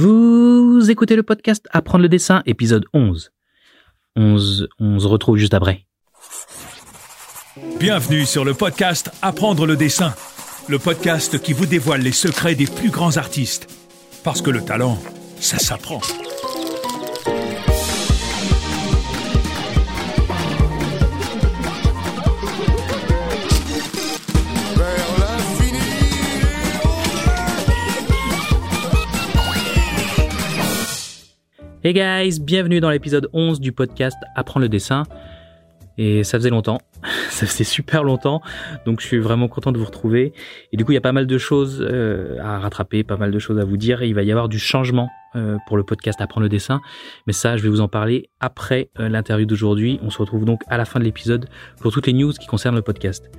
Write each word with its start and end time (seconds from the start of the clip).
Vous 0.00 0.92
écoutez 0.92 1.16
le 1.16 1.24
podcast 1.24 1.66
Apprendre 1.72 2.02
le 2.02 2.08
dessin, 2.08 2.44
épisode 2.46 2.84
11. 2.94 3.32
11, 4.14 4.68
on 4.78 5.00
se 5.00 5.06
retrouve 5.08 5.38
juste 5.38 5.54
après. 5.54 5.86
Bienvenue 7.80 8.24
sur 8.24 8.44
le 8.44 8.54
podcast 8.54 9.10
Apprendre 9.22 9.66
le 9.66 9.74
dessin, 9.74 10.14
le 10.68 10.78
podcast 10.78 11.42
qui 11.42 11.52
vous 11.52 11.66
dévoile 11.66 12.02
les 12.02 12.12
secrets 12.12 12.54
des 12.54 12.66
plus 12.68 12.90
grands 12.90 13.16
artistes. 13.16 13.66
Parce 14.22 14.40
que 14.40 14.50
le 14.50 14.64
talent, 14.64 15.02
ça 15.40 15.58
s'apprend. 15.58 16.00
Hey 31.88 31.94
guys, 31.94 32.38
bienvenue 32.38 32.80
dans 32.80 32.90
l'épisode 32.90 33.30
11 33.32 33.60
du 33.60 33.72
podcast 33.72 34.18
Apprendre 34.36 34.64
le 34.64 34.68
dessin. 34.68 35.04
Et 35.96 36.22
ça 36.22 36.36
faisait 36.36 36.50
longtemps, 36.50 36.82
ça 37.30 37.46
faisait 37.46 37.64
super 37.64 38.04
longtemps, 38.04 38.42
donc 38.84 39.00
je 39.00 39.06
suis 39.06 39.16
vraiment 39.16 39.48
content 39.48 39.72
de 39.72 39.78
vous 39.78 39.86
retrouver. 39.86 40.34
Et 40.70 40.76
du 40.76 40.84
coup, 40.84 40.92
il 40.92 40.96
y 40.96 40.98
a 40.98 41.00
pas 41.00 41.12
mal 41.12 41.26
de 41.26 41.38
choses 41.38 41.80
euh, 41.80 42.36
à 42.42 42.58
rattraper, 42.58 43.04
pas 43.04 43.16
mal 43.16 43.30
de 43.30 43.38
choses 43.38 43.58
à 43.58 43.64
vous 43.64 43.78
dire. 43.78 44.02
Il 44.02 44.14
va 44.14 44.22
y 44.22 44.30
avoir 44.30 44.50
du 44.50 44.58
changement 44.58 45.08
euh, 45.34 45.56
pour 45.66 45.78
le 45.78 45.82
podcast 45.82 46.20
Apprendre 46.20 46.42
le 46.42 46.50
dessin, 46.50 46.82
mais 47.26 47.32
ça, 47.32 47.56
je 47.56 47.62
vais 47.62 47.70
vous 47.70 47.80
en 47.80 47.88
parler 47.88 48.28
après 48.38 48.90
euh, 49.00 49.08
l'interview 49.08 49.46
d'aujourd'hui. 49.46 49.98
On 50.02 50.10
se 50.10 50.18
retrouve 50.18 50.44
donc 50.44 50.60
à 50.68 50.76
la 50.76 50.84
fin 50.84 51.00
de 51.00 51.04
l'épisode 51.04 51.48
pour 51.80 51.90
toutes 51.90 52.06
les 52.06 52.12
news 52.12 52.34
qui 52.34 52.48
concernent 52.48 52.76
le 52.76 52.82
podcast. 52.82 53.30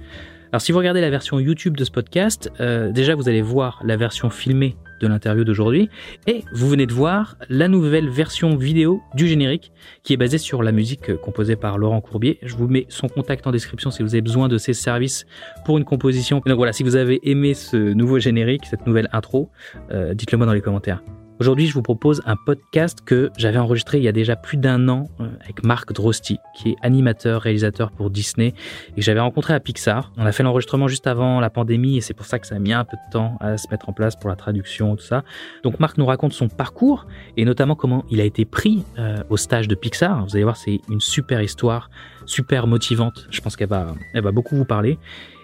Alors 0.51 0.61
si 0.61 0.71
vous 0.71 0.79
regardez 0.79 1.01
la 1.01 1.11
version 1.11 1.39
YouTube 1.39 1.77
de 1.77 1.83
ce 1.83 1.91
podcast, 1.91 2.51
déjà 2.59 3.13
vous 3.13 3.29
allez 3.29 3.43
voir 3.43 3.79
la 3.83 3.95
version 3.95 4.31
filmée 4.31 4.75
de 4.99 5.07
l'interview 5.07 5.43
d'aujourd'hui. 5.43 5.89
Et 6.27 6.43
vous 6.53 6.67
venez 6.67 6.85
de 6.85 6.93
voir 6.93 7.37
la 7.49 7.67
nouvelle 7.67 8.09
version 8.09 8.55
vidéo 8.55 9.01
du 9.15 9.27
générique 9.27 9.71
qui 10.03 10.13
est 10.13 10.17
basée 10.17 10.37
sur 10.37 10.63
la 10.63 10.71
musique 10.71 11.15
composée 11.17 11.55
par 11.55 11.77
Laurent 11.77 12.01
Courbier. 12.01 12.39
Je 12.43 12.55
vous 12.55 12.67
mets 12.67 12.85
son 12.89 13.07
contact 13.07 13.47
en 13.47 13.51
description 13.51 13.91
si 13.91 14.03
vous 14.03 14.13
avez 14.15 14.21
besoin 14.21 14.47
de 14.47 14.57
ses 14.57 14.73
services 14.73 15.25
pour 15.65 15.77
une 15.77 15.85
composition. 15.85 16.41
Donc 16.45 16.57
voilà, 16.57 16.73
si 16.73 16.83
vous 16.83 16.95
avez 16.95 17.19
aimé 17.29 17.53
ce 17.53 17.77
nouveau 17.77 18.19
générique, 18.19 18.65
cette 18.65 18.85
nouvelle 18.87 19.09
intro, 19.11 19.49
euh, 19.91 20.13
dites-le 20.13 20.37
moi 20.37 20.47
dans 20.47 20.53
les 20.53 20.61
commentaires. 20.61 21.01
Aujourd'hui, 21.39 21.67
je 21.67 21.73
vous 21.73 21.81
propose 21.81 22.21
un 22.25 22.35
podcast 22.35 22.99
que 23.05 23.31
j'avais 23.37 23.59
enregistré 23.59 23.97
il 23.97 24.03
y 24.03 24.09
a 24.09 24.11
déjà 24.11 24.35
plus 24.35 24.57
d'un 24.57 24.89
an 24.89 25.07
euh, 25.21 25.29
avec 25.41 25.63
Marc 25.63 25.93
Drosti, 25.93 26.37
qui 26.53 26.71
est 26.71 26.75
animateur, 26.81 27.41
réalisateur 27.41 27.91
pour 27.91 28.09
Disney 28.09 28.53
et 28.89 28.95
que 28.97 29.01
j'avais 29.01 29.21
rencontré 29.21 29.53
à 29.53 29.61
Pixar. 29.61 30.11
On 30.17 30.25
a 30.25 30.33
fait 30.33 30.43
l'enregistrement 30.43 30.89
juste 30.89 31.07
avant 31.07 31.39
la 31.39 31.49
pandémie 31.49 31.95
et 31.95 32.01
c'est 32.01 32.13
pour 32.13 32.25
ça 32.25 32.39
que 32.39 32.45
ça 32.45 32.55
a 32.55 32.59
mis 32.59 32.73
un 32.73 32.83
peu 32.83 32.97
de 32.97 33.11
temps 33.13 33.37
à 33.39 33.55
se 33.55 33.69
mettre 33.71 33.87
en 33.87 33.93
place 33.93 34.17
pour 34.17 34.29
la 34.29 34.35
traduction, 34.35 34.97
tout 34.97 35.05
ça. 35.05 35.23
Donc 35.63 35.79
Marc 35.79 35.97
nous 35.97 36.05
raconte 36.05 36.33
son 36.33 36.49
parcours 36.49 37.07
et 37.37 37.45
notamment 37.45 37.75
comment 37.75 38.03
il 38.11 38.19
a 38.19 38.25
été 38.25 38.43
pris 38.43 38.83
euh, 38.97 39.23
au 39.29 39.37
stage 39.37 39.69
de 39.69 39.75
Pixar. 39.75 40.25
Vous 40.25 40.35
allez 40.35 40.43
voir, 40.43 40.57
c'est 40.57 40.81
une 40.89 40.99
super 40.99 41.41
histoire, 41.41 41.89
super 42.25 42.67
motivante. 42.67 43.27
Je 43.29 43.39
pense 43.39 43.55
qu'elle 43.55 43.69
va, 43.69 43.95
elle 44.13 44.23
va 44.23 44.33
beaucoup 44.33 44.57
vous 44.57 44.65
parler. 44.65 44.99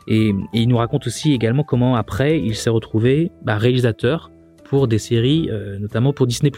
Et, 0.07 0.35
il 0.53 0.67
nous 0.67 0.77
raconte 0.77 1.07
aussi 1.07 1.33
également 1.33 1.63
comment 1.63 1.95
après 1.95 2.39
il 2.39 2.55
s'est 2.55 2.69
retrouvé 2.69 3.31
bah, 3.43 3.57
réalisateur 3.57 4.29
pour 4.69 4.87
des 4.87 4.97
séries, 4.97 5.49
euh, 5.51 5.79
notamment 5.79 6.13
pour 6.13 6.27
Disney+. 6.27 6.51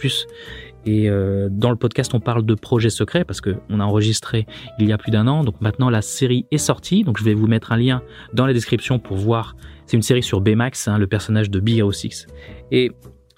Et 0.85 1.09
euh, 1.09 1.49
dans 1.51 1.69
le 1.69 1.75
podcast, 1.75 2.13
on 2.13 2.19
parle 2.19 2.45
de 2.45 2.55
projets 2.55 2.89
secrets 2.89 3.25
parce 3.25 3.41
que 3.41 3.55
on 3.69 3.79
a 3.79 3.83
enregistré 3.83 4.45
il 4.79 4.87
y 4.87 4.93
a 4.93 4.97
plus 4.97 5.11
d'un 5.11 5.27
an. 5.27 5.43
Donc 5.43 5.59
maintenant, 5.61 5.89
la 5.89 6.01
série 6.01 6.45
est 6.51 6.57
sortie. 6.57 7.03
Donc 7.03 7.17
je 7.17 7.23
vais 7.23 7.33
vous 7.33 7.47
mettre 7.47 7.71
un 7.71 7.77
lien 7.77 8.01
dans 8.33 8.45
la 8.45 8.53
description 8.53 8.99
pour 8.99 9.17
voir. 9.17 9.55
C'est 9.85 9.97
une 9.97 10.03
série 10.03 10.23
sur 10.23 10.41
Baymax, 10.41 10.87
hein, 10.87 10.97
le 10.97 11.07
personnage 11.07 11.49
de 11.49 11.59
Big 11.59 11.77
Hero 11.77 11.91
6. 11.91 12.27
Et 12.71 12.91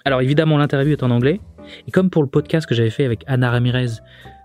alors 0.04 0.20
évidemment, 0.20 0.58
l'interview 0.58 0.92
est 0.92 1.02
en 1.02 1.10
anglais. 1.10 1.40
Et 1.86 1.90
comme 1.90 2.10
pour 2.10 2.22
le 2.22 2.28
podcast 2.28 2.66
que 2.66 2.74
j'avais 2.74 2.90
fait 2.90 3.04
avec 3.04 3.24
Anna 3.26 3.50
Ramirez, 3.50 4.00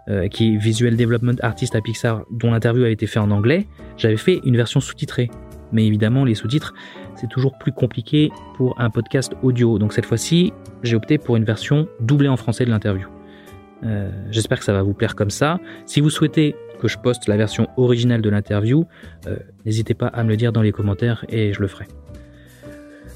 euh, 0.08 0.28
qui 0.28 0.54
est 0.54 0.58
Visual 0.58 0.96
Development 0.96 1.36
Artist 1.42 1.76
à 1.76 1.82
Pixar, 1.82 2.26
dont 2.32 2.52
l'interview 2.52 2.84
avait 2.84 2.94
été 2.94 3.08
fait 3.08 3.20
en 3.20 3.32
anglais, 3.32 3.66
j'avais 3.98 4.18
fait 4.18 4.40
une 4.46 4.56
version 4.56 4.80
sous-titrée. 4.80 5.32
Mais 5.72 5.86
évidemment, 5.88 6.26
les 6.26 6.36
sous-titres, 6.36 6.76
c'est 7.16 7.30
toujours 7.30 7.58
plus 7.58 7.72
compliqué 7.72 8.32
pour 8.56 8.80
un 8.80 8.90
podcast 8.90 9.34
audio. 9.44 9.80
Donc 9.80 9.94
cette 9.94 10.06
fois-ci, 10.06 10.54
j'ai 10.84 10.96
opté 10.96 11.18
pour 11.18 11.36
une 11.36 11.46
version 11.46 11.88
doublée 12.00 12.30
en 12.30 12.38
français 12.38 12.66
de 12.66 12.70
l'interview. 12.70 13.08
Euh, 13.84 14.10
j'espère 14.32 14.60
que 14.60 14.66
ça 14.66 14.74
va 14.74 14.82
vous 14.82 14.94
plaire 14.94 15.16
comme 15.16 15.30
ça. 15.30 15.60
Si 15.86 16.02
vous 16.02 16.10
souhaitez 16.10 16.56
que 16.82 16.88
je 16.88 16.98
poste 16.98 17.28
la 17.28 17.38
version 17.38 17.68
originale 17.78 18.22
de 18.22 18.30
l'interview, 18.30 18.86
euh, 19.28 19.38
n'hésitez 19.66 19.94
pas 19.94 20.08
à 20.08 20.24
me 20.24 20.30
le 20.30 20.38
dire 20.38 20.52
dans 20.52 20.62
les 20.62 20.72
commentaires 20.72 21.26
et 21.30 21.54
je 21.54 21.62
le 21.62 21.68
ferai. 21.68 21.86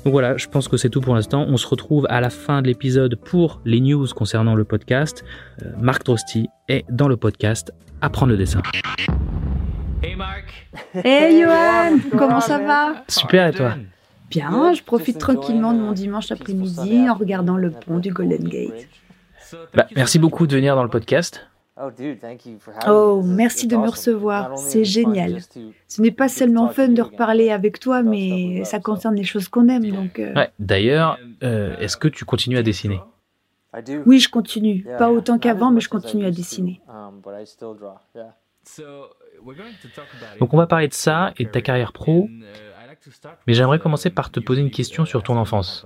Donc 0.06 0.14
voilà, 0.14 0.38
je 0.38 0.48
pense 0.48 0.68
que 0.68 0.78
c'est 0.78 0.90
tout 0.90 1.02
pour 1.02 1.16
l'instant. 1.16 1.46
On 1.48 1.58
se 1.58 1.68
retrouve 1.68 2.08
à 2.10 2.22
la 2.22 2.30
fin 2.30 2.62
de 2.62 2.68
l'épisode 2.68 3.16
pour 3.16 3.62
les 3.66 3.82
news 3.82 4.08
concernant 4.16 4.56
le 4.56 4.64
podcast. 4.64 5.26
Euh, 5.62 5.72
Marc 5.80 6.04
Trosti 6.04 6.48
est 6.68 6.86
dans 6.90 7.08
le 7.08 7.18
podcast 7.18 7.74
Apprendre 8.02 8.32
le 8.32 8.38
dessin. 8.38 8.62
Hey 10.02 10.16
Marc. 10.16 10.68
Hey 10.94 11.42
Johan, 11.42 12.00
comment 12.18 12.40
ça 12.40 12.58
va 12.58 13.04
Super 13.10 13.48
et 13.48 13.52
toi 13.52 13.74
Bien, 14.30 14.74
je 14.74 14.82
profite 14.82 15.18
tranquillement 15.18 15.74
de 15.74 15.80
mon 15.80 15.92
dimanche 15.92 16.32
après-midi 16.32 17.10
en 17.10 17.16
regardant 17.16 17.58
le 17.58 17.72
pont 17.72 18.00
du 18.00 18.14
Golden 18.14 18.48
Gate. 18.48 18.88
Bah, 19.74 19.88
merci 19.96 20.18
beaucoup 20.20 20.48
de 20.48 20.56
venir 20.56 20.76
dans 20.76 20.84
le 20.84 20.90
podcast. 20.90 21.46
Oh, 22.88 23.22
merci 23.26 23.68
de 23.68 23.76
me 23.76 23.90
recevoir, 23.90 24.58
c'est 24.58 24.86
génial. 24.86 25.40
Ce 25.88 26.02
n'est 26.02 26.12
pas 26.12 26.30
seulement 26.30 26.70
fun 26.70 26.90
de 26.90 27.02
reparler 27.02 27.50
avec 27.52 27.80
toi, 27.80 28.02
mais 28.02 28.64
ça 28.64 28.80
concerne 28.80 29.16
les 29.16 29.24
choses 29.24 29.50
qu'on 29.50 29.68
aime, 29.68 29.90
donc... 29.90 30.20
Euh. 30.20 30.34
Ouais, 30.34 30.50
D'ailleurs, 30.60 31.18
euh, 31.44 31.78
est-ce 31.80 31.98
que 31.98 32.08
tu 32.08 32.26
continues 32.26 32.58
à 32.58 32.64
dessiner? 32.64 33.02
Oui, 34.06 34.20
je 34.20 34.30
continue. 34.30 34.86
Pas 34.98 35.12
autant 35.12 35.40
qu'avant, 35.40 35.72
mais 35.72 35.82
je 35.82 35.90
continue 35.90 36.26
à 36.26 36.32
dessiner. 36.32 36.82
Donc 40.40 40.54
on 40.54 40.58
va 40.58 40.68
parler 40.68 40.88
de 40.88 40.94
ça 40.94 41.34
et 41.38 41.46
de 41.46 41.50
ta 41.50 41.62
carrière 41.62 41.94
pro, 41.94 42.30
mais 43.48 43.54
j'aimerais 43.54 43.80
commencer 43.80 44.10
par 44.10 44.32
te 44.32 44.40
poser 44.40 44.62
une 44.62 44.72
question 44.72 45.06
sur 45.06 45.24
ton 45.24 45.38
enfance. 45.38 45.86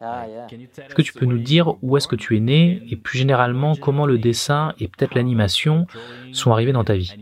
Est-ce 0.00 0.94
que 0.94 1.02
tu 1.02 1.14
peux 1.14 1.24
nous 1.24 1.38
dire 1.38 1.82
où 1.82 1.96
est-ce 1.96 2.08
que 2.08 2.16
tu 2.16 2.36
es 2.36 2.40
né 2.40 2.82
et 2.90 2.96
plus 2.96 3.18
généralement 3.18 3.74
comment 3.76 4.04
le 4.04 4.18
dessin 4.18 4.74
et 4.78 4.88
peut-être 4.88 5.14
l'animation 5.14 5.86
sont 6.32 6.52
arrivés 6.52 6.72
dans 6.72 6.84
ta 6.84 6.96
vie? 6.96 7.14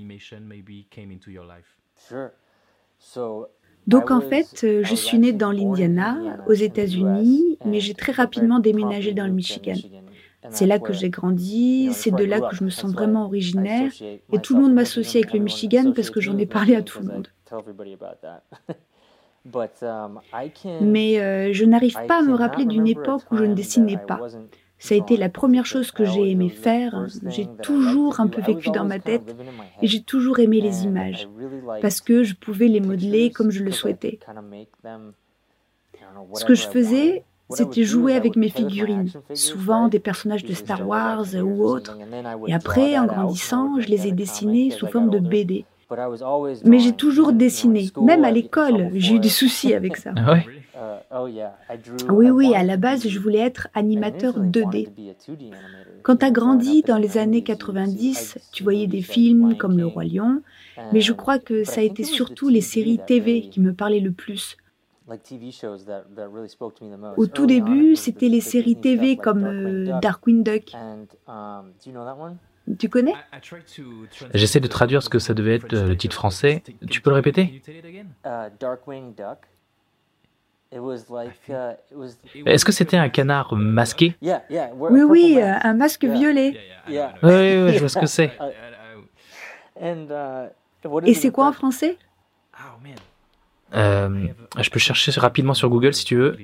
donc 3.86 4.10
en 4.10 4.20
fait, 4.20 4.66
je 4.82 4.94
suis 4.94 5.18
né 5.18 5.32
dans 5.32 5.50
l'Indiana, 5.50 6.38
aux 6.46 6.54
États-Unis, 6.54 7.58
mais 7.64 7.80
j'ai 7.80 7.94
très 7.94 8.12
rapidement 8.12 8.58
déménagé 8.58 9.12
dans 9.12 9.26
le 9.26 9.32
Michigan. 9.32 9.74
C'est 10.50 10.66
là 10.66 10.78
que 10.78 10.92
j'ai 10.92 11.10
grandi, 11.10 11.90
c'est 11.92 12.10
de 12.10 12.24
là 12.24 12.40
que 12.40 12.54
je 12.54 12.64
me 12.64 12.70
sens 12.70 12.92
vraiment 12.92 13.26
originaire, 13.26 13.90
et 14.32 14.38
tout 14.38 14.54
le 14.56 14.62
monde 14.62 14.74
m'associe 14.74 15.22
avec 15.22 15.34
le 15.34 15.40
Michigan 15.40 15.92
parce 15.94 16.10
que 16.10 16.20
j'en 16.20 16.36
ai 16.38 16.46
parlé 16.46 16.76
à 16.76 16.82
tout 16.82 17.00
le 17.00 17.06
monde. 17.06 17.28
Mais 20.80 21.20
euh, 21.20 21.52
je 21.52 21.64
n'arrive 21.64 21.98
pas 22.06 22.20
à 22.20 22.22
me 22.22 22.34
rappeler 22.34 22.64
d'une 22.64 22.86
époque 22.86 23.22
où 23.30 23.36
je 23.36 23.44
ne 23.44 23.54
dessinais 23.54 23.98
pas. 23.98 24.20
Ça 24.78 24.94
a 24.94 24.98
été 24.98 25.16
la 25.16 25.28
première 25.28 25.66
chose 25.66 25.90
que 25.90 26.04
j'ai 26.04 26.30
aimé 26.30 26.48
faire. 26.48 27.06
J'ai 27.26 27.46
toujours 27.62 28.20
un 28.20 28.26
peu 28.26 28.42
vécu 28.42 28.70
dans 28.70 28.84
ma 28.84 28.98
tête 28.98 29.34
et 29.80 29.86
j'ai 29.86 30.02
toujours 30.02 30.38
aimé 30.40 30.60
les 30.60 30.84
images 30.84 31.28
parce 31.80 32.00
que 32.00 32.22
je 32.22 32.34
pouvais 32.34 32.68
les 32.68 32.80
modeler 32.80 33.30
comme 33.30 33.50
je 33.50 33.62
le 33.62 33.72
souhaitais. 33.72 34.18
Ce 36.34 36.44
que 36.44 36.54
je 36.54 36.66
faisais, 36.66 37.24
c'était 37.50 37.84
jouer 37.84 38.14
avec 38.14 38.36
mes 38.36 38.48
figurines, 38.48 39.10
souvent 39.34 39.88
des 39.88 39.98
personnages 39.98 40.44
de 40.44 40.54
Star 40.54 40.86
Wars 40.86 41.26
ou 41.34 41.64
autres. 41.64 41.96
Et 42.46 42.54
après, 42.54 42.98
en 42.98 43.06
grandissant, 43.06 43.80
je 43.80 43.88
les 43.88 44.06
ai 44.06 44.12
dessinés 44.12 44.70
sous 44.70 44.86
forme 44.86 45.10
de 45.10 45.18
BD. 45.18 45.64
Mais 46.64 46.78
j'ai 46.78 46.92
toujours 46.92 47.32
dessiné, 47.32 47.90
même 48.00 48.24
à 48.24 48.30
l'école, 48.30 48.90
j'ai 48.94 49.16
eu 49.16 49.20
des 49.20 49.28
soucis 49.28 49.74
avec 49.74 49.96
ça. 49.96 50.12
Ah 51.10 51.22
oui, 52.10 52.30
oui, 52.30 52.54
à 52.54 52.64
la 52.64 52.76
base, 52.76 53.06
je 53.06 53.18
voulais 53.20 53.38
être 53.38 53.68
animateur 53.74 54.40
2D. 54.40 54.88
Quand 56.02 56.16
tu 56.16 56.24
as 56.24 56.30
grandi 56.30 56.82
dans 56.82 56.98
les 56.98 57.16
années 57.16 57.44
90, 57.44 58.38
tu 58.52 58.64
voyais 58.64 58.88
des 58.88 59.02
films 59.02 59.56
comme 59.56 59.78
Le 59.78 59.86
Roi 59.86 60.04
Lion, 60.04 60.42
mais 60.92 61.00
je 61.00 61.12
crois 61.12 61.38
que 61.38 61.62
ça 61.64 61.80
a 61.80 61.84
été 61.84 62.02
surtout 62.02 62.48
les 62.48 62.60
séries 62.60 62.98
TV 63.06 63.42
qui 63.48 63.60
me 63.60 63.72
parlaient 63.72 64.00
le 64.00 64.10
plus. 64.10 64.56
Au 67.16 67.26
tout 67.26 67.46
début, 67.46 67.96
c'était 67.96 68.28
les 68.28 68.40
séries 68.40 68.76
TV 68.76 69.16
comme 69.16 69.44
euh, 69.44 70.00
Darkwing 70.00 70.42
Duck. 70.42 70.72
Um, 71.28 71.72
tu 72.78 72.88
connais? 72.88 73.14
J'essaie 74.32 74.60
de 74.60 74.66
traduire 74.66 75.02
ce 75.02 75.10
que 75.10 75.18
ça 75.18 75.34
devait 75.34 75.56
être 75.56 75.74
euh, 75.74 75.88
le 75.88 75.96
titre 75.96 76.16
français. 76.16 76.62
Tu 76.88 77.02
peux 77.02 77.10
le 77.10 77.16
répéter? 77.16 77.60
Est-ce 82.46 82.64
que 82.64 82.72
c'était 82.72 82.96
un 82.96 83.10
canard 83.10 83.54
masqué? 83.54 84.16
Oui, 84.22 85.02
oui, 85.02 85.38
euh, 85.38 85.52
un 85.62 85.74
masque 85.74 86.04
violet. 86.04 86.58
Oui, 86.88 86.96
oui, 87.22 87.74
je 87.74 87.78
vois 87.80 87.88
ce 87.90 87.98
que 87.98 88.06
c'est. 88.06 88.32
Uh, 89.76 90.48
Et 91.04 91.14
c'est 91.14 91.30
quoi 91.30 91.48
en 91.48 91.52
français? 91.52 91.98
Oh, 92.54 92.78
euh, 93.74 94.28
je 94.60 94.70
peux 94.70 94.78
chercher 94.78 95.10
rapidement 95.12 95.54
sur 95.54 95.68
Google 95.68 95.94
si 95.94 96.04
tu 96.04 96.16
veux. 96.16 96.36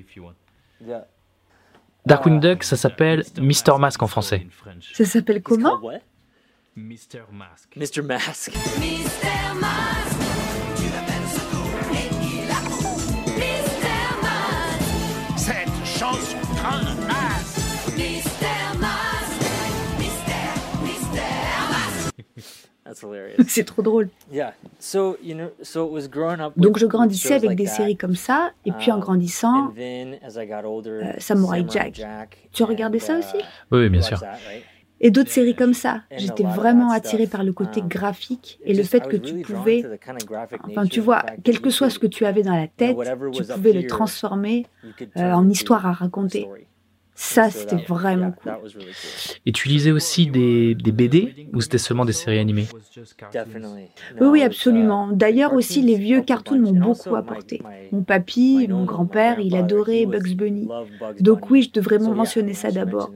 Darkwing 2.07 2.41
Duck, 2.41 2.65
ça 2.65 2.77
s'appelle 2.77 3.25
Mr. 3.39 3.79
Mask 3.79 4.03
en 4.03 4.07
français. 4.07 4.47
Ça 4.95 5.05
s'appelle 5.05 5.43
comment 5.43 5.81
Mr. 6.77 7.23
Mask. 7.33 7.77
Mr. 7.77 8.03
Mask. 8.03 8.53
Cette 15.37 15.69
chanson 15.85 16.40
C'est 23.49 23.65
trop 23.65 23.83
drôle. 23.83 24.09
Yeah. 24.33 24.55
So, 24.79 25.17
you 25.23 25.35
know, 25.35 25.51
so 25.63 25.87
it 25.87 25.93
was 25.93 26.09
growing 26.09 26.41
up 26.41 26.53
Donc 26.57 26.79
je 26.79 26.87
grandissais 26.87 27.35
avec 27.35 27.51
like 27.51 27.59
des 27.59 27.65
that. 27.65 27.71
séries 27.71 27.97
comme 27.97 28.17
ça, 28.17 28.53
et 28.65 28.73
puis 28.73 28.91
en 28.91 28.97
Um, 28.97 29.01
grandissant, 29.01 29.69
and 29.69 29.73
then, 29.75 30.19
as 30.23 30.37
I 30.37 30.47
got 30.47 30.65
older, 30.65 31.01
euh, 31.03 31.13
Samurai 31.19 31.65
Jack. 31.69 32.03
Tu 32.53 32.63
regardais 32.65 32.99
and, 32.99 33.07
ça 33.07 33.15
uh, 33.15 33.19
aussi? 33.19 33.45
Oui, 33.71 33.89
bien 33.89 34.03
sûr. 34.03 34.21
et 35.01 35.11
d'autres 35.11 35.31
séries 35.31 35.55
comme 35.55 35.75
ça. 35.75 36.03
J'étais 36.17 36.43
vraiment 36.43 36.91
attirée 36.91 37.27
par 37.27 37.43
le 37.43 37.53
côté 37.53 37.81
um, 37.81 37.89
graphique 37.89 38.61
et 38.65 38.75
le 38.75 38.83
fait 38.83 39.01
que 39.01 39.17
tu 39.17 39.41
pouvais, 39.41 39.85
enfin 40.69 40.87
tu 40.87 41.01
vois, 41.01 41.25
quel 41.43 41.61
que 41.61 41.71
soit 41.71 41.91
ce 41.91 41.99
que 41.99 42.07
tu 42.07 42.27
avais 42.27 42.43
dans 42.43 42.55
la 42.55 42.69
tête, 42.69 42.97
tu 43.33 43.45
pouvais 43.45 43.73
le 43.73 43.87
transformer 43.87 44.67
euh, 45.17 45.33
en 45.33 45.49
histoire 45.49 45.87
à 45.87 45.93
raconter. 45.93 46.47
Ça, 47.23 47.51
c'était 47.51 47.77
vraiment 47.87 48.33
cool. 48.33 48.53
Et 49.45 49.53
tu 49.53 49.69
lisais 49.69 49.91
aussi 49.91 50.27
des, 50.27 50.75
des 50.75 50.91
BD 50.91 51.49
ou 51.53 51.61
c'était 51.61 51.77
seulement 51.77 52.07
des 52.07 52.15
séries 52.15 52.39
animées? 52.39 52.67
Oui, 54.23 54.41
uh, 54.41 54.45
absolument. 54.45 55.09
D'ailleurs 55.13 55.53
aussi, 55.53 55.83
les 55.83 55.97
vieux 55.97 56.23
cartoons 56.23 56.59
m'ont 56.59 56.73
beaucoup 56.73 57.15
apporté. 57.17 57.61
my- 57.63 57.89
Mon 57.93 58.03
papy, 58.03 58.57
my 58.61 58.69
mon 58.69 58.85
grand-père, 58.85 59.39
il 59.39 59.51
grandfather, 59.51 59.65
adorait 59.65 60.07
Bugs 60.07 60.35
Bunny. 60.35 60.63
loved 60.67 60.89
Bugs 60.99 61.15
Donc 61.21 61.41
Bunny. 61.41 61.51
oui, 61.53 61.63
je 61.63 61.71
devrais 61.79 61.99
mentionner 61.99 62.55
ça 62.55 62.71
d'abord. 62.71 63.13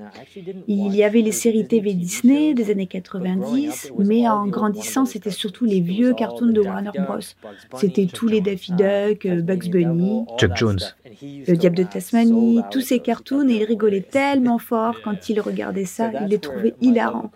Il 0.69 0.95
y 0.95 1.03
avait 1.03 1.23
les 1.23 1.31
the 1.31 1.35
séries 1.35 1.65
Disney 1.65 1.69
TV 1.81 1.95
Disney 1.95 2.55
des 2.55 2.71
années 2.71 2.89
but 2.93 3.05
growing 3.11 3.39
up, 3.39 3.45
90, 3.45 3.85
it 3.87 3.91
was 3.93 4.05
mais 4.05 4.17
en 4.17 4.21
the 4.21 4.27
old 4.27 4.29
Warner 4.37 4.51
grandissant, 4.51 5.05
c'était 5.07 5.31
surtout 5.31 5.65
les 5.65 5.77
It 5.79 5.83
was 5.87 5.93
vieux 5.95 6.09
all 6.11 6.15
cartoons 6.17 6.49
the 6.49 6.53
de 6.53 6.63
Daffy 6.63 6.69
Warner 6.69 6.91
Bros. 6.95 7.15
Bugs 7.17 7.25
Bunny, 7.43 7.81
C'était 7.81 8.03
Chuck 8.05 8.13
tous 8.13 8.29
les 8.29 8.37
Jones, 8.37 8.45
Daffy 8.45 8.73
uh, 8.73 8.75
Duck, 8.77 9.27
euh, 9.27 9.41
Bugs 9.41 9.71
Bunny, 9.71 10.25
Chuck 10.39 10.51
Jones. 10.57 10.81
le 11.23 11.45
to 11.47 11.57
diable 11.57 11.77
de 11.77 11.83
Tasmanie, 11.85 12.61
tous 12.71 12.81
ces 12.83 12.99
cartoons, 12.99 13.49
et 13.49 13.53
il 13.55 13.59
cartoons. 13.61 13.94
Rigolait 13.95 14.09
tellement 14.11 14.59
fort 14.59 14.97
quand 15.03 15.29
il 15.29 15.41
regardait 15.41 15.85
ça, 15.85 16.11
il 16.21 16.29
les 16.29 16.39
trouvait 16.39 16.75
hilarants. 16.81 17.31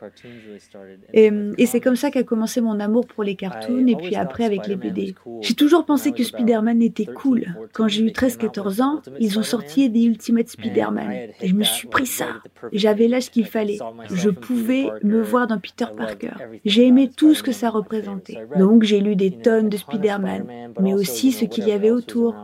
Et, 1.12 1.31
c'est 1.66 1.81
comme 1.81 1.96
ça 1.96 2.10
qu'a 2.10 2.22
commencé 2.22 2.60
mon 2.60 2.81
amour 2.81 3.06
pour 3.06 3.25
les 3.25 3.37
cartoons 3.37 3.87
et 3.87 3.96
puis 3.96 4.16
après 4.16 4.44
avec 4.44 4.66
les 4.66 4.76
BD. 4.76 5.14
J'ai 5.43 5.55
toujours 5.55 5.84
pensé 5.84 6.12
que 6.12 6.22
Spider-Man 6.22 6.82
était 6.82 7.06
cool. 7.06 7.46
Quand 7.72 7.88
j'ai 7.88 8.02
eu 8.02 8.08
13-14 8.08 8.82
ans, 8.82 9.02
ils 9.20 9.38
ont 9.38 9.43
sorti 9.43 9.90
des 9.90 10.05
Ultimate 10.05 10.49
Spider-Man. 10.49 11.12
Et 11.40 11.49
je 11.49 11.55
me 11.55 11.64
suis 11.64 11.88
pris 11.88 12.06
ça. 12.06 12.26
J'avais 12.72 13.08
l'âge 13.08 13.31
qu'il 13.31 13.44
fallait. 13.44 13.78
Je 14.10 14.31
pouvais 14.31 14.88
me 15.02 15.20
voir 15.20 15.46
dans 15.46 15.58
Peter 15.58 15.87
Parker. 15.96 16.32
J'ai 16.64 16.87
aimé 16.87 17.10
tout 17.14 17.34
ce 17.34 17.43
que 17.43 17.52
ça 17.52 17.70
représentait. 17.70 18.38
Donc 18.58 18.82
j'ai 18.82 19.00
lu 19.00 19.16
des 19.16 19.31
tonnes 19.31 19.69
de 19.69 19.76
Spider-Man, 19.76 20.72
mais 20.81 20.94
aussi 20.94 21.32
ce 21.32 21.44
qu'il 21.44 21.69
y 21.69 21.72
avait 21.72 21.90
autour. 21.90 22.34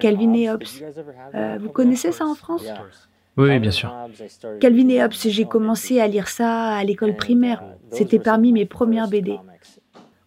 Calvin 0.00 0.32
et 0.34 0.50
Hobbes. 0.50 0.62
Euh, 1.34 1.58
vous 1.60 1.70
connaissez 1.70 2.12
ça 2.12 2.26
en 2.26 2.34
France? 2.34 2.66
Oui, 3.36 3.58
bien 3.58 3.70
sûr. 3.70 3.92
Calvin 4.60 4.88
et 4.88 5.02
Hobbes, 5.02 5.12
j'ai 5.12 5.44
commencé 5.44 6.00
à 6.00 6.06
lire 6.06 6.28
ça 6.28 6.76
à 6.76 6.84
l'école 6.84 7.16
primaire. 7.16 7.64
C'était 7.90 8.18
parmi 8.18 8.52
mes 8.52 8.66
premières 8.66 9.08
BD. 9.08 9.38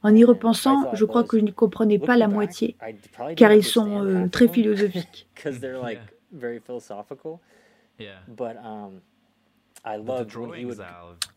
En 0.03 0.15
y 0.15 0.23
repensant, 0.23 0.93
je 0.93 1.05
crois 1.05 1.23
que 1.23 1.37
je 1.37 1.43
n'y 1.43 1.53
comprenais 1.53 1.99
pas 1.99 2.17
la 2.17 2.27
moitié, 2.27 2.75
car 3.35 3.51
ils 3.51 3.63
sont 3.63 4.05
euh, 4.05 4.27
très 4.27 4.47
philosophiques. 4.47 5.27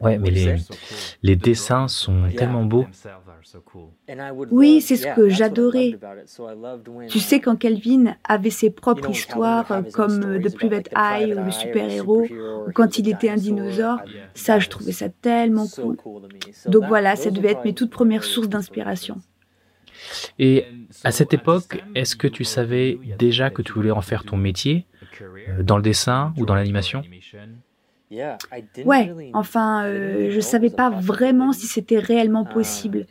Ouais, 0.01 0.19
mais 0.19 0.31
les, 0.31 0.55
les 1.23 1.37
dessins 1.37 1.89
sont 1.89 2.33
tellement 2.33 2.65
beaux. 2.65 2.87
Oui, 4.51 4.81
c'est 4.81 4.97
ce 4.97 5.07
que 5.07 5.29
j'adorais. 5.29 5.99
Tu 7.07 7.21
sais, 7.21 7.41
quand 7.41 7.57
Calvin 7.57 8.17
avait 8.25 8.51
ses 8.51 8.71
propres 8.71 9.11
histoires, 9.11 9.85
comme 9.93 10.23
euh, 10.25 10.41
The 10.41 10.51
Private 10.55 10.89
Eye 10.97 11.35
ou 11.35 11.43
le 11.43 11.51
super-héros, 11.51 12.33
ou 12.67 12.73
quand 12.73 12.99
il 12.99 13.09
était 13.09 13.29
un 13.31 13.37
dinosaure, 13.39 14.03
ça, 14.35 14.59
je 14.59 14.69
trouvais 14.69 14.93
ça 14.93 15.09
tellement 15.09 15.69
cool. 15.69 15.99
Donc 16.67 16.87
voilà, 16.87 17.17
ça 17.17 17.31
devait 17.31 17.51
être 17.53 17.65
mes 17.65 17.75
toutes 17.75 17.91
premières 17.93 18.25
sources 18.25 18.49
d'inspiration. 18.49 19.23
Et 20.39 20.71
à 21.05 21.13
cette 21.13 21.33
époque, 21.35 21.85
est-ce 21.95 22.17
que 22.17 22.27
tu 22.27 22.45
savais 22.45 23.01
déjà 23.05 23.51
que 23.51 23.63
tu 23.63 23.73
voulais 23.73 23.91
en 23.91 24.03
faire 24.03 24.25
ton 24.25 24.37
métier, 24.37 24.87
euh, 25.49 25.63
dans 25.63 25.77
le 25.77 25.83
dessin 25.83 26.35
ou 26.37 26.47
dans 26.47 26.55
l'animation? 26.55 27.07
Ouais, 28.85 29.15
enfin, 29.33 29.85
euh, 29.87 30.31
je 30.31 30.41
savais 30.41 30.71
pas 30.71 30.91
vraiment 30.91 31.53
si 31.53 31.67
c'était 31.67 31.99
réellement 31.99 32.45
possible. 32.45 33.07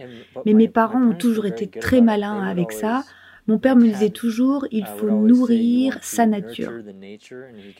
Mais 0.46 0.54
mes 0.54 0.68
parents 0.68 1.01
ont 1.01 1.16
toujours 1.16 1.46
été 1.46 1.68
très 1.68 2.01
malins 2.01 2.42
avec 2.42 2.72
ça. 2.72 3.04
Mon 3.48 3.57
père 3.57 3.75
me 3.75 3.88
disait 3.88 4.12
toujours, 4.12 4.68
il 4.72 4.86
faut 4.86 5.10
nourrir 5.10 5.98
sa 6.01 6.25
nature. 6.28 6.74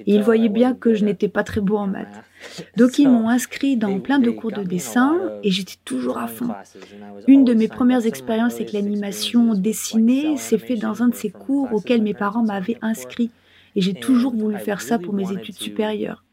Et 0.06 0.16
il 0.16 0.24
voyait 0.24 0.50
bien 0.50 0.74
que 0.74 0.96
je 0.96 1.06
n'étais 1.06 1.28
pas 1.28 1.44
très 1.44 1.62
beau 1.62 1.78
en 1.78 1.88
maths. 1.88 2.24
Donc 2.78 2.98
ils 2.98 3.08
m'ont 3.08 3.30
inscrit 3.30 3.78
dans 3.78 4.00
plein 4.00 4.20
de 4.20 4.32
cours 4.32 4.52
de 4.52 4.64
dessin 4.64 5.32
et 5.44 5.52
j'étais 5.52 5.78
toujours 5.86 6.18
à 6.18 6.28
fond. 6.28 6.56
Une 7.28 7.44
de 7.44 7.54
mes 7.54 7.68
premières 7.68 8.06
expériences 8.06 8.56
avec 8.56 8.72
l'animation 8.72 9.54
dessinée 9.54 10.38
s'est 10.38 10.58
faite 10.58 10.80
dans 10.80 11.04
un 11.04 11.10
de 11.10 11.16
ces 11.16 11.32
cours 11.32 11.72
auxquels 11.74 12.02
mes 12.02 12.16
parents 12.16 12.44
m'avaient 12.44 12.78
inscrit. 12.82 13.32
Et 13.76 13.82
j'ai 13.82 13.94
toujours 13.96 14.36
voulu 14.36 14.58
faire 14.58 14.82
ça 14.82 14.98
pour 15.00 15.14
mes 15.14 15.32
études 15.32 15.60
supérieures. 15.60 16.24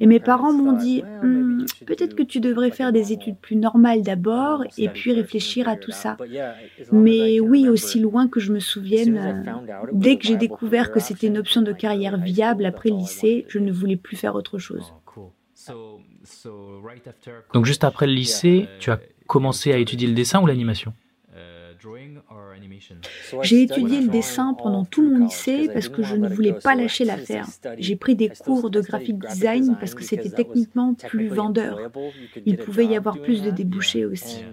Et 0.00 0.06
mes 0.06 0.20
parents 0.20 0.52
m'ont 0.52 0.72
dit, 0.72 1.02
Hum, 1.22 1.64
peut-être 1.86 2.14
que 2.14 2.22
tu 2.22 2.40
devrais 2.40 2.70
faire 2.70 2.92
des 2.92 3.12
études 3.12 3.38
plus 3.38 3.56
normales 3.56 4.02
d'abord 4.02 4.64
et 4.76 4.88
puis 4.88 5.12
réfléchir 5.12 5.68
à 5.68 5.76
tout 5.76 5.90
ça. 5.90 6.16
Mais 6.92 7.40
oui, 7.40 7.68
aussi 7.68 7.98
loin 8.00 8.28
que 8.28 8.40
je 8.40 8.52
me 8.52 8.60
souvienne, 8.60 9.62
dès 9.92 10.18
que 10.18 10.26
j'ai 10.26 10.36
découvert 10.36 10.92
que 10.92 11.00
c'était 11.00 11.26
une 11.28 11.38
option 11.38 11.62
de 11.62 11.72
carrière 11.72 12.18
viable 12.18 12.66
après 12.66 12.90
le 12.90 12.96
lycée, 12.96 13.44
je 13.48 13.58
ne 13.58 13.72
voulais 13.72 13.96
plus 13.96 14.16
faire 14.16 14.34
autre 14.34 14.58
chose. 14.58 14.92
Donc 17.54 17.64
juste 17.64 17.84
après 17.84 18.06
le 18.06 18.12
lycée, 18.12 18.68
tu 18.78 18.90
as 18.90 19.00
commencé 19.26 19.72
à 19.72 19.78
étudier 19.78 20.06
le 20.06 20.14
dessin 20.14 20.40
ou 20.42 20.46
l'animation? 20.46 20.92
J'ai 23.42 23.62
étudié 23.62 24.00
le 24.00 24.08
dessin 24.08 24.54
pendant 24.54 24.84
tout 24.84 25.02
mon 25.02 25.24
lycée 25.24 25.68
parce 25.72 25.88
que 25.88 26.02
je 26.02 26.16
ne 26.16 26.28
voulais 26.28 26.52
pas 26.52 26.74
lâcher 26.74 27.04
l'affaire. 27.04 27.46
J'ai 27.78 27.96
pris 27.96 28.14
des 28.14 28.28
cours 28.28 28.70
de 28.70 28.80
graphic 28.80 29.18
design 29.18 29.76
parce 29.78 29.94
que 29.94 30.04
c'était 30.04 30.30
techniquement 30.30 30.94
plus 30.94 31.28
vendeur. 31.28 31.78
Il 32.44 32.56
pouvait 32.56 32.86
y 32.86 32.96
avoir 32.96 33.20
plus 33.20 33.42
de 33.42 33.50
débouchés 33.50 34.04
aussi. 34.04 34.44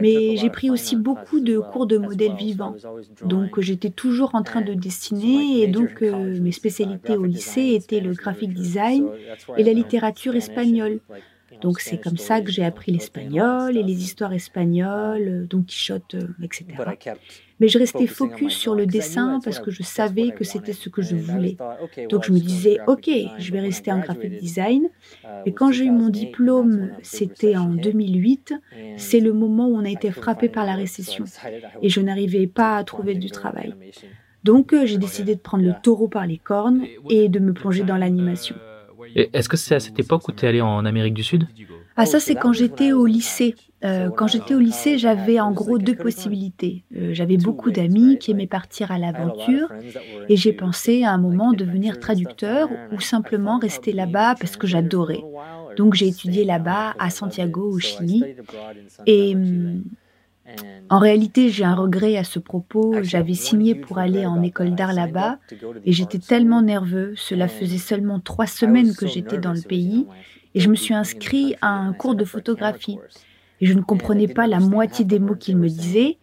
Mais 0.00 0.36
j'ai 0.36 0.50
pris 0.50 0.70
aussi 0.70 0.96
beaucoup 0.96 1.40
de 1.40 1.58
cours 1.58 1.86
de 1.86 1.98
modèles 1.98 2.36
vivants. 2.36 2.76
Donc 3.24 3.60
j'étais 3.60 3.90
toujours 3.90 4.34
en 4.34 4.42
train 4.42 4.60
de 4.60 4.74
dessiner 4.74 5.62
et 5.62 5.66
donc 5.66 6.02
euh, 6.02 6.40
mes 6.40 6.52
spécialités 6.52 7.16
au 7.16 7.24
lycée 7.24 7.72
étaient 7.74 8.00
le 8.00 8.12
graphic 8.12 8.52
design 8.52 9.08
et 9.56 9.62
la 9.62 9.72
littérature 9.72 10.34
espagnole. 10.34 11.00
Donc 11.62 11.80
c'est 11.80 11.98
comme 11.98 12.18
ça 12.18 12.40
que 12.40 12.50
j'ai 12.50 12.64
appris 12.64 12.92
l'espagnol 12.92 13.76
et 13.76 13.82
les 13.82 14.02
histoires 14.02 14.32
espagnoles, 14.32 15.46
Don 15.48 15.62
Quichotte, 15.62 16.16
euh, 16.16 16.26
etc. 16.42 16.66
Mais 17.60 17.68
je 17.68 17.78
restais 17.78 18.08
focus 18.08 18.54
sur 18.54 18.74
le 18.74 18.86
dessin 18.86 19.38
parce 19.44 19.60
que 19.60 19.70
je 19.70 19.84
savais 19.84 20.32
que 20.32 20.42
c'était 20.42 20.72
ce 20.72 20.88
que 20.88 21.00
je 21.00 21.14
voulais. 21.14 21.56
Donc 22.10 22.24
je 22.24 22.32
me 22.32 22.40
disais, 22.40 22.78
ok, 22.88 23.08
je 23.38 23.52
vais 23.52 23.60
rester 23.60 23.92
en 23.92 24.00
graphic 24.00 24.36
design. 24.38 24.88
Et 25.46 25.52
quand 25.52 25.70
j'ai 25.70 25.84
eu 25.84 25.92
mon 25.92 26.08
diplôme, 26.08 26.90
c'était 27.02 27.56
en 27.56 27.68
2008, 27.70 28.54
c'est 28.96 29.20
le 29.20 29.32
moment 29.32 29.68
où 29.68 29.76
on 29.76 29.84
a 29.84 29.90
été 29.90 30.10
frappé 30.10 30.48
par 30.48 30.66
la 30.66 30.74
récession. 30.74 31.24
Et 31.82 31.88
je 31.88 32.00
n'arrivais 32.00 32.48
pas 32.48 32.76
à 32.76 32.84
trouver 32.84 33.14
du 33.14 33.30
travail. 33.30 33.74
Donc 34.42 34.72
euh, 34.72 34.86
j'ai 34.86 34.98
décidé 34.98 35.36
de 35.36 35.40
prendre 35.40 35.64
le 35.64 35.74
taureau 35.84 36.08
par 36.08 36.26
les 36.26 36.38
cornes 36.38 36.84
et 37.08 37.28
de 37.28 37.38
me 37.38 37.52
plonger 37.52 37.84
dans 37.84 37.96
l'animation. 37.96 38.56
Est-ce 39.14 39.48
que 39.48 39.56
c'est 39.56 39.74
à 39.74 39.80
cette 39.80 39.98
époque 39.98 40.26
où 40.28 40.32
tu 40.32 40.44
es 40.44 40.48
allé 40.48 40.60
en 40.60 40.84
Amérique 40.84 41.14
du 41.14 41.22
Sud? 41.22 41.46
Ah 41.96 42.06
ça 42.06 42.20
c'est 42.20 42.34
quand 42.34 42.52
j'étais 42.52 42.92
au 42.92 43.06
lycée. 43.06 43.54
Euh, 43.84 44.10
quand 44.10 44.28
j'étais 44.28 44.54
au 44.54 44.60
lycée, 44.60 44.96
j'avais 44.96 45.40
en 45.40 45.50
gros 45.50 45.78
deux 45.78 45.96
possibilités. 45.96 46.84
Euh, 46.96 47.12
j'avais 47.12 47.36
beaucoup 47.36 47.70
d'amis 47.70 48.16
qui 48.18 48.30
aimaient 48.30 48.46
partir 48.46 48.92
à 48.92 48.98
l'aventure 48.98 49.68
et 50.28 50.36
j'ai 50.36 50.52
pensé 50.52 51.04
à 51.04 51.10
un 51.10 51.18
moment 51.18 51.52
devenir 51.52 51.98
traducteur 51.98 52.68
ou 52.92 53.00
simplement 53.00 53.58
rester 53.58 53.92
là-bas 53.92 54.36
parce 54.36 54.56
que 54.56 54.66
j'adorais. 54.66 55.22
Donc 55.76 55.94
j'ai 55.94 56.08
étudié 56.08 56.44
là-bas 56.44 56.94
à 56.98 57.10
Santiago 57.10 57.72
au 57.72 57.78
Chili 57.78 58.24
et 59.06 59.34
hum, 59.34 59.82
en 60.92 60.98
réalité, 60.98 61.48
j'ai 61.48 61.64
un 61.64 61.74
regret 61.74 62.18
à 62.18 62.24
ce 62.24 62.38
propos. 62.38 63.02
J'avais 63.02 63.34
signé 63.34 63.74
pour 63.74 63.98
aller 63.98 64.26
en 64.26 64.42
école 64.42 64.74
d'art 64.74 64.92
là-bas 64.92 65.38
et 65.86 65.92
j'étais 65.92 66.18
tellement 66.18 66.60
nerveux. 66.60 67.14
Cela 67.16 67.48
faisait 67.48 67.78
seulement 67.78 68.20
trois 68.20 68.46
semaines 68.46 68.94
que 68.94 69.06
j'étais 69.06 69.38
dans 69.38 69.54
le 69.54 69.62
pays 69.62 70.06
et 70.54 70.60
je 70.60 70.68
me 70.68 70.74
suis 70.74 70.94
inscrit 70.94 71.54
à 71.62 71.68
un 71.68 71.92
cours 71.94 72.14
de 72.14 72.24
photographie. 72.24 72.98
Et 73.60 73.66
je 73.66 73.72
ne 73.72 73.80
comprenais 73.80 74.28
pas 74.28 74.46
la 74.46 74.60
moitié 74.60 75.04
des 75.04 75.18
mots 75.18 75.36
qu'il 75.36 75.56
me 75.56 75.68
disait, 75.68 76.18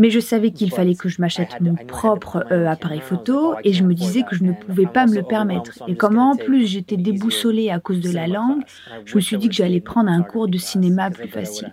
Mais 0.00 0.08
je 0.08 0.18
savais 0.18 0.50
qu'il 0.50 0.70
fallait 0.70 0.94
que 0.94 1.10
je 1.10 1.20
m'achète 1.20 1.60
mon 1.60 1.74
propre 1.74 2.46
euh, 2.50 2.66
appareil 2.66 3.00
photo 3.00 3.54
et 3.64 3.74
je 3.74 3.84
me 3.84 3.92
disais 3.92 4.22
que 4.22 4.34
je 4.34 4.42
ne 4.42 4.52
pouvais 4.54 4.86
pas 4.86 5.04
me 5.04 5.14
le 5.14 5.22
permettre. 5.22 5.72
Et 5.88 5.94
comme 5.94 6.16
en 6.16 6.36
plus 6.36 6.66
j'étais 6.66 6.96
déboussolée 6.96 7.68
à 7.68 7.80
cause 7.80 8.00
de 8.00 8.10
la 8.10 8.26
langue, 8.26 8.62
je 9.04 9.14
me 9.14 9.20
suis 9.20 9.36
dit 9.36 9.50
que 9.50 9.54
j'allais 9.54 9.82
prendre 9.82 10.10
un 10.10 10.22
cours 10.22 10.48
de 10.48 10.56
cinéma 10.56 11.10
plus 11.10 11.28
facile. 11.28 11.70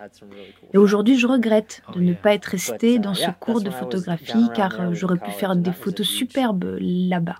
Et 0.73 0.77
aujourd'hui, 0.77 1.17
je 1.17 1.25
regrette 1.25 1.81
de 1.95 2.01
ne 2.01 2.11
pas 2.11 2.33
être 2.33 2.47
restée 2.47 2.99
dans 2.99 3.13
ce 3.13 3.29
cours 3.39 3.61
de 3.61 3.69
photographie 3.69 4.49
car 4.53 4.77
euh, 4.81 4.89
j'aurais 4.91 5.19
pu 5.19 5.31
faire 5.31 5.55
des 5.55 5.71
photos 5.71 6.05
superbes 6.05 6.75
là-bas. 6.81 7.37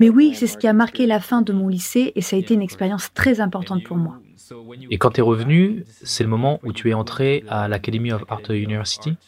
Mais 0.00 0.08
oui, 0.08 0.32
c'est 0.34 0.46
ce 0.46 0.56
qui 0.56 0.66
a 0.66 0.72
marqué 0.72 1.04
la 1.04 1.20
fin 1.20 1.42
de 1.42 1.52
mon 1.52 1.68
lycée 1.68 2.12
et 2.14 2.22
ça 2.22 2.36
a 2.36 2.38
été 2.38 2.54
une 2.54 2.62
expérience 2.62 3.12
très 3.12 3.42
importante 3.42 3.84
pour 3.84 3.98
moi. 3.98 4.18
Et 4.90 4.96
quand 4.96 5.10
tu 5.10 5.20
es 5.20 5.22
revenu, 5.22 5.84
c'est 6.02 6.24
le 6.24 6.30
moment 6.30 6.58
où 6.64 6.72
tu 6.72 6.88
es 6.88 6.94
entré 6.94 7.44
à 7.48 7.68
l'Academy 7.68 8.12
of 8.12 8.24
Art 8.30 8.48
University 8.48 9.18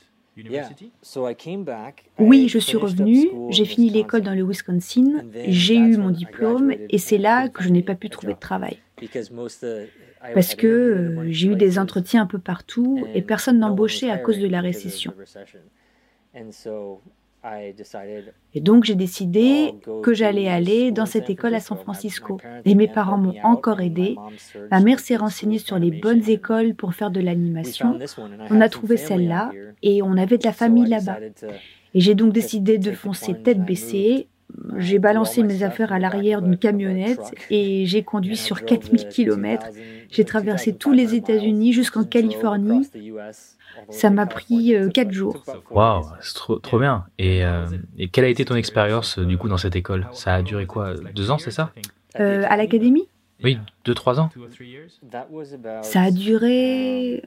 Oui, 2.19 2.49
je 2.49 2.59
suis 2.59 2.77
revenu, 2.77 3.29
j'ai 3.51 3.65
fini 3.65 3.91
l'école 3.91 4.23
dans 4.23 4.35
le 4.35 4.43
Wisconsin, 4.43 5.23
j'ai 5.47 5.77
eu 5.77 5.97
mon 5.97 6.11
diplôme 6.11 6.73
et 6.89 6.99
c'est 6.99 7.19
là 7.19 7.49
que 7.49 7.63
je 7.63 7.69
n'ai 7.69 7.83
pas 7.83 7.95
pu 7.95 8.09
trouver 8.09 8.35
de 8.35 8.39
travail. 8.39 8.79
Parce 10.35 10.55
que 10.55 11.17
j'ai 11.29 11.49
eu 11.49 11.57
des 11.57 11.79
entretiens 11.79 12.23
un 12.23 12.27
peu 12.27 12.39
partout 12.39 13.05
et 13.15 13.23
personne 13.23 13.59
n'embauchait 13.59 14.11
à 14.11 14.19
cause 14.19 14.39
de 14.39 14.47
la 14.47 14.61
récession. 14.61 15.13
Et 18.55 18.61
donc 18.61 18.85
j'ai 18.85 18.95
décidé 18.95 19.75
que 20.03 20.15
j'allais 20.15 20.49
aller 20.49 20.93
dans 20.93 21.07
cette 21.07 21.29
école 21.29 21.55
à 21.55 21.61
San 21.61 21.77
Francisco. 21.77 22.39
Et 22.65 22.75
mes 22.75 22.89
parents 22.89 23.19
m'ont 23.19 23.35
encore 23.43 23.81
aidé. 23.81 24.17
Ma 24.71 24.81
mère 24.81 25.01
s'est 25.01 25.17
renseignée 25.17 25.59
sur 25.59 25.79
les 25.79 25.91
bonnes 25.91 26.29
écoles 26.29 26.75
pour 26.75 26.95
faire 26.95 27.11
de 27.11 27.21
l'animation. 27.21 27.99
On 28.51 28.61
a 28.61 28.69
trouvé 28.69 28.97
celle-là 28.97 29.51
et 29.83 30.03
on 30.03 30.17
avait 30.17 30.39
de 30.39 30.45
la 30.45 30.53
famille 30.53 30.89
là-bas. 30.89 31.19
Et 31.95 32.01
j'ai 32.01 32.15
donc 32.15 32.33
décidé 32.33 32.79
de 32.79 32.93
foncer 32.93 33.35
tête 33.35 33.65
baissée. 33.65 34.29
J'ai 34.77 34.99
balancé 34.99 35.43
mes 35.43 35.63
affaires 35.63 35.93
à 35.93 35.99
l'arrière 35.99 36.43
d'une 36.43 36.57
camionnette 36.57 37.35
et 37.51 37.87
j'ai 37.87 38.03
conduit 38.03 38.37
sur 38.37 38.65
4000 38.65 39.09
km. 39.09 39.67
J'ai 40.11 40.25
traversé 40.25 40.75
tous 40.75 40.93
les 40.93 41.15
États-Unis 41.15 41.73
jusqu'en 41.73 42.05
Californie. 42.05 42.89
Ça 43.89 44.11
m'a 44.11 44.27
pris 44.27 44.75
euh, 44.75 44.91
quatre 44.91 45.13
jours. 45.13 45.43
Waouh, 45.71 46.05
c'est 46.21 46.35
trop, 46.35 46.59
trop 46.59 46.79
bien. 46.79 47.07
Et, 47.19 47.45
euh, 47.45 47.67
et, 47.99 48.09
quelle 48.09 48.25
a 48.25 48.29
été 48.29 48.45
ton 48.45 48.55
expérience 48.55 49.19
du 49.19 49.39
coup 49.39 49.49
dans 49.49 49.57
cette 49.57 49.77
école? 49.77 50.07
Ça 50.13 50.35
a 50.35 50.43
duré 50.43 50.67
quoi 50.67 50.95
Deux 51.15 51.31
ans, 51.31 51.39
c'est 51.39 51.51
ça? 51.51 51.73
Euh, 52.21 52.45
À 52.49 52.57
l'académie? 52.57 53.09
Oui, 53.43 53.59
deux, 53.85 53.95
trois 53.95 54.21
ans. 54.21 54.31
Ça 55.83 56.03
a 56.03 56.11
duré 56.11 57.23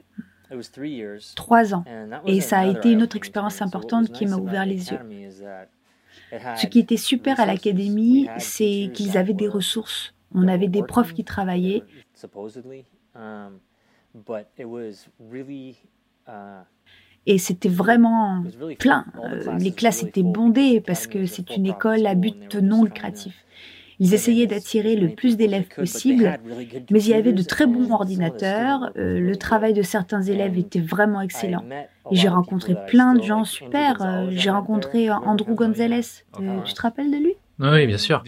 trois 1.34 1.74
ans. 1.74 1.84
Et 2.26 2.40
ça 2.40 2.60
a 2.60 2.66
été 2.66 2.92
une 2.92 3.02
autre 3.02 3.16
expérience 3.16 3.60
importante 3.60 4.12
qui 4.12 4.26
m'a 4.26 4.36
ouvert 4.36 4.64
les 4.64 4.90
yeux. 4.90 4.98
Ce 6.30 6.66
qui 6.66 6.80
était 6.80 6.96
super 6.96 7.40
à 7.40 7.46
l'académie, 7.46 8.28
c'est 8.38 8.90
qu'ils 8.92 9.16
avaient 9.16 9.34
des 9.34 9.48
ressources. 9.48 10.14
On 10.34 10.48
avait 10.48 10.68
des 10.68 10.82
profs 10.82 11.14
qui 11.14 11.24
travaillaient. 11.24 11.82
Et 17.26 17.38
c'était 17.38 17.68
vraiment 17.68 18.44
plein. 18.78 19.04
Les 19.58 19.72
classes 19.72 20.02
étaient 20.02 20.22
bondées 20.22 20.80
parce 20.80 21.06
que 21.06 21.26
c'est 21.26 21.56
une 21.56 21.66
école 21.66 22.06
à 22.06 22.14
but 22.14 22.54
non 22.56 22.84
lucratif. 22.84 23.44
Ils 23.98 24.14
essayaient 24.14 24.46
d'attirer 24.46 24.94
le 24.96 25.14
plus 25.14 25.36
d'élèves 25.36 25.68
possible, 25.74 26.38
mais 26.90 27.02
il 27.02 27.08
y 27.08 27.14
avait 27.14 27.32
de 27.32 27.42
très 27.42 27.66
bons 27.66 27.90
ordinateurs, 27.90 28.90
euh, 28.96 29.18
le 29.18 29.36
travail 29.36 29.72
de 29.72 29.82
certains 29.82 30.22
élèves 30.22 30.58
était 30.58 30.80
vraiment 30.80 31.20
excellent. 31.20 31.64
Et 32.10 32.16
j'ai 32.16 32.28
rencontré 32.28 32.74
plein 32.86 33.14
de 33.14 33.22
gens 33.22 33.44
super. 33.44 34.02
Euh, 34.02 34.26
j'ai 34.30 34.50
rencontré 34.50 35.10
Andrew 35.10 35.54
Gonzalez. 35.54 36.02
tu 36.36 36.72
te 36.74 36.82
rappelles 36.82 37.10
de 37.10 37.16
lui? 37.16 37.34
Oui, 37.58 37.86
bien 37.86 37.96
sûr. 37.96 38.22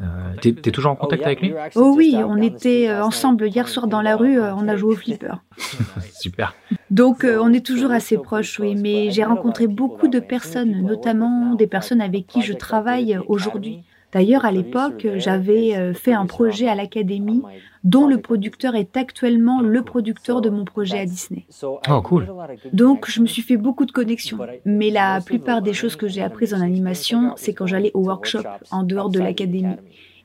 Euh, 0.00 0.04
T'es 0.40 0.48
es 0.48 0.70
toujours 0.70 0.92
en 0.92 0.96
contact 0.96 1.24
avec 1.24 1.42
lui? 1.42 1.52
Oh 1.74 1.92
oui, 1.94 2.16
on 2.16 2.40
était 2.40 2.90
ensemble 2.90 3.46
hier 3.48 3.68
soir 3.68 3.86
dans 3.86 4.00
la 4.00 4.16
rue, 4.16 4.40
on 4.40 4.66
a 4.66 4.76
joué 4.76 4.94
au 4.94 4.96
flipper. 4.96 5.34
Super. 6.14 6.54
Donc 6.90 7.26
on 7.26 7.52
est 7.52 7.64
toujours 7.64 7.90
assez 7.90 8.16
proches, 8.16 8.58
oui, 8.60 8.74
mais 8.76 9.10
j'ai 9.10 9.24
rencontré 9.24 9.66
beaucoup 9.66 10.08
de 10.08 10.20
personnes, 10.20 10.80
notamment 10.80 11.54
des 11.54 11.66
personnes 11.66 12.00
avec 12.00 12.26
qui 12.26 12.40
je 12.40 12.54
travaille 12.54 13.18
aujourd'hui. 13.28 13.84
D'ailleurs, 14.12 14.44
à 14.44 14.52
l'époque, 14.52 15.06
j'avais 15.16 15.94
fait 15.94 16.12
un 16.12 16.26
projet 16.26 16.68
à 16.68 16.74
l'académie 16.74 17.42
dont 17.84 18.06
le 18.06 18.20
producteur 18.20 18.74
est 18.74 18.96
actuellement 18.96 19.60
le 19.60 19.82
producteur 19.82 20.40
de 20.40 20.50
mon 20.50 20.64
projet 20.64 21.00
à 21.00 21.06
Disney. 21.06 21.46
Oh, 21.62 22.02
cool. 22.02 22.32
Donc, 22.72 23.10
je 23.10 23.20
me 23.20 23.26
suis 23.26 23.42
fait 23.42 23.56
beaucoup 23.56 23.86
de 23.86 23.92
connexions. 23.92 24.38
Mais 24.64 24.90
la 24.90 25.20
plupart 25.20 25.62
des 25.62 25.72
choses 25.72 25.96
que 25.96 26.08
j'ai 26.08 26.22
apprises 26.22 26.54
en 26.54 26.60
animation, 26.60 27.32
c'est 27.36 27.54
quand 27.54 27.66
j'allais 27.66 27.90
au 27.94 28.04
workshop 28.04 28.42
en 28.70 28.82
dehors 28.82 29.10
de 29.10 29.18
l'académie. 29.18 29.76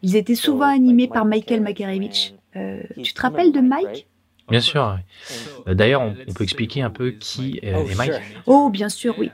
Ils 0.04 0.16
étaient 0.16 0.36
souvent 0.36 0.68
animés 0.68 1.08
par 1.08 1.26
Michael 1.26 1.62
Makarevich. 1.62 2.36
Euh, 2.56 2.82
tu 3.02 3.14
te 3.14 3.22
rappelles 3.22 3.52
de 3.52 3.60
Mike? 3.60 4.08
Bien 4.50 4.62
sûr. 4.62 4.98
D'ailleurs, 5.66 6.02
on, 6.02 6.34
peut 6.34 6.44
expliquer 6.44 6.82
un 6.82 6.90
peu 6.90 7.12
qui 7.12 7.60
est 7.62 7.96
Mike 7.96 8.14
Oh, 8.46 8.70
bien 8.70 8.90
sûr, 8.90 9.16
oui. 9.18 9.32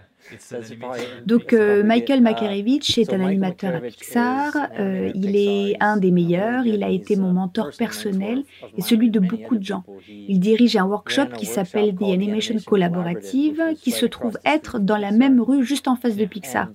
Donc 1.25 1.53
euh, 1.53 1.83
Michael 1.83 2.21
Makarevich 2.21 2.97
est 2.97 3.13
un 3.13 3.21
animateur 3.21 3.75
à 3.75 3.79
Pixar, 3.79 4.53
euh, 4.79 5.11
il 5.15 5.35
est 5.35 5.75
un 5.79 5.97
des 5.97 6.11
meilleurs, 6.11 6.65
il 6.65 6.83
a 6.83 6.89
été 6.89 7.15
mon 7.15 7.33
mentor 7.33 7.71
personnel 7.77 8.43
et 8.77 8.81
celui 8.81 9.09
de 9.09 9.19
beaucoup 9.19 9.57
de 9.57 9.63
gens. 9.63 9.83
Il 10.07 10.39
dirige 10.39 10.75
un 10.75 10.85
workshop 10.85 11.27
qui 11.37 11.45
s'appelle 11.45 11.95
The 11.95 12.03
Animation 12.03 12.55
Collaborative, 12.65 13.61
qui 13.81 13.91
se 13.91 14.05
trouve 14.05 14.37
être 14.45 14.79
dans 14.79 14.97
la 14.97 15.11
même 15.11 15.41
rue 15.41 15.63
juste 15.65 15.87
en 15.87 15.95
face 15.95 16.15
de 16.15 16.25
Pixar. 16.25 16.69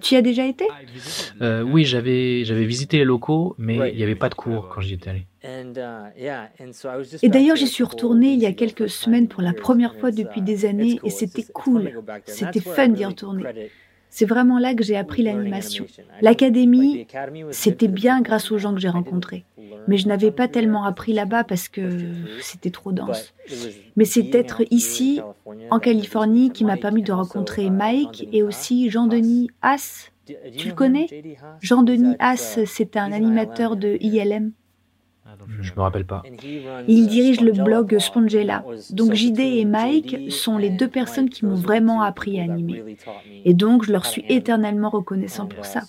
Tu 0.00 0.14
y 0.14 0.16
as 0.16 0.22
déjà 0.22 0.46
été? 0.46 0.66
Euh, 1.40 1.62
Oui, 1.62 1.84
j'avais 1.84 2.42
visité 2.64 2.98
les 2.98 3.04
locaux, 3.04 3.54
mais 3.58 3.90
il 3.90 3.96
n'y 3.96 4.02
avait 4.02 4.14
pas 4.14 4.28
de 4.28 4.34
cours 4.34 4.68
quand 4.68 4.80
j'y 4.80 4.94
étais 4.94 5.10
allé. 5.10 5.26
Uh, 5.46 7.18
et 7.22 7.28
d'ailleurs, 7.28 7.56
j'y 7.56 7.66
suis 7.66 7.84
retournée 7.84 8.32
il 8.32 8.40
y 8.40 8.46
a 8.46 8.52
quelques 8.52 8.88
semaines 8.88 9.28
pour 9.28 9.42
la 9.42 9.52
première 9.52 9.94
fois 9.96 10.10
depuis 10.10 10.42
des 10.42 10.64
uh, 10.64 10.68
années 10.68 11.00
et 11.04 11.10
c'était 11.10 11.44
cool. 11.44 11.92
C'était 12.26 12.60
fun 12.60 12.88
d'y 12.88 13.04
retourner. 13.04 13.70
C'est 14.08 14.24
vraiment 14.24 14.58
là 14.58 14.74
que 14.74 14.82
j'ai 14.82 14.96
appris 14.96 15.22
l'animation. 15.22 15.84
L'académie, 16.22 17.06
c'était 17.50 17.88
bien 17.88 18.22
grâce 18.22 18.50
aux 18.50 18.58
gens 18.58 18.72
que 18.72 18.80
j'ai 18.80 18.88
rencontrés. 18.88 19.44
Mais 19.88 19.98
je 19.98 20.08
n'avais 20.08 20.30
pas 20.30 20.48
tellement 20.48 20.84
appris 20.84 21.12
là-bas 21.12 21.44
parce 21.44 21.68
que 21.68 22.00
c'était 22.40 22.70
trop 22.70 22.92
dense. 22.92 23.34
Mais 23.96 24.04
c'est 24.04 24.34
être 24.34 24.62
ici, 24.70 25.20
en 25.70 25.78
Californie, 25.78 26.50
qui 26.50 26.64
m'a 26.64 26.76
permis 26.76 27.02
de 27.02 27.12
rencontrer 27.12 27.68
Mike 27.70 28.28
et 28.32 28.42
aussi 28.42 28.90
Jean-Denis 28.90 29.50
Haas. 29.62 30.10
Tu 30.56 30.68
le 30.68 30.74
connais? 30.74 31.06
Jean-Denis 31.60 32.16
Haas, 32.18 32.58
c'est 32.64 32.96
un 32.96 33.12
animateur 33.12 33.76
de 33.76 33.98
ILM. 34.00 34.52
Je 35.60 35.72
me 35.72 35.80
rappelle 35.80 36.04
pas. 36.04 36.22
Il 36.88 37.06
dirige 37.08 37.40
le 37.40 37.52
blog 37.52 37.98
Spongella. 37.98 38.64
Donc 38.90 39.14
JD 39.14 39.40
et 39.40 39.64
Mike 39.64 40.30
sont 40.30 40.58
les 40.58 40.70
deux 40.70 40.88
personnes 40.88 41.30
qui 41.30 41.44
m'ont 41.44 41.54
vraiment 41.54 42.02
appris 42.02 42.40
à 42.40 42.44
animer. 42.44 42.96
Et 43.44 43.54
donc 43.54 43.84
je 43.84 43.92
leur 43.92 44.06
suis 44.06 44.24
éternellement 44.28 44.90
reconnaissant 44.90 45.46
pour 45.46 45.64
ça. 45.64 45.82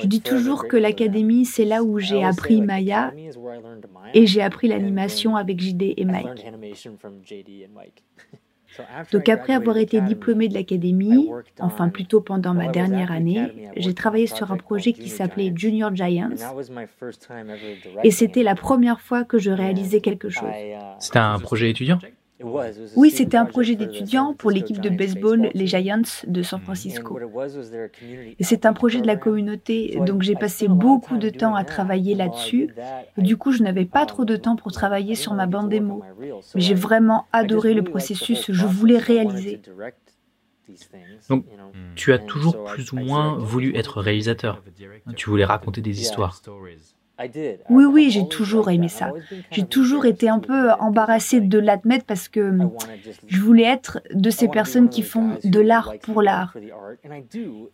Je 0.00 0.06
dis 0.06 0.20
toujours 0.20 0.66
que 0.68 0.76
l'académie, 0.76 1.44
c'est 1.44 1.64
là 1.64 1.82
où 1.82 1.98
j'ai 1.98 2.24
appris 2.24 2.60
Maya 2.60 3.12
et 4.14 4.26
j'ai 4.26 4.42
appris 4.42 4.68
l'animation 4.68 5.36
avec 5.36 5.60
JD 5.60 5.94
et 5.96 6.04
Mike. 6.04 6.46
Donc 9.12 9.28
après 9.28 9.52
avoir 9.54 9.76
été 9.76 10.00
diplômée 10.00 10.48
de 10.48 10.54
l'académie, 10.54 11.30
enfin 11.60 11.88
plutôt 11.88 12.20
pendant 12.20 12.54
ma 12.54 12.68
dernière 12.68 13.12
année, 13.12 13.70
j'ai 13.76 13.94
travaillé 13.94 14.26
sur 14.26 14.52
un 14.52 14.56
projet 14.56 14.92
qui 14.92 15.08
s'appelait 15.08 15.52
Junior 15.54 15.94
Giants. 15.94 16.30
Et 18.02 18.10
c'était 18.10 18.42
la 18.42 18.54
première 18.54 19.00
fois 19.00 19.24
que 19.24 19.38
je 19.38 19.50
réalisais 19.50 20.00
quelque 20.00 20.28
chose. 20.28 20.48
C'était 20.98 21.18
un 21.18 21.38
projet 21.38 21.70
étudiant? 21.70 21.98
Oui, 22.96 23.10
c'était 23.10 23.36
un 23.36 23.44
projet 23.44 23.76
d'étudiants 23.76 24.34
pour 24.34 24.50
l'équipe 24.50 24.80
de 24.80 24.88
baseball, 24.88 25.50
les 25.54 25.66
Giants 25.66 26.02
de 26.26 26.42
San 26.42 26.60
Francisco. 26.60 27.18
Et 28.38 28.44
c'est 28.44 28.66
un 28.66 28.72
projet 28.72 29.00
de 29.00 29.06
la 29.06 29.16
communauté, 29.16 29.98
donc 30.04 30.22
j'ai 30.22 30.34
passé 30.34 30.66
beaucoup 30.66 31.16
de 31.16 31.30
temps 31.30 31.54
à 31.54 31.64
travailler 31.64 32.14
là-dessus. 32.14 32.74
Et 33.16 33.22
du 33.22 33.36
coup, 33.36 33.52
je 33.52 33.62
n'avais 33.62 33.84
pas 33.84 34.04
trop 34.04 34.24
de 34.24 34.36
temps 34.36 34.56
pour 34.56 34.72
travailler 34.72 35.14
sur 35.14 35.34
ma 35.34 35.46
bande 35.46 35.68
démo. 35.68 36.02
Mais 36.54 36.60
j'ai 36.60 36.74
vraiment 36.74 37.26
adoré 37.32 37.72
le 37.72 37.84
processus, 37.84 38.50
je 38.50 38.66
voulais 38.66 38.98
réaliser. 38.98 39.60
Donc, 41.28 41.44
tu 41.94 42.12
as 42.12 42.18
toujours 42.18 42.64
plus 42.64 42.92
ou 42.92 42.96
moins 42.96 43.36
voulu 43.38 43.76
être 43.76 44.00
réalisateur. 44.00 44.62
Tu 45.14 45.30
voulais 45.30 45.44
raconter 45.44 45.82
des 45.82 46.00
histoires. 46.00 46.42
Oui, 47.70 47.84
oui, 47.84 48.10
j'ai 48.10 48.26
toujours 48.26 48.70
aimé 48.70 48.88
ça. 48.88 49.12
J'ai 49.50 49.64
toujours 49.64 50.04
été 50.04 50.28
un 50.28 50.40
peu 50.40 50.72
embarrassée 50.72 51.40
de 51.40 51.58
l'admettre 51.58 52.04
parce 52.04 52.28
que 52.28 52.40
hum, 52.40 52.70
je 53.26 53.40
voulais 53.40 53.62
être 53.62 54.00
de 54.12 54.30
ces 54.30 54.48
personnes 54.48 54.88
qui 54.88 55.02
font 55.02 55.38
de 55.44 55.60
l'art 55.60 55.94
pour 56.02 56.22
l'art. 56.22 56.56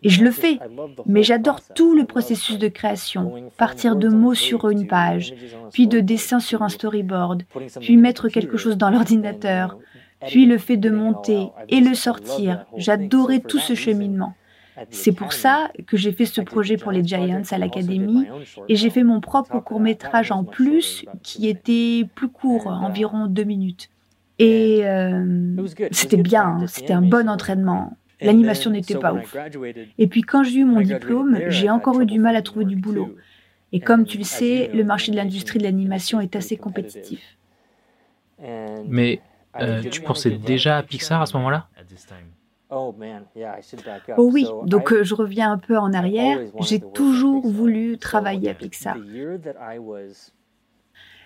Et 0.02 0.08
je 0.10 0.24
le 0.24 0.30
fais, 0.30 0.58
mais 1.06 1.22
j'adore 1.22 1.60
tout 1.74 1.94
le 1.94 2.04
processus 2.04 2.58
de 2.58 2.68
création. 2.68 3.32
Partir 3.56 3.96
de 3.96 4.08
mots 4.08 4.34
sur 4.34 4.68
une 4.68 4.86
page, 4.86 5.34
puis 5.72 5.86
de 5.86 6.00
dessins 6.00 6.40
sur 6.40 6.62
un 6.62 6.68
storyboard, 6.68 7.44
puis 7.80 7.96
mettre 7.96 8.28
quelque 8.28 8.56
chose 8.56 8.76
dans 8.76 8.90
l'ordinateur, 8.90 9.78
puis 10.26 10.44
le 10.46 10.58
fait 10.58 10.76
de 10.76 10.90
monter 10.90 11.48
et 11.68 11.80
le 11.80 11.94
sortir. 11.94 12.66
J'adorais 12.76 13.40
tout 13.40 13.58
ce 13.58 13.74
cheminement. 13.74 14.34
C'est 14.90 15.12
pour 15.12 15.32
ça 15.32 15.70
que 15.86 15.96
j'ai 15.96 16.12
fait 16.12 16.26
ce 16.26 16.40
projet 16.40 16.76
pour 16.76 16.92
les 16.92 17.04
Giants 17.04 17.42
à 17.50 17.58
l'Académie 17.58 18.26
et 18.68 18.76
j'ai 18.76 18.90
fait 18.90 19.02
mon 19.02 19.20
propre 19.20 19.60
court 19.60 19.80
métrage 19.80 20.32
en 20.32 20.44
plus 20.44 21.04
qui 21.22 21.48
était 21.48 22.06
plus 22.14 22.28
court, 22.28 22.66
environ 22.66 23.26
deux 23.26 23.44
minutes. 23.44 23.90
Et 24.38 24.86
euh, 24.86 25.56
c'était 25.90 26.16
bien, 26.16 26.66
c'était 26.66 26.94
un 26.94 27.02
bon 27.02 27.28
entraînement. 27.28 27.96
L'animation 28.22 28.70
n'était 28.70 28.96
pas 28.96 29.12
ouf. 29.12 29.36
Et 29.98 30.06
puis 30.06 30.22
quand 30.22 30.44
j'ai 30.44 30.60
eu 30.60 30.64
mon 30.64 30.80
diplôme, 30.80 31.38
j'ai 31.48 31.70
encore 31.70 32.00
eu 32.00 32.06
du 32.06 32.18
mal 32.18 32.36
à 32.36 32.42
trouver 32.42 32.64
du 32.64 32.76
boulot. 32.76 33.14
Et 33.72 33.80
comme 33.80 34.04
tu 34.04 34.18
le 34.18 34.24
sais, 34.24 34.70
le 34.72 34.82
marché 34.82 35.12
de 35.12 35.16
l'industrie 35.16 35.58
de 35.58 35.64
l'animation 35.64 36.20
est 36.20 36.36
assez 36.36 36.56
compétitif. 36.56 37.36
Mais 38.88 39.20
euh, 39.60 39.82
tu 39.82 40.00
pensais 40.00 40.30
déjà 40.30 40.78
à 40.78 40.82
Pixar 40.82 41.20
à 41.20 41.26
ce 41.26 41.36
moment-là? 41.36 41.68
Oh 44.16 44.30
oui, 44.32 44.46
donc 44.66 44.92
euh, 44.92 45.02
je 45.04 45.14
reviens 45.14 45.50
un 45.52 45.58
peu 45.58 45.76
en 45.78 45.92
arrière. 45.92 46.38
J'ai 46.60 46.80
toujours 46.94 47.46
voulu 47.46 47.98
travailler 47.98 48.50
à 48.50 48.54
Pixar. 48.54 48.96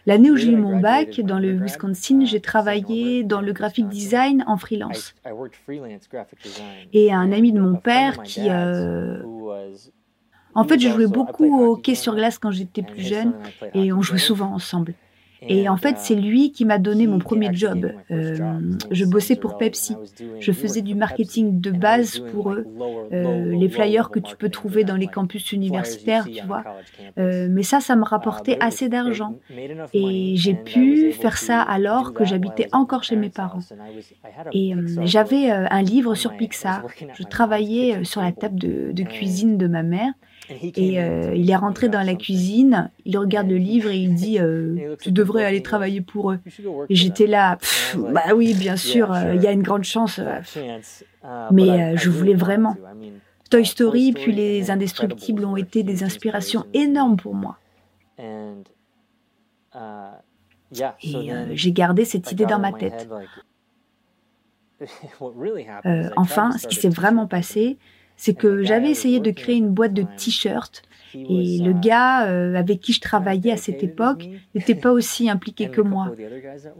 L'année 0.06 0.30
où 0.30 0.36
j'ai 0.36 0.50
eu 0.52 0.56
mon 0.56 0.78
bac, 0.80 1.18
dans 1.20 1.38
le 1.38 1.52
Wisconsin, 1.64 2.24
j'ai 2.26 2.40
travaillé 2.40 3.24
dans 3.24 3.40
le 3.40 3.52
graphic 3.54 3.88
design 3.88 4.44
en 4.46 4.58
freelance. 4.58 5.14
Et 6.92 7.10
un 7.12 7.32
ami 7.32 7.52
de 7.52 7.60
mon 7.60 7.76
père 7.76 8.22
qui... 8.22 8.40
euh, 8.50 9.22
En 10.54 10.64
fait, 10.64 10.78
je 10.78 10.88
jouais 10.90 11.06
beaucoup 11.06 11.58
au 11.60 11.72
hockey 11.72 11.94
sur 11.94 12.14
glace 12.14 12.38
quand 12.38 12.50
j'étais 12.50 12.82
plus 12.82 13.00
jeune 13.02 13.32
et 13.74 13.92
on 13.92 14.02
jouait 14.02 14.18
souvent 14.18 14.52
ensemble. 14.52 14.94
Et 15.48 15.68
en 15.68 15.76
fait, 15.76 15.96
c'est 15.98 16.14
lui 16.14 16.52
qui 16.52 16.64
m'a 16.64 16.78
donné 16.78 17.06
mon 17.06 17.18
premier 17.18 17.52
job. 17.52 17.92
Euh, 18.10 18.58
je 18.90 19.04
bossais 19.04 19.36
pour 19.36 19.58
Pepsi. 19.58 19.96
Je 20.40 20.52
faisais 20.52 20.82
du 20.82 20.94
marketing 20.94 21.60
de 21.60 21.70
base 21.70 22.18
pour 22.32 22.52
eux, 22.52 22.66
euh, 23.12 23.56
les 23.56 23.68
flyers 23.68 24.10
que 24.10 24.18
tu 24.18 24.36
peux 24.36 24.48
trouver 24.48 24.84
dans 24.84 24.96
les 24.96 25.06
campus 25.06 25.52
universitaires, 25.52 26.26
tu 26.26 26.44
vois. 26.46 26.64
Euh, 27.18 27.48
mais 27.50 27.62
ça, 27.62 27.80
ça 27.80 27.96
me 27.96 28.04
rapportait 28.04 28.56
assez 28.60 28.88
d'argent. 28.88 29.36
Et 29.92 30.34
j'ai 30.36 30.54
pu 30.54 31.12
faire 31.12 31.38
ça 31.38 31.60
alors 31.60 32.12
que 32.14 32.24
j'habitais 32.24 32.68
encore 32.72 33.04
chez 33.04 33.16
mes 33.16 33.30
parents. 33.30 33.60
Et 34.52 34.74
j'avais 35.02 35.50
un 35.50 35.82
livre 35.82 36.14
sur 36.14 36.36
Pixar. 36.36 36.84
Je 37.14 37.22
travaillais 37.24 38.04
sur 38.04 38.20
la 38.20 38.32
table 38.32 38.58
de, 38.58 38.92
de 38.92 39.02
cuisine 39.02 39.58
de 39.58 39.66
ma 39.66 39.82
mère. 39.82 40.12
Et 40.50 41.00
euh, 41.00 41.34
il 41.34 41.50
est 41.50 41.56
rentré 41.56 41.88
dans 41.88 42.02
la 42.02 42.14
cuisine, 42.14 42.90
il 43.04 43.16
regarde 43.16 43.48
le 43.48 43.56
livre 43.56 43.90
et 43.90 43.96
il 43.96 44.14
dit 44.14 44.38
euh, 44.38 44.94
Tu 45.00 45.10
devrais 45.10 45.44
aller 45.44 45.62
travailler 45.62 46.00
pour 46.00 46.32
eux. 46.32 46.38
Et 46.88 46.94
j'étais 46.94 47.26
là, 47.26 47.58
bah 47.96 48.34
oui, 48.34 48.54
bien 48.54 48.76
sûr, 48.76 49.12
euh, 49.12 49.34
il 49.34 49.42
y 49.42 49.46
a 49.46 49.52
une 49.52 49.62
grande 49.62 49.84
chance. 49.84 50.20
mais 51.50 51.96
je 51.96 52.10
voulais 52.10 52.34
vraiment. 52.34 52.76
Toy 53.50 53.64
Story 53.64 54.12
puis 54.12 54.32
Les 54.32 54.70
Indestructibles 54.70 55.44
ont 55.44 55.56
été 55.56 55.82
des 55.82 56.02
inspirations 56.02 56.66
énormes 56.74 57.16
pour 57.16 57.34
moi. 57.34 57.58
Et 61.02 61.30
j'ai 61.52 61.72
gardé 61.72 62.04
cette 62.04 62.30
idée 62.32 62.46
dans 62.46 62.58
ma 62.58 62.72
tête. 62.72 63.08
enfin, 66.16 66.52
ce 66.58 66.66
qui 66.66 66.74
s'est 66.74 66.88
vraiment 66.88 67.26
passé, 67.26 67.78
c'est 68.16 68.34
que 68.34 68.62
j'avais 68.62 68.90
essayé 68.90 69.20
de 69.20 69.30
créer 69.30 69.56
une 69.56 69.70
boîte 69.70 69.94
de 69.94 70.04
t-shirts 70.16 70.82
et 71.14 71.58
le 71.62 71.72
gars 71.72 72.26
euh, 72.26 72.54
avec 72.54 72.80
qui 72.80 72.92
je 72.92 73.00
travaillais 73.00 73.52
à 73.52 73.56
cette 73.56 73.82
époque 73.82 74.28
n'était 74.54 74.74
pas 74.74 74.92
aussi 74.92 75.30
impliqué 75.30 75.68
que 75.68 75.80
moi. 75.80 76.12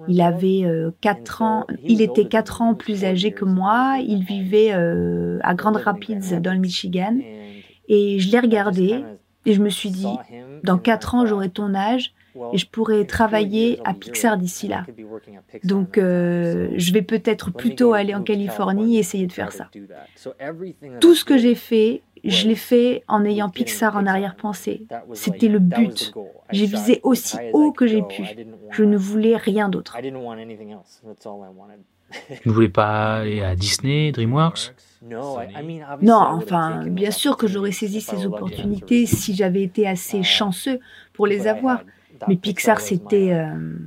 Il 0.09 0.21
avait 0.21 0.65
euh, 0.65 0.91
quatre 1.01 1.43
ans, 1.43 1.67
il 1.85 2.03
était 2.03 2.27
quatre 2.27 2.63
ans 2.63 2.75
plus 2.75 3.05
âgé 3.05 3.33
que 3.33 3.45
moi, 3.45 3.99
il 4.05 4.25
vivait 4.25 4.73
euh, 4.73 5.39
à 5.43 5.55
Grand 5.55 5.73
Rapids 5.73 6.41
dans 6.41 6.53
le 6.53 6.59
Michigan. 6.59 7.17
Et 7.89 8.19
je 8.19 8.31
l'ai 8.31 8.41
regardé 8.41 9.05
et 9.47 9.53
je 9.53 9.63
me 9.63 9.69
suis 9.69 9.91
dit, 9.91 10.17
dans 10.63 10.79
quatre 10.79 11.15
ans 11.15 11.27
j'aurai 11.27 11.51
ton 11.51 11.75
âge 11.75 12.13
et 12.53 12.59
je 12.59 12.67
pourrais 12.67 13.05
travailler 13.05 13.81
à 13.85 13.95
Pixar 13.95 14.37
d'ici 14.37 14.69
là. 14.69 14.85
Donc, 15.63 15.99
euh, 15.99 16.71
je 16.77 16.93
vais 16.93 17.03
peut-être 17.03 17.53
plutôt 17.53 17.93
aller 17.93 18.15
en 18.15 18.23
Californie 18.23 18.97
et 18.97 19.01
essayer 19.01 19.27
de 19.27 19.33
faire 19.33 19.53
ça. 19.53 19.71
Tout 21.01 21.15
ce 21.15 21.25
que 21.25 21.39
j'ai 21.39 21.55
fait, 21.55 22.03
je 22.25 22.49
l'ai 22.49 22.57
fait 22.57 23.05
en 23.09 23.25
ayant 23.25 23.51
Pixar 23.51 23.97
en 23.97 24.07
arrière-pensée. 24.07 24.87
C'était 25.13 25.49
le 25.49 25.59
but. 25.59 26.13
J'ai 26.51 26.67
visé 26.67 27.01
aussi 27.03 27.37
haut 27.53 27.73
que 27.73 27.87
j'ai 27.87 28.03
pu. 28.03 28.25
Je 28.71 28.85
ne 28.85 28.97
voulais 28.97 29.37
rien 29.37 29.69
d'autre. 29.69 29.97
Tu 32.43 32.49
ne 32.49 32.53
voulais 32.53 32.69
pas 32.69 33.17
aller 33.17 33.43
à 33.43 33.57
Disney, 33.57 34.13
DreamWorks? 34.13 34.73
Non, 35.03 36.17
enfin, 36.17 36.85
bien 36.87 37.11
sûr 37.11 37.37
que 37.37 37.47
j'aurais 37.47 37.73
saisi 37.73 38.01
ces 38.01 38.25
opportunités 38.27 39.07
si 39.07 39.35
j'avais 39.35 39.63
été 39.63 39.87
assez 39.87 40.23
chanceux 40.23 40.81
pour 41.13 41.27
les 41.27 41.47
avoir. 41.47 41.83
Mais 42.29 42.37
Pixar, 42.37 42.81
c'était... 42.81 43.33
Euh, 43.33 43.79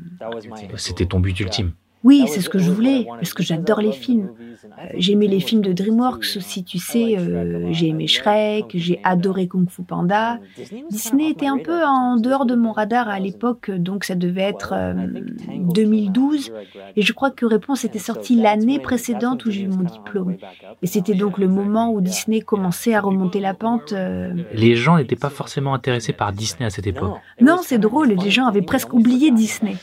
c'était 0.77 1.05
ton 1.05 1.19
but 1.19 1.39
ultime. 1.39 1.71
Oui, 2.07 2.23
c'est 2.27 2.39
ce 2.39 2.47
que 2.47 2.57
je 2.57 2.71
voulais, 2.71 3.05
parce 3.05 3.33
que 3.33 3.43
j'adore 3.43 3.81
les 3.81 3.91
films. 3.91 4.29
Euh, 4.63 4.85
j'ai 4.95 5.11
aimé 5.11 5.27
les 5.27 5.41
films 5.41 5.61
de 5.61 5.73
DreamWorks 5.73 6.37
aussi, 6.37 6.63
tu 6.63 6.77
sais. 6.77 7.17
Euh, 7.17 7.67
j'ai 7.73 7.89
aimé 7.89 8.07
Shrek, 8.07 8.67
j'ai 8.75 9.01
adoré 9.03 9.49
Kung 9.49 9.69
Fu 9.69 9.83
Panda. 9.83 10.39
Disney 10.89 11.31
était 11.31 11.47
un 11.47 11.57
peu 11.57 11.83
en 11.83 12.15
dehors 12.15 12.45
de 12.45 12.55
mon 12.55 12.71
radar 12.71 13.09
à 13.09 13.19
l'époque, 13.19 13.69
donc 13.71 14.05
ça 14.05 14.15
devait 14.15 14.43
être 14.43 14.73
2012. 15.73 16.53
Et 16.95 17.01
je 17.01 17.11
crois 17.11 17.29
que 17.29 17.45
Réponse 17.45 17.83
était 17.83 17.99
sortie 17.99 18.35
l'année 18.35 18.79
précédente 18.79 19.43
où 19.43 19.51
j'ai 19.51 19.63
eu 19.63 19.67
mon 19.67 19.83
diplôme. 19.83 20.37
Et 20.81 20.87
c'était 20.87 21.13
donc 21.13 21.37
le 21.37 21.49
moment 21.49 21.91
où 21.91 21.99
Disney 21.99 22.39
commençait 22.39 22.93
à 22.93 23.01
remonter 23.01 23.41
la 23.41 23.53
pente. 23.53 23.93
Les 24.53 24.75
gens 24.75 24.95
n'étaient 24.95 25.17
pas 25.17 25.29
forcément 25.29 25.73
intéressés 25.73 26.13
par 26.13 26.31
Disney 26.31 26.65
à 26.65 26.69
cette 26.69 26.87
époque. 26.87 27.17
Non, 27.41 27.57
c'est 27.61 27.79
drôle, 27.79 28.13
les 28.13 28.31
gens 28.31 28.45
avaient 28.45 28.61
presque 28.61 28.93
oublié 28.93 29.31
Disney. 29.31 29.75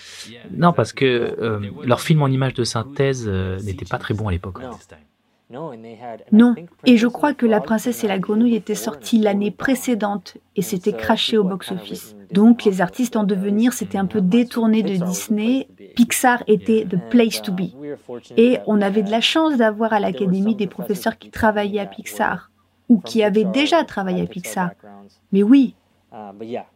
Non, 0.57 0.73
parce 0.73 0.95
que 0.95 1.61
leur 1.85 2.01
film 2.15 2.23
en 2.23 2.29
image 2.29 2.55
de 2.55 2.65
synthèse 2.65 3.25
euh, 3.27 3.59
n'était 3.63 3.85
pas 3.85 3.99
très 3.99 4.15
bon 4.15 4.29
à 4.29 4.31
l'époque. 4.31 4.61
Non, 6.33 6.55
et 6.85 6.97
je 6.97 7.07
crois 7.07 7.35
que 7.35 7.47
La 7.47 7.61
princesse 7.61 8.03
et 8.03 8.09
la 8.09 8.19
grenouille 8.19 8.55
était 8.55 8.75
sortie 8.75 9.19
l'année 9.19 9.51
précédente 9.51 10.39
et 10.57 10.63
s'était 10.63 10.95
craché 10.95 11.37
au 11.37 11.45
box-office. 11.45 12.17
Donc 12.33 12.65
les 12.65 12.81
artistes 12.81 13.17
en 13.17 13.25
devenir 13.25 13.73
s'étaient 13.73 13.99
un 13.99 14.07
peu 14.07 14.21
détournés 14.21 14.83
de 14.83 14.97
Disney. 14.97 15.69
Pixar 15.97 16.43
était 16.47 16.87
the 16.89 16.99
place 17.11 17.43
to 17.43 17.53
be. 17.53 17.71
Et 18.37 18.59
on 18.67 18.81
avait 18.81 19.03
de 19.03 19.11
la 19.11 19.21
chance 19.21 19.57
d'avoir 19.57 19.93
à 19.93 20.01
l'académie 20.01 20.57
des 20.57 20.67
professeurs 20.67 21.19
qui 21.19 21.31
travaillaient 21.31 21.81
à 21.81 21.87
Pixar 21.87 22.51
ou 22.89 22.99
qui 22.99 23.23
avaient 23.23 23.45
déjà 23.45 23.85
travaillé 23.85 24.23
à 24.23 24.27
Pixar. 24.27 24.71
Mais 25.31 25.43
oui, 25.43 25.75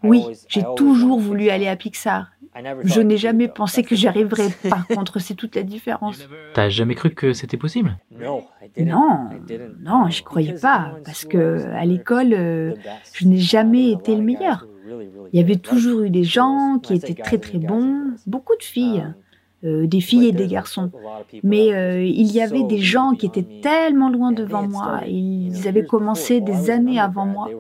oui, 0.03 0.25
j'ai 0.49 0.65
toujours 0.77 1.21
voulu 1.21 1.49
aller 1.49 1.69
à 1.69 1.77
Pixar. 1.77 2.27
Je 2.85 3.01
n'ai 3.01 3.17
jamais 3.17 3.49
pensé 3.49 3.83
que 3.83 3.95
j'y 3.95 4.09
arriverais. 4.09 4.51
Par 4.69 4.87
contre, 4.87 5.19
c'est 5.19 5.35
toute 5.35 5.55
la 5.57 5.63
différence. 5.63 6.29
T'as 6.55 6.69
jamais 6.69 6.95
cru 6.95 7.11
que 7.11 7.33
c'était 7.33 7.57
possible? 7.57 7.97
Non, 8.79 9.31
non, 9.81 10.09
j'y 10.09 10.23
croyais 10.23 10.55
pas. 10.55 10.97
Parce 11.05 11.25
que 11.25 11.67
à 11.73 11.85
l'école, 11.85 12.33
euh, 12.33 12.75
je 13.13 13.27
n'ai 13.27 13.39
jamais 13.39 13.93
été 13.93 14.15
le 14.15 14.23
meilleur. 14.23 14.67
Il 15.33 15.39
y 15.39 15.43
avait 15.43 15.57
toujours 15.57 16.03
eu 16.03 16.11
des 16.11 16.25
gens 16.25 16.79
qui 16.83 16.95
étaient 16.95 17.15
très 17.15 17.39
très 17.39 17.59
bons, 17.59 18.15
beaucoup 18.27 18.57
de 18.57 18.63
filles. 18.63 19.07
Euh, 19.65 19.89
des 19.89 20.01
filles 20.01 20.29
et 20.29 20.33
des 20.33 20.47
garçons. 20.47 20.89
Mais 21.43 21.75
euh, 21.75 22.05
il 22.05 22.31
y 22.31 22.41
avait 22.41 22.63
des 22.63 22.79
gens 22.79 23.15
qui 23.15 23.27
étaient 23.27 23.61
tellement 23.61 24.09
loin 24.09 24.31
devant 24.31 24.69
moi. 24.69 25.01
Ils 25.09 25.67
avaient 25.67 25.85
commencé 25.85 26.41
des 26.41 26.71
années 26.71 27.01
avant 27.01 27.27
moi. 27.27 27.51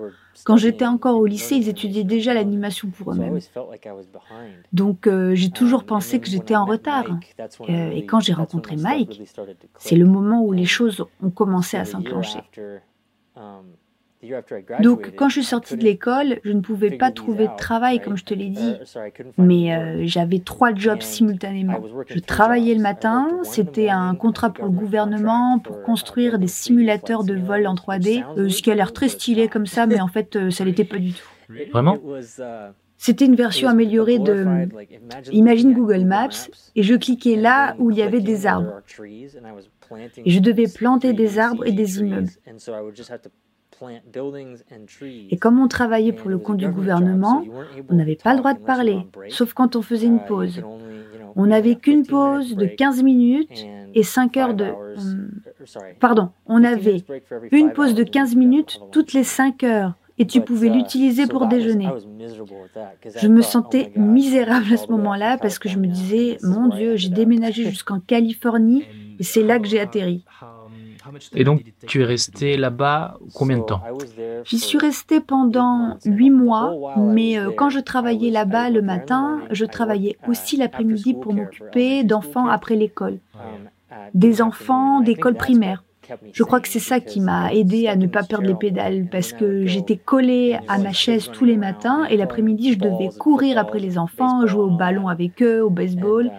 Quand 0.44 0.56
j'étais 0.56 0.87
encore 0.87 1.18
au 1.18 1.26
lycée, 1.26 1.56
ils 1.56 1.68
étudiaient 1.68 2.04
déjà 2.04 2.34
l'animation 2.34 2.88
pour 2.90 3.12
eux-mêmes. 3.12 3.40
Donc 4.72 5.08
euh, 5.08 5.34
j'ai 5.34 5.50
toujours 5.50 5.82
pensé 5.82 6.20
que 6.20 6.28
j'étais 6.28 6.54
en 6.54 6.66
retard. 6.66 7.06
Et 7.66 8.06
quand 8.06 8.20
j'ai 8.20 8.32
rencontré 8.32 8.76
Mike, 8.76 9.20
c'est 9.76 9.96
le 9.96 10.06
moment 10.06 10.44
où 10.44 10.52
les 10.52 10.66
choses 10.66 11.04
ont 11.20 11.30
commencé 11.30 11.76
à 11.76 11.84
s'enclencher. 11.84 12.38
Donc, 14.81 15.14
quand 15.14 15.28
je 15.28 15.35
suis 15.35 15.44
sortie 15.44 15.76
de 15.76 15.85
l'école, 15.85 16.40
je 16.44 16.52
ne 16.52 16.61
pouvais 16.61 16.90
pas 16.90 17.12
trouver 17.12 17.46
de 17.46 17.57
travail, 17.57 18.00
comme 18.00 18.16
je 18.16 18.24
te 18.24 18.35
l'ai 18.35 18.48
dit, 18.48 18.74
mais 19.37 19.74
euh, 19.74 20.02
j'avais 20.07 20.40
trois 20.40 20.74
jobs 20.74 21.02
simultanément. 21.02 21.81
Je 22.07 22.18
travaillais 22.18 22.74
le 22.74 22.83
matin, 22.83 23.28
c'était 23.44 23.90
un 23.90 24.14
contrat 24.16 24.50
pour 24.50 24.64
le 24.64 24.72
gouvernement 24.72 25.61
pour 25.61 25.83
construire 25.83 26.38
des 26.38 26.48
simulateurs 26.48 27.22
de 27.22 27.35
vol 27.35 27.66
en 27.66 27.74
3D, 27.74 28.24
euh, 28.37 28.48
ce 28.48 28.61
qui 28.61 28.70
a 28.72 28.74
l'air 28.74 28.92
très 28.92 29.09
stylé 29.09 29.46
comme 29.48 29.66
ça, 29.66 29.87
mais 29.87 30.00
en 30.00 30.09
fait, 30.09 30.35
euh, 30.35 30.50
ça 30.50 30.64
l'était 30.64 30.85
pas 30.85 30.98
du 30.98 31.12
tout. 31.12 31.28
Vraiment? 31.72 31.98
c'était 33.00 33.26
une 33.26 33.37
version 33.37 33.68
améliorée 33.68 34.18
de 34.18 34.68
Imagine 35.31 35.72
Google 35.72 36.04
Maps 36.04 36.48
et 36.74 36.83
je 36.83 36.94
cliquais 36.96 37.37
là 37.37 37.76
où 37.78 37.92
il 37.92 37.96
y 37.96 38.02
avait 38.02 38.20
des 38.20 38.44
arbres. 38.44 38.83
Et 40.24 40.31
je 40.31 40.40
devais 40.40 40.66
planter 40.66 41.12
des 41.12 41.38
arbres 41.38 41.64
et 41.64 41.72
des 41.72 42.00
immeubles. 42.00 42.28
Et 45.31 45.37
comme 45.37 45.61
on 45.61 45.69
travaillait 45.69 46.12
pour 46.12 46.31
le 46.31 46.38
compte 46.38 46.57
du 46.57 46.69
gouvernement, 46.69 47.45
on 47.88 47.95
n'avait 47.95 48.17
pas 48.17 48.33
le 48.33 48.38
droit 48.38 48.55
de 48.55 48.61
parler, 48.61 49.07
sauf 49.29 49.53
quand 49.53 49.77
on 49.77 49.83
faisait 49.83 50.07
une 50.07 50.17
uh, 50.17 50.27
pause. 50.27 50.62
On 51.37 51.47
n'avait 51.47 51.77
qu'une 51.77 52.07
pause 52.07 52.57
de 52.57 52.67
15 52.67 53.03
minutes 53.03 53.67
et 53.95 54.03
5 54.03 54.37
heures 54.37 54.55
de... 54.55 54.64
hum, 54.64 55.31
pardon, 56.01 56.31
on 56.47 56.64
avait 56.64 57.05
une 57.53 57.73
pause 57.73 57.95
de 57.95 58.03
15 58.03 58.35
minutes 58.35 58.81
toutes 58.91 59.12
les 59.12 59.25
5 59.25 59.62
heures 59.64 59.95
et 60.19 60.27
tu 60.27 60.41
pouvais 60.41 60.69
l'utiliser 60.69 61.27
pour 61.27 61.47
déjeuner. 61.47 61.88
Je 63.17 63.29
me 63.29 63.43
sentais 63.43 63.93
misérable 63.95 64.73
à 64.73 64.77
ce 64.77 64.88
moment-là 64.88 65.38
parce 65.38 65.59
que 65.59 65.69
je 65.69 65.79
me 65.79 65.87
disais, 65.87 66.38
mon 66.43 66.69
Dieu, 66.69 66.97
j'ai 66.97 67.09
déménagé 67.09 67.64
jusqu'en 67.64 68.01
Californie 68.01 68.85
et 69.19 69.23
c'est 69.23 69.43
là 69.43 69.59
que 69.59 69.69
j'ai 69.69 69.81
atterri. 69.81 70.25
Et 71.35 71.44
donc, 71.44 71.62
tu 71.87 72.03
es 72.03 72.05
resté 72.05 72.57
là-bas 72.57 73.18
combien 73.35 73.59
de 73.59 73.62
temps 73.62 73.83
J'y 74.44 74.59
suis 74.59 74.79
restée 74.79 75.21
pendant 75.21 75.97
huit 76.05 76.31
mois, 76.31 76.94
mais 76.97 77.38
euh, 77.38 77.51
quand 77.57 77.71
je 77.71 77.81
travaillais 77.81 78.31
là-bas 78.31 78.71
le 78.71 78.83
matin, 78.83 79.40
je 79.51 79.64
travaillais 79.64 80.16
aussi 80.27 80.57
l'après-midi 80.57 81.14
pour 81.14 81.33
m'occuper 81.33 82.05
d'enfants 82.05 82.47
après 82.47 82.77
l'école. 82.77 83.18
Des 84.14 84.42
enfants 84.42 85.01
d'école 85.01 85.35
primaire. 85.35 85.83
Je 86.33 86.42
crois 86.42 86.61
que 86.61 86.68
c'est 86.68 86.79
ça 86.79 87.01
qui 87.01 87.21
m'a 87.21 87.53
aidé 87.53 87.87
à 87.88 87.97
ne 87.97 88.07
pas 88.07 88.23
perdre 88.23 88.47
les 88.47 88.55
pédales 88.55 89.07
parce 89.11 89.33
que 89.33 89.66
j'étais 89.66 89.97
collée 89.97 90.59
à 90.68 90.79
ma 90.79 90.92
chaise 90.92 91.31
tous 91.33 91.44
les 91.44 91.57
matins 91.57 92.05
et 92.11 92.16
l'après-midi 92.16 92.73
je 92.75 92.79
devais 92.79 93.09
courir 93.18 93.59
après 93.59 93.79
les 93.79 93.99
enfants, 93.99 94.47
jouer 94.47 94.62
au 94.62 94.71
ballon 94.71 95.09
avec 95.09 95.42
eux, 95.42 95.62
au 95.62 95.71
baseball. 95.71 96.31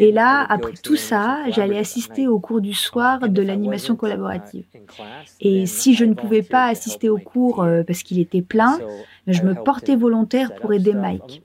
Et 0.00 0.12
là, 0.12 0.44
après 0.48 0.72
tout 0.82 0.96
ça, 0.96 1.38
j'allais 1.50 1.78
assister 1.78 2.26
au 2.28 2.38
cours 2.38 2.60
du 2.60 2.74
soir 2.74 3.20
de 3.28 3.42
l'animation 3.42 3.94
collaborative. 3.96 4.64
Et 5.40 5.66
si 5.66 5.94
je 5.94 6.04
ne 6.04 6.14
pouvais 6.14 6.42
pas 6.42 6.66
assister 6.66 7.08
au 7.08 7.18
cours 7.18 7.62
euh, 7.62 7.82
parce 7.86 8.02
qu'il 8.02 8.18
était 8.18 8.42
plein, 8.42 8.78
je 9.26 9.42
me 9.42 9.54
portais 9.64 9.96
volontaire 9.96 10.54
pour 10.54 10.72
aider 10.72 10.92
Mike. 10.94 11.42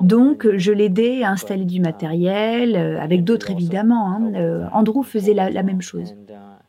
Donc, 0.00 0.46
je 0.56 0.72
l'aidais 0.72 1.22
à 1.24 1.30
installer 1.30 1.64
du 1.64 1.80
matériel, 1.80 2.76
euh, 2.76 3.00
avec 3.00 3.24
d'autres 3.24 3.50
évidemment. 3.50 4.10
hein. 4.12 4.32
Euh, 4.34 4.66
Andrew 4.72 5.02
faisait 5.02 5.34
la- 5.34 5.50
la 5.50 5.62
même 5.62 5.80
chose. 5.82 6.14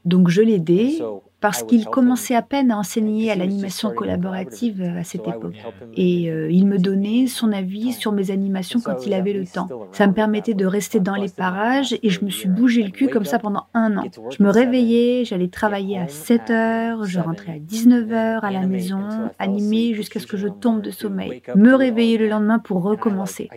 Donc 0.05 0.29
je 0.29 0.41
l'aidais 0.41 0.99
parce 1.41 1.63
qu'il 1.63 1.85
commençait 1.85 2.35
à 2.35 2.41
peine 2.41 2.71
à 2.71 2.77
enseigner 2.77 3.31
à 3.31 3.35
l'animation 3.35 3.91
collaborative 3.91 4.81
à 4.81 5.03
cette 5.03 5.27
époque. 5.27 5.55
Et 5.95 6.29
euh, 6.29 6.51
il 6.51 6.67
me 6.67 6.77
donnait 6.77 7.27
son 7.27 7.51
avis 7.51 7.93
sur 7.93 8.11
mes 8.11 8.31
animations 8.31 8.81
quand 8.81 9.05
il 9.05 9.13
avait 9.13 9.33
le 9.33 9.45
temps. 9.45 9.69
Ça 9.91 10.07
me 10.07 10.13
permettait 10.13 10.53
de 10.53 10.65
rester 10.65 10.99
dans 10.99 11.15
les 11.15 11.29
parages 11.29 11.97
et 12.03 12.09
je 12.09 12.25
me 12.25 12.29
suis 12.29 12.49
bougé 12.49 12.83
le 12.83 12.91
cul 12.91 13.07
comme 13.07 13.25
ça 13.25 13.39
pendant 13.39 13.67
un 13.73 13.97
an. 13.97 14.03
Je 14.37 14.43
me 14.43 14.49
réveillais, 14.49 15.23
j'allais 15.25 15.47
travailler 15.47 15.97
à 15.97 16.07
7 16.07 16.49
heures, 16.49 17.05
je 17.05 17.19
rentrais 17.19 17.53
à 17.53 17.59
19 17.59 18.11
heures 18.11 18.43
à 18.43 18.51
la 18.51 18.67
maison, 18.67 18.99
animer 19.39 19.93
jusqu'à 19.93 20.19
ce 20.19 20.27
que 20.27 20.37
je 20.37 20.47
tombe 20.47 20.81
de 20.81 20.91
sommeil. 20.91 21.41
Me 21.55 21.73
réveiller 21.73 22.17
le 22.17 22.27
lendemain 22.27 22.59
pour 22.59 22.83
recommencer. 22.83 23.49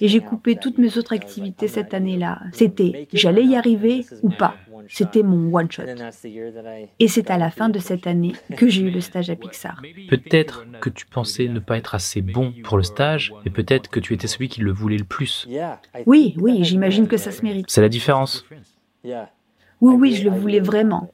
Et 0.00 0.08
j'ai 0.08 0.20
coupé 0.20 0.56
toutes 0.56 0.78
mes 0.78 0.96
autres 0.96 1.12
activités 1.12 1.68
cette 1.68 1.92
année-là. 1.92 2.40
C'était 2.52 3.08
j'allais 3.12 3.44
y 3.44 3.56
arriver 3.56 4.04
ou 4.22 4.30
pas. 4.30 4.54
C'était 4.88 5.22
mon 5.22 5.52
one 5.54 5.70
shot. 5.70 5.82
Et 6.98 7.08
c'est 7.08 7.30
à 7.30 7.38
la 7.38 7.50
fin 7.50 7.68
de 7.68 7.78
cette 7.78 8.06
année 8.06 8.32
que 8.56 8.68
j'ai 8.68 8.82
eu 8.82 8.90
le 8.90 9.00
stage 9.00 9.30
à 9.30 9.36
Pixar. 9.36 9.80
Peut-être 10.08 10.66
que 10.80 10.90
tu 10.90 11.06
pensais 11.06 11.48
ne 11.48 11.58
pas 11.58 11.76
être 11.78 11.94
assez 11.94 12.22
bon 12.22 12.52
pour 12.64 12.76
le 12.76 12.82
stage, 12.82 13.32
et 13.44 13.50
peut-être 13.50 13.88
que 13.90 14.00
tu 14.00 14.14
étais 14.14 14.26
celui 14.26 14.48
qui 14.48 14.60
le 14.60 14.72
voulait 14.72 14.98
le 14.98 15.04
plus. 15.04 15.46
Oui, 16.06 16.34
oui, 16.38 16.64
j'imagine 16.64 17.08
que 17.08 17.16
ça 17.16 17.30
se 17.30 17.42
mérite. 17.42 17.66
C'est 17.68 17.82
la 17.82 17.88
différence. 17.88 18.44
Oui, 19.04 19.94
oui, 19.94 20.14
je 20.14 20.24
le 20.24 20.30
voulais 20.30 20.60
vraiment. 20.60 21.10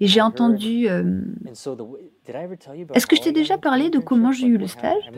Et 0.00 0.06
j'ai 0.06 0.20
entendu... 0.20 0.86
euh, 0.88 1.22
Est-ce 2.94 3.06
que 3.06 3.16
je 3.16 3.22
t'ai 3.22 3.32
déjà 3.32 3.56
parlé 3.56 3.88
de 3.88 3.98
comment 3.98 4.32
j'ai 4.32 4.46
eu 4.46 4.58
le 4.58 4.66
stage? 4.66 5.10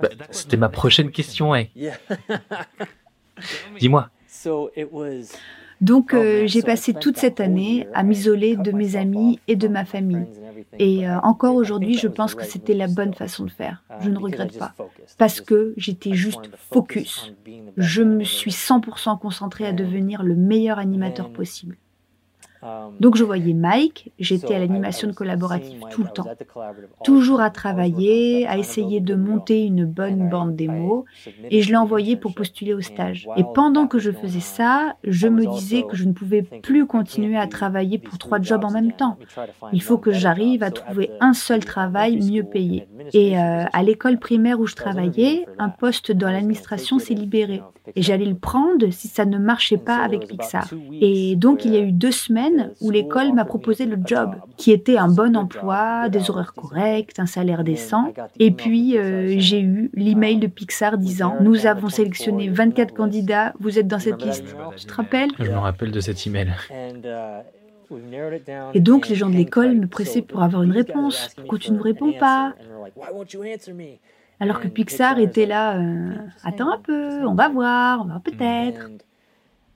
Bah, 0.00 0.08
C'était 0.30 0.56
ma 0.56 0.68
prochaine 0.68 1.10
question, 1.10 1.50
ouais. 1.52 1.70
Dis-moi. 3.80 4.10
Donc 5.80 6.12
euh, 6.12 6.46
j'ai 6.46 6.62
passé 6.62 6.92
toute 6.92 7.16
cette 7.16 7.40
année 7.40 7.88
à 7.94 8.02
m'isoler 8.02 8.56
de 8.56 8.70
mes 8.70 8.96
amis 8.96 9.38
et 9.48 9.56
de 9.56 9.68
ma 9.68 9.84
famille. 9.84 10.26
Et 10.78 11.08
euh, 11.08 11.18
encore 11.20 11.54
aujourd'hui, 11.54 11.96
je 11.96 12.08
pense 12.08 12.34
que 12.34 12.44
c'était 12.44 12.74
la 12.74 12.86
bonne 12.86 13.14
façon 13.14 13.44
de 13.44 13.50
faire. 13.50 13.82
Je 14.00 14.10
ne 14.10 14.18
regrette 14.18 14.58
pas. 14.58 14.74
Parce 15.16 15.40
que 15.40 15.72
j'étais 15.76 16.14
juste 16.14 16.50
focus. 16.70 17.32
Je 17.76 18.02
me 18.02 18.24
suis 18.24 18.50
100% 18.50 19.18
concentrée 19.18 19.66
à 19.66 19.72
devenir 19.72 20.22
le 20.22 20.36
meilleur 20.36 20.78
animateur 20.78 21.30
possible. 21.30 21.76
Donc 23.00 23.16
je 23.16 23.24
voyais 23.24 23.54
Mike, 23.54 24.12
j'étais 24.18 24.54
à 24.54 24.58
l'animation 24.58 25.08
de 25.08 25.12
collaborative 25.12 25.80
tout 25.90 26.02
le 26.02 26.10
temps. 26.10 26.26
Toujours 27.04 27.40
à 27.40 27.50
travailler, 27.50 28.46
à 28.46 28.58
essayer 28.58 29.00
de 29.00 29.14
monter 29.14 29.64
une 29.64 29.84
bonne 29.84 30.28
bande 30.28 30.56
démo, 30.56 31.06
et 31.50 31.62
je 31.62 31.70
l'ai 31.70 31.76
envoyé 31.76 32.16
pour 32.16 32.34
postuler 32.34 32.74
au 32.74 32.80
stage. 32.80 33.28
Et 33.36 33.44
pendant 33.54 33.86
que 33.86 33.98
je 33.98 34.10
faisais 34.10 34.40
ça, 34.40 34.96
je 35.04 35.28
me 35.28 35.46
disais 35.46 35.84
que 35.88 35.96
je 35.96 36.04
ne 36.04 36.12
pouvais 36.12 36.42
plus 36.42 36.86
continuer 36.86 37.36
à 37.36 37.46
travailler 37.46 37.98
pour 37.98 38.18
trois 38.18 38.40
jobs 38.40 38.64
en 38.64 38.70
même 38.70 38.92
temps. 38.92 39.16
Il 39.72 39.82
faut 39.82 39.98
que 39.98 40.12
j'arrive 40.12 40.62
à 40.62 40.70
trouver 40.70 41.10
un 41.20 41.32
seul 41.32 41.64
travail 41.64 42.18
mieux 42.18 42.44
payé. 42.44 42.88
Et 43.14 43.38
euh, 43.38 43.64
à 43.72 43.82
l'école 43.82 44.18
primaire 44.18 44.60
où 44.60 44.66
je 44.66 44.74
travaillais, 44.74 45.46
un 45.58 45.70
poste 45.70 46.12
dans 46.12 46.30
l'administration 46.30 46.98
s'est 46.98 47.14
libéré. 47.14 47.62
Et 47.96 48.02
j'allais 48.02 48.26
le 48.26 48.36
prendre 48.36 48.90
si 48.90 49.08
ça 49.08 49.24
ne 49.24 49.38
marchait 49.38 49.78
pas 49.78 49.98
avec 49.98 50.28
Pixar. 50.28 50.68
Et 51.00 51.36
donc 51.36 51.64
il 51.64 51.74
y 51.74 51.76
a 51.76 51.80
eu 51.80 51.92
deux 51.92 52.12
semaines 52.12 52.49
où 52.80 52.90
l'école 52.90 53.32
m'a 53.32 53.44
proposé 53.44 53.86
le 53.86 53.98
job, 54.04 54.34
qui 54.56 54.72
était 54.72 54.96
un 54.96 55.08
bon 55.08 55.36
emploi, 55.36 56.08
des 56.08 56.30
horaires 56.30 56.54
corrects, 56.54 57.18
un 57.18 57.26
salaire 57.26 57.64
décent. 57.64 58.12
Et 58.38 58.50
puis 58.50 58.98
euh, 58.98 59.34
j'ai 59.38 59.60
eu 59.60 59.90
l'email 59.94 60.38
de 60.38 60.46
Pixar 60.46 60.98
disant 60.98 61.36
Nous 61.40 61.66
avons 61.66 61.88
sélectionné 61.88 62.48
24 62.48 62.94
candidats, 62.94 63.52
vous 63.60 63.78
êtes 63.78 63.88
dans 63.88 63.98
cette 63.98 64.22
liste. 64.22 64.56
Tu 64.76 64.86
te 64.86 64.94
rappelles? 64.94 65.30
Je 65.38 65.50
me 65.50 65.58
rappelle 65.58 65.90
de 65.90 66.00
cet 66.00 66.26
email. 66.26 66.52
Et 68.74 68.80
donc 68.80 69.08
les 69.08 69.16
gens 69.16 69.28
de 69.28 69.36
l'école 69.36 69.74
me 69.74 69.86
pressaient 69.86 70.22
pour 70.22 70.42
avoir 70.42 70.62
une 70.62 70.72
réponse. 70.72 71.30
Pourquoi 71.36 71.58
tu 71.58 71.72
ne 71.72 71.78
me 71.78 71.82
réponds 71.82 72.12
pas? 72.12 72.54
Alors 74.38 74.60
que 74.60 74.68
Pixar 74.68 75.18
était 75.18 75.44
là, 75.44 75.76
euh, 75.78 76.14
attends 76.44 76.72
un 76.72 76.78
peu, 76.78 77.26
on 77.26 77.34
va 77.34 77.48
voir, 77.50 78.00
on 78.00 78.04
va 78.04 78.20
peut-être. 78.20 78.88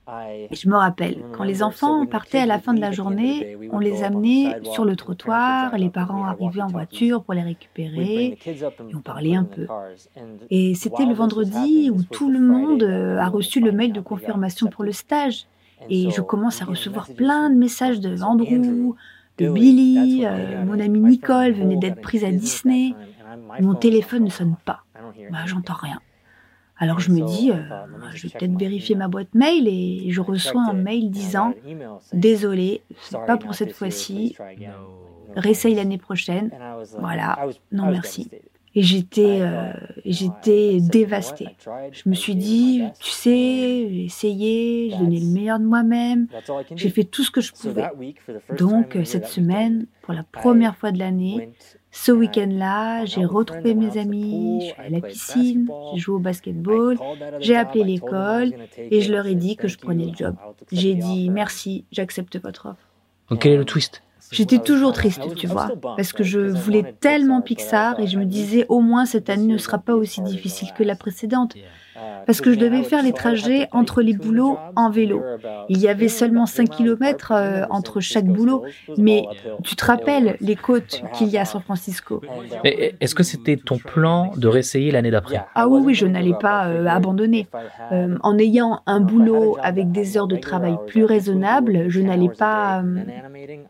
Je 0.07 0.69
me 0.69 0.75
rappelle, 0.75 1.23
quand 1.33 1.43
les 1.43 1.63
enfants 1.63 2.05
partaient 2.05 2.39
à 2.39 2.45
la 2.45 2.59
fin 2.59 2.73
de 2.73 2.81
la 2.81 2.91
journée, 2.91 3.57
on 3.71 3.79
les 3.79 4.03
amenait 4.03 4.61
sur 4.63 4.85
le 4.85 4.95
trottoir, 4.95 5.77
les 5.77 5.89
parents 5.89 6.25
arrivaient 6.25 6.61
en 6.61 6.67
voiture 6.67 7.23
pour 7.23 7.33
les 7.33 7.41
récupérer, 7.41 8.37
et 8.45 8.95
on 8.95 8.99
parlait 8.99 9.35
un 9.35 9.45
peu. 9.45 9.67
Et 10.49 10.75
c'était 10.75 11.05
le 11.05 11.13
vendredi 11.13 11.89
où 11.91 12.03
tout 12.03 12.29
le 12.29 12.39
monde 12.39 12.83
euh, 12.83 13.17
a 13.17 13.27
reçu 13.27 13.59
le 13.59 13.71
mail 13.71 13.93
de 13.93 14.01
confirmation 14.01 14.67
pour 14.67 14.83
le 14.83 14.91
stage. 14.91 15.47
Et 15.89 16.09
je 16.09 16.21
commence 16.21 16.61
à 16.61 16.65
recevoir 16.65 17.07
plein 17.09 17.49
de 17.49 17.55
messages 17.55 17.99
de 17.99 18.21
Andrew, 18.21 18.95
de 19.37 19.49
Billy, 19.49 20.23
euh, 20.25 20.63
mon 20.63 20.79
amie 20.79 21.01
Nicole 21.01 21.51
venait 21.53 21.77
d'être 21.77 22.01
prise 22.01 22.23
à 22.23 22.31
Disney. 22.31 22.93
Mon 23.59 23.75
téléphone 23.75 24.23
ne 24.25 24.29
sonne 24.29 24.55
pas. 24.65 24.83
Bah, 25.31 25.39
j'entends 25.45 25.73
rien. 25.73 25.99
Alors 26.77 26.99
je 26.99 27.11
me 27.11 27.25
dis, 27.25 27.51
euh, 27.51 27.55
je 28.13 28.27
vais 28.27 28.37
peut-être 28.37 28.57
vérifier 28.57 28.95
ma 28.95 29.07
boîte 29.07 29.33
mail 29.33 29.67
et 29.67 30.11
je 30.11 30.21
reçois 30.21 30.61
un 30.61 30.73
mail 30.73 31.09
disant 31.09 31.53
Désolé, 32.13 32.81
c'est 32.99 33.23
pas 33.25 33.37
pour 33.37 33.55
cette 33.55 33.73
fois-ci, 33.73 34.35
réessaye 35.35 35.75
l'année 35.75 35.97
prochaine. 35.97 36.51
Voilà, 36.99 37.47
non 37.71 37.91
merci. 37.91 38.29
Et 38.77 38.81
j'étais, 38.81 39.37
euh, 39.39 39.71
j'étais 40.03 40.79
dévastée. 40.81 41.47
Je 41.93 42.09
me 42.09 42.13
suis 42.13 42.35
dit, 42.35 42.83
tu 42.99 43.09
sais, 43.09 43.87
j'ai 43.89 44.03
essayé, 44.03 44.89
j'ai 44.89 44.97
donné 44.97 45.21
le 45.21 45.27
meilleur 45.27 45.59
de 45.59 45.65
moi-même, 45.65 46.27
j'ai 46.75 46.89
fait 46.89 47.05
tout 47.05 47.23
ce 47.23 47.31
que 47.31 47.39
je 47.39 47.53
pouvais. 47.53 47.89
Donc 48.57 48.97
cette 49.05 49.27
semaine, 49.27 49.85
pour 50.01 50.13
la 50.13 50.23
première 50.23 50.75
fois 50.75 50.91
de 50.91 50.99
l'année, 50.99 51.53
ce 51.95 52.11
week-end-là, 52.11 53.05
j'ai 53.05 53.23
retrouvé 53.23 53.73
mes 53.73 53.97
amis, 53.97 54.59
je 54.59 54.65
suis 54.65 54.81
à 54.81 54.89
la 54.89 54.99
piscine, 54.99 55.69
j'ai 55.93 55.99
joué 55.99 56.15
au 56.15 56.19
basketball, 56.19 56.97
j'ai 57.39 57.55
appelé 57.55 57.85
l'école 57.85 58.53
et 58.77 58.99
je 58.99 59.13
leur 59.13 59.25
ai 59.25 59.35
dit 59.35 59.55
que 59.55 59.69
je 59.69 59.77
prenais 59.77 60.05
le 60.05 60.13
job. 60.13 60.35
J'ai 60.73 60.93
dit 60.93 61.29
merci, 61.29 61.85
j'accepte 61.93 62.37
votre 62.41 62.67
offre. 62.67 62.89
Donc 63.29 63.39
quel 63.39 63.53
est 63.53 63.57
le 63.57 63.65
twist 63.65 64.03
J'étais 64.31 64.59
toujours 64.59 64.91
triste, 64.91 65.21
tu 65.35 65.47
vois, 65.47 65.71
parce 65.81 66.11
que 66.11 66.23
je 66.23 66.39
voulais 66.39 66.95
tellement 66.99 67.41
Pixar 67.41 67.99
et 67.99 68.07
je 68.07 68.19
me 68.19 68.25
disais 68.25 68.65
au 68.67 68.81
moins 68.81 69.05
cette 69.05 69.29
année 69.29 69.53
ne 69.53 69.57
sera 69.57 69.77
pas 69.77 69.95
aussi 69.95 70.21
difficile 70.21 70.69
que 70.77 70.83
la 70.83 70.95
précédente. 70.95 71.55
Parce 72.25 72.41
que 72.41 72.53
je 72.53 72.59
devais 72.59 72.83
faire 72.83 73.03
les 73.03 73.13
trajets 73.13 73.67
entre 73.71 74.01
les 74.01 74.13
boulots 74.13 74.57
en 74.75 74.89
vélo. 74.89 75.21
Il 75.69 75.77
y 75.79 75.87
avait 75.87 76.07
seulement 76.07 76.45
5 76.45 76.69
km 76.69 77.33
entre 77.69 77.99
chaque 77.99 78.25
boulot, 78.25 78.63
mais 78.97 79.25
tu 79.63 79.75
te 79.75 79.85
rappelles 79.85 80.37
les 80.41 80.55
côtes 80.55 81.01
qu'il 81.13 81.27
y 81.27 81.37
a 81.37 81.41
à 81.41 81.45
San 81.45 81.61
Francisco. 81.61 82.21
Mais 82.63 82.95
Est-ce 82.99 83.15
que 83.15 83.23
c'était 83.23 83.57
ton 83.57 83.77
plan 83.77 84.31
de 84.35 84.47
réessayer 84.47 84.91
l'année 84.91 85.11
d'après? 85.11 85.43
Ah 85.55 85.67
oui, 85.67 85.81
oui, 85.83 85.93
je 85.93 86.05
n'allais 86.05 86.33
pas 86.33 86.67
euh, 86.67 86.85
abandonner. 86.87 87.47
Euh, 87.91 88.17
en 88.21 88.37
ayant 88.37 88.81
un 88.85 88.99
boulot 88.99 89.57
avec 89.61 89.91
des 89.91 90.17
heures 90.17 90.27
de 90.27 90.37
travail 90.37 90.75
plus 90.87 91.03
raisonnables, 91.05 91.89
je 91.89 92.01
n'allais 92.01 92.29
pas... 92.29 92.81
euh, 92.81 93.03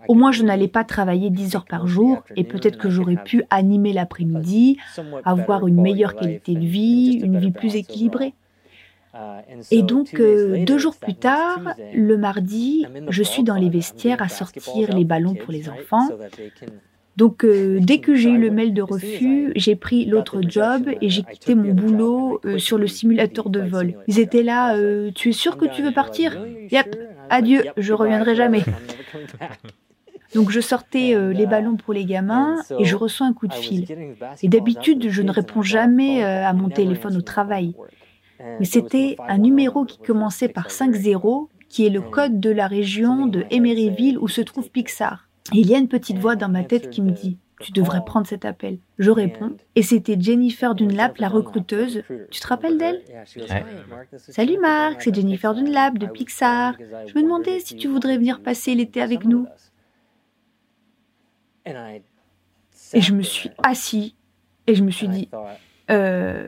au 0.08 0.14
moins, 0.16 0.32
je 0.32 0.44
n'allais 0.44 0.68
pas 0.68 0.84
travailler 0.84 1.30
10 1.30 1.56
heures 1.56 1.66
par 1.66 1.88
jour 1.88 2.24
et 2.36 2.44
peut-être 2.44 2.78
que 2.78 2.90
j'aurais 2.90 3.18
pu 3.18 3.44
animer 3.50 3.94
l'après-midi, 3.94 4.78
avoir 5.24 5.68
une 5.68 5.82
meilleure 5.82 6.16
qualité 6.16 6.54
de 6.54 6.66
vie, 6.66 7.20
une 7.24 7.38
vie 7.40 7.52
plus 7.52 7.76
équilibrée. 7.76 8.25
Et 9.71 9.82
donc, 9.82 10.19
euh, 10.19 10.65
deux 10.65 10.78
jours 10.78 10.95
plus 10.95 11.15
tard, 11.15 11.73
le 11.93 12.17
mardi, 12.17 12.86
je 13.10 13.23
suis 13.23 13.43
dans 13.43 13.56
les 13.56 13.69
vestiaires 13.69 14.21
à 14.21 14.30
sortir 14.30 14.95
les 14.95 15.06
ballons 15.06 15.36
pour 15.36 15.51
les 15.51 15.69
enfants. 15.69 16.10
Donc, 17.15 17.45
euh, 17.45 17.80
dès 17.82 17.99
que 17.99 18.13
j'ai 18.13 18.30
eu 18.30 18.38
le 18.38 18.51
mail 18.51 18.73
de 18.73 18.82
refus, 18.82 19.54
j'ai 19.56 19.75
pris 19.75 20.04
l'autre 20.06 20.41
job 20.41 20.89
et 21.01 21.10
j'ai 21.10 21.23
quitté 21.23 21.56
mon 21.56 21.73
boulot 21.73 22.41
euh, 22.43 22.58
sur 22.58 22.78
le 22.78 22.88
simulateur 22.88 23.49
de 23.49 23.62
vol. 23.62 23.93
Ils 24.08 24.19
étaient 24.19 24.43
là, 24.43 24.75
euh, 24.75 25.12
tu 25.15 25.30
es 25.30 25.32
sûr 25.32 25.56
que 25.56 25.65
tu 25.65 25.82
veux 25.82 25.93
partir? 25.93 26.38
Yep, 26.71 26.95
adieu, 27.30 27.63
je 27.78 27.93
reviendrai 27.93 28.36
jamais. 28.36 28.63
Donc 30.36 30.51
je 30.51 30.60
sortais 30.60 31.15
euh, 31.15 31.32
les 31.32 31.45
ballons 31.45 31.78
pour 31.78 31.93
les 31.93 32.04
gamins 32.04 32.58
et 32.78 32.84
je 32.84 32.95
reçois 32.97 33.25
un 33.25 33.34
coup 33.34 33.47
de 33.47 33.54
fil. 33.54 33.88
Et 34.43 34.49
d'habitude, 34.49 35.10
je 35.10 35.21
ne 35.21 35.32
réponds 35.32 35.62
jamais 35.62 36.23
euh, 36.23 36.45
à 36.45 36.51
mon 36.51 36.69
téléphone 36.69 37.15
au 37.15 37.21
travail. 37.21 37.73
Mais 38.39 38.65
c'était 38.65 39.15
un 39.28 39.38
numéro 39.38 39.86
qui 39.86 39.98
commençait 40.00 40.50
par 40.50 40.69
5-0, 40.69 41.48
qui 41.69 41.86
est 41.86 41.89
le 41.89 42.02
code 42.02 42.39
de 42.39 42.50
la 42.50 42.67
région 42.67 43.26
de 43.26 43.45
Emeryville 43.50 44.17
où 44.17 44.28
se 44.28 44.41
trouve 44.41 44.69
Pixar. 44.69 45.28
Et 45.54 45.60
il 45.60 45.69
y 45.69 45.76
a 45.76 45.78
une 45.78 45.88
petite 45.88 46.17
voix 46.17 46.36
dans 46.36 46.50
ma 46.50 46.63
tête 46.63 46.89
qui 46.89 47.02
me 47.02 47.12
dit 47.12 47.38
tu 47.60 47.71
devrais 47.71 48.04
prendre 48.04 48.28
cet 48.28 48.43
appel. 48.43 48.80
Je 49.00 49.12
réponds, 49.12 49.56
et 49.76 49.82
c'était 49.82 50.19
Jennifer 50.19 50.76
Dunlap, 50.76 51.17
la 51.17 51.30
recruteuse. 51.30 52.04
Tu 52.30 52.39
te 52.39 52.48
rappelles 52.48 52.78
d'elle 52.78 53.02
Salut 54.17 54.58
Marc, 54.60 55.02
c'est 55.02 55.15
Jennifer 55.15 55.54
Dunlap 55.54 55.98
de 55.98 56.06
Pixar. 56.08 56.76
Je 56.80 57.17
me 57.17 57.24
demandais 57.24 57.60
si 57.62 57.76
tu 57.76 57.88
voudrais 57.88 58.17
venir 58.17 58.41
passer 58.41 58.76
l'été 58.76 59.02
avec 59.02 59.24
nous. 59.26 59.48
Et 61.65 63.02
je 63.02 63.13
me 63.13 63.21
suis 63.21 63.50
assis. 63.63 64.15
Et 64.67 64.76
je 64.76 64.84
me 64.84 64.91
suis 64.91 65.08
dit, 65.08 65.30
euh, 65.91 66.48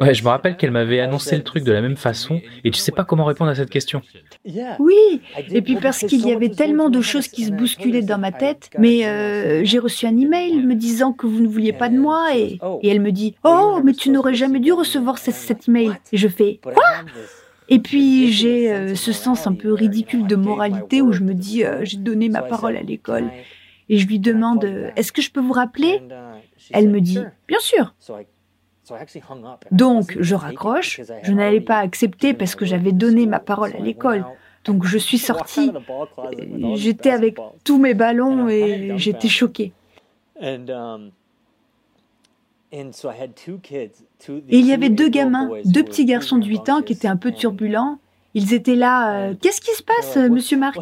Ouais, 0.00 0.14
je 0.14 0.24
me 0.24 0.28
rappelle 0.28 0.56
qu'elle 0.56 0.70
m'avait 0.70 1.00
annoncé 1.00 1.36
le 1.36 1.42
truc 1.42 1.64
de 1.64 1.72
la 1.72 1.80
même 1.80 1.96
façon 1.96 2.40
et 2.64 2.70
tu 2.70 2.78
sais 2.78 2.92
pas 2.92 3.04
comment 3.04 3.24
répondre 3.24 3.50
à 3.50 3.54
cette 3.54 3.70
question. 3.70 4.02
oui. 4.78 5.20
Et 5.50 5.62
puis 5.62 5.76
parce 5.76 6.00
qu'il 6.00 6.26
y 6.26 6.32
avait 6.32 6.48
tellement 6.50 6.90
de 6.90 7.00
choses 7.00 7.28
qui 7.28 7.44
se 7.44 7.52
bousculaient 7.52 8.02
dans 8.02 8.18
ma 8.18 8.32
tête, 8.32 8.70
mais 8.78 9.06
euh, 9.06 9.64
j'ai 9.64 9.78
reçu 9.78 10.06
un 10.06 10.16
email 10.16 10.56
me 10.60 10.74
disant 10.74 11.12
que 11.12 11.26
vous 11.26 11.40
ne 11.40 11.48
vouliez 11.48 11.72
pas 11.72 11.88
de 11.88 11.98
moi 11.98 12.36
et, 12.36 12.58
et 12.82 12.88
elle 12.88 13.00
me 13.00 13.12
dit, 13.12 13.34
oh, 13.44 13.80
mais 13.84 13.92
tu 13.92 14.10
n'aurais 14.10 14.34
jamais 14.34 14.60
dû 14.60 14.72
recevoir 14.72 15.18
cet, 15.18 15.34
cet 15.34 15.68
email. 15.68 15.92
Et 16.12 16.16
je 16.16 16.28
fais, 16.28 16.60
quoi? 16.62 16.72
et 17.68 17.78
puis 17.78 18.30
j'ai 18.30 18.72
euh, 18.72 18.94
ce 18.94 19.12
sens 19.12 19.46
un 19.46 19.54
peu 19.54 19.72
ridicule 19.72 20.26
de 20.26 20.36
moralité 20.36 21.00
où 21.00 21.12
je 21.12 21.22
me 21.22 21.32
dis 21.34 21.64
euh, 21.64 21.80
j'ai 21.84 21.96
donné 21.96 22.28
ma 22.28 22.42
parole 22.42 22.76
à 22.76 22.82
l'école 22.82 23.30
et 23.88 23.96
je 23.98 24.06
lui 24.06 24.18
demande 24.18 24.64
euh, 24.64 24.90
est-ce 24.96 25.12
que 25.12 25.22
je 25.22 25.30
peux 25.30 25.40
vous 25.40 25.52
rappeler? 25.52 26.00
Elle 26.72 26.88
me 26.90 27.00
dit 27.00 27.18
bien 27.48 27.58
sûr. 27.60 27.94
Donc 29.70 30.16
je 30.18 30.34
raccroche, 30.34 31.00
je 31.22 31.32
n'allais 31.32 31.60
pas 31.60 31.78
accepter 31.78 32.34
parce 32.34 32.54
que 32.54 32.64
j'avais 32.64 32.92
donné 32.92 33.26
ma 33.26 33.40
parole 33.40 33.72
à 33.74 33.80
l'école. 33.80 34.24
Donc 34.64 34.84
je 34.84 34.98
suis 34.98 35.18
sortie, 35.30 35.70
j'étais 36.74 37.10
avec 37.10 37.36
tous 37.64 37.78
mes 37.78 37.94
ballons 37.94 38.48
et 38.48 38.94
j'étais 38.96 39.28
choquée. 39.28 39.72
Et 44.48 44.58
il 44.58 44.66
y 44.66 44.72
avait 44.72 44.88
deux 44.88 45.08
gamins, 45.08 45.50
deux 45.64 45.84
petits 45.84 46.04
garçons 46.04 46.38
de 46.38 46.46
8 46.46 46.68
ans 46.70 46.82
qui 46.82 46.92
étaient 46.92 47.08
un 47.08 47.16
peu 47.16 47.32
turbulents. 47.32 47.98
Ils 48.36 48.52
étaient 48.52 48.74
là, 48.74 49.28
euh, 49.28 49.34
qu'est-ce 49.40 49.60
qui 49.60 49.70
se 49.70 49.82
passe, 49.82 50.16
monsieur 50.16 50.58
Marc? 50.58 50.74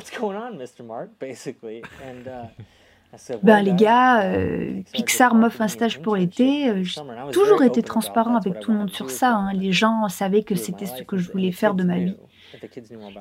Ben 3.43 3.61
les 3.63 3.75
gars, 3.75 4.23
euh, 4.25 4.81
Pixar 4.93 5.35
m'offre 5.35 5.61
un 5.61 5.69
stage 5.69 6.01
pour 6.01 6.17
l'été. 6.17 6.69
Euh, 6.69 6.83
J'ai 6.83 7.01
toujours 7.33 7.63
été 7.63 7.83
transparent 7.83 8.37
avec 8.37 8.59
tout 8.61 8.73
le 8.73 8.79
monde 8.79 8.91
sur 8.91 9.11
ça. 9.11 9.35
hein. 9.35 9.53
Les 9.53 9.73
gens 9.73 10.09
savaient 10.09 10.43
que 10.45 10.55
c'était 10.55 10.87
ce 10.87 11.03
que 11.03 11.17
je 11.19 11.31
voulais 11.31 11.53
faire 11.53 11.75
de 11.75 11.85
ma 11.85 11.99
vie. 11.99 12.17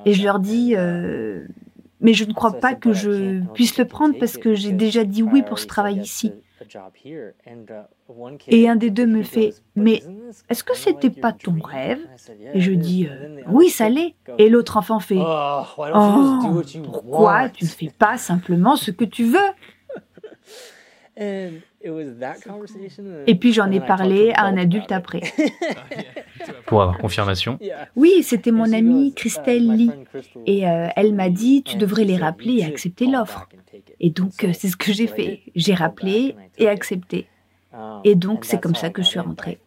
Et 0.06 0.14
je 0.14 0.24
leur 0.24 0.38
dis, 0.38 0.74
euh, 0.76 1.46
mais 2.00 2.14
je 2.14 2.24
ne 2.24 2.32
crois 2.32 2.52
pas 2.52 2.74
que 2.74 2.92
je 2.92 3.40
puisse 3.54 3.76
le 3.78 3.84
prendre 3.86 4.16
parce 4.18 4.36
que 4.38 4.54
j'ai 4.54 4.72
déjà 4.72 5.04
dit 5.04 5.22
oui 5.22 5.42
pour 5.42 5.58
ce 5.58 5.66
travail 5.66 5.98
ici. 6.00 6.32
Et 8.48 8.68
un 8.68 8.76
des 8.76 8.90
deux 8.90 9.06
me 9.06 9.22
fait 9.24 9.52
Mais 9.74 10.02
est-ce 10.48 10.62
que 10.62 10.76
c'était 10.76 11.10
pas 11.10 11.32
ton 11.32 11.56
rêve? 11.60 11.98
Et 12.54 12.60
je 12.60 12.72
dis 12.72 13.08
euh, 13.08 13.40
Oui, 13.48 13.68
ça 13.68 13.88
l'est. 13.88 14.14
Et 14.38 14.48
l'autre 14.48 14.76
enfant 14.76 15.00
fait 15.00 15.18
Oh, 15.18 16.62
pourquoi 16.84 17.48
tu 17.48 17.64
ne 17.64 17.68
fais 17.68 17.90
pas 17.98 18.16
simplement 18.16 18.76
ce 18.76 18.90
que 18.92 19.04
tu 19.04 19.24
veux 19.24 19.38
Et 23.26 23.34
puis 23.34 23.52
j'en 23.52 23.70
ai 23.70 23.80
parlé 23.80 24.32
à 24.34 24.44
un 24.44 24.56
adulte 24.56 24.92
après. 24.92 25.20
Pour 26.66 26.82
avoir 26.82 26.98
confirmation. 26.98 27.58
Oui, 27.96 28.22
c'était 28.22 28.50
mon 28.50 28.72
amie 28.72 29.12
Christelle 29.14 29.70
Lee. 29.76 29.90
Et 30.46 30.66
euh, 30.68 30.88
elle 30.96 31.14
m'a 31.14 31.28
dit 31.28 31.62
Tu 31.62 31.76
devrais 31.76 32.04
les 32.04 32.16
rappeler 32.16 32.60
et 32.60 32.64
accepter 32.64 33.06
l'offre. 33.06 33.48
Et 34.00 34.10
donc, 34.10 34.44
euh, 34.44 34.52
c'est 34.54 34.68
ce 34.68 34.76
que 34.76 34.92
j'ai 34.92 35.06
fait. 35.06 35.40
J'ai 35.54 35.74
rappelé 35.74 36.34
et 36.58 36.68
accepté. 36.68 37.26
Et 38.04 38.14
donc, 38.14 38.44
c'est 38.44 38.60
comme 38.60 38.74
ça 38.74 38.90
que 38.90 39.02
je 39.02 39.06
suis 39.06 39.18
rentrée. 39.18 39.58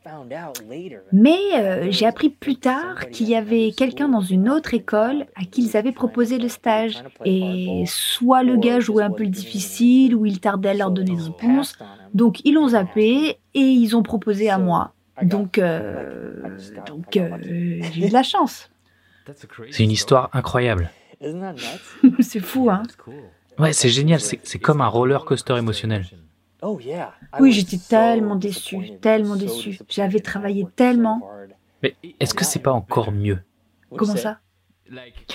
Mais 1.12 1.40
euh, 1.56 1.88
j'ai 1.90 2.06
appris 2.06 2.30
plus 2.30 2.58
tard 2.58 3.10
qu'il 3.10 3.28
y 3.28 3.36
avait 3.36 3.72
quelqu'un 3.72 4.10
dans 4.10 4.22
une 4.22 4.50
autre 4.50 4.74
école 4.74 5.26
à 5.36 5.44
qui 5.44 5.64
ils 5.64 5.78
avaient 5.78 5.92
proposé 5.92 6.38
le 6.38 6.48
stage. 6.48 7.04
Et 7.24 7.84
soit 7.88 8.44
le 8.44 8.58
gars 8.58 8.80
jouait 8.80 9.04
un 9.04 9.12
peu 9.12 9.24
le 9.24 9.30
difficile, 9.30 10.16
ou 10.16 10.26
il 10.26 10.40
tardait 10.40 10.70
à 10.70 10.74
leur 10.74 10.92
donner 10.92 11.16
des 11.16 11.24
réponses. 11.24 11.78
Donc, 12.14 12.42
ils 12.46 12.54
l'ont 12.54 12.70
zappé 12.70 13.40
et 13.54 13.60
ils 13.60 13.96
ont 13.96 14.04
proposé 14.04 14.50
à 14.50 14.58
moi. 14.58 14.94
Donc, 15.22 15.58
euh, 15.58 16.34
donc 16.86 17.16
euh, 17.16 17.38
j'ai 17.42 18.06
eu 18.06 18.10
de 18.10 18.14
la 18.14 18.24
chance. 18.24 18.70
C'est 19.72 19.84
une 19.84 19.92
histoire 19.92 20.30
incroyable. 20.34 20.92
c'est 22.20 22.40
fou, 22.40 22.70
hein 22.70 22.84
Ouais, 23.58 23.74
c'est 23.74 23.90
génial. 23.90 24.20
C'est 24.20 24.60
comme 24.60 24.82
un 24.82 24.88
roller 24.88 25.24
coaster 25.26 25.58
émotionnel. 25.58 26.06
Oui, 27.40 27.52
j'étais 27.52 27.78
tellement 27.78 28.36
déçue, 28.36 28.98
tellement 29.02 29.36
déçue. 29.36 29.80
J'avais 29.90 30.20
travaillé 30.20 30.66
tellement. 30.76 31.22
Mais 31.84 31.96
est-ce 32.20 32.34
que 32.34 32.46
c'est 32.46 32.60
pas 32.60 32.72
encore 32.72 33.12
mieux? 33.12 33.40
Comment 33.96 34.16
ça? 34.16 34.40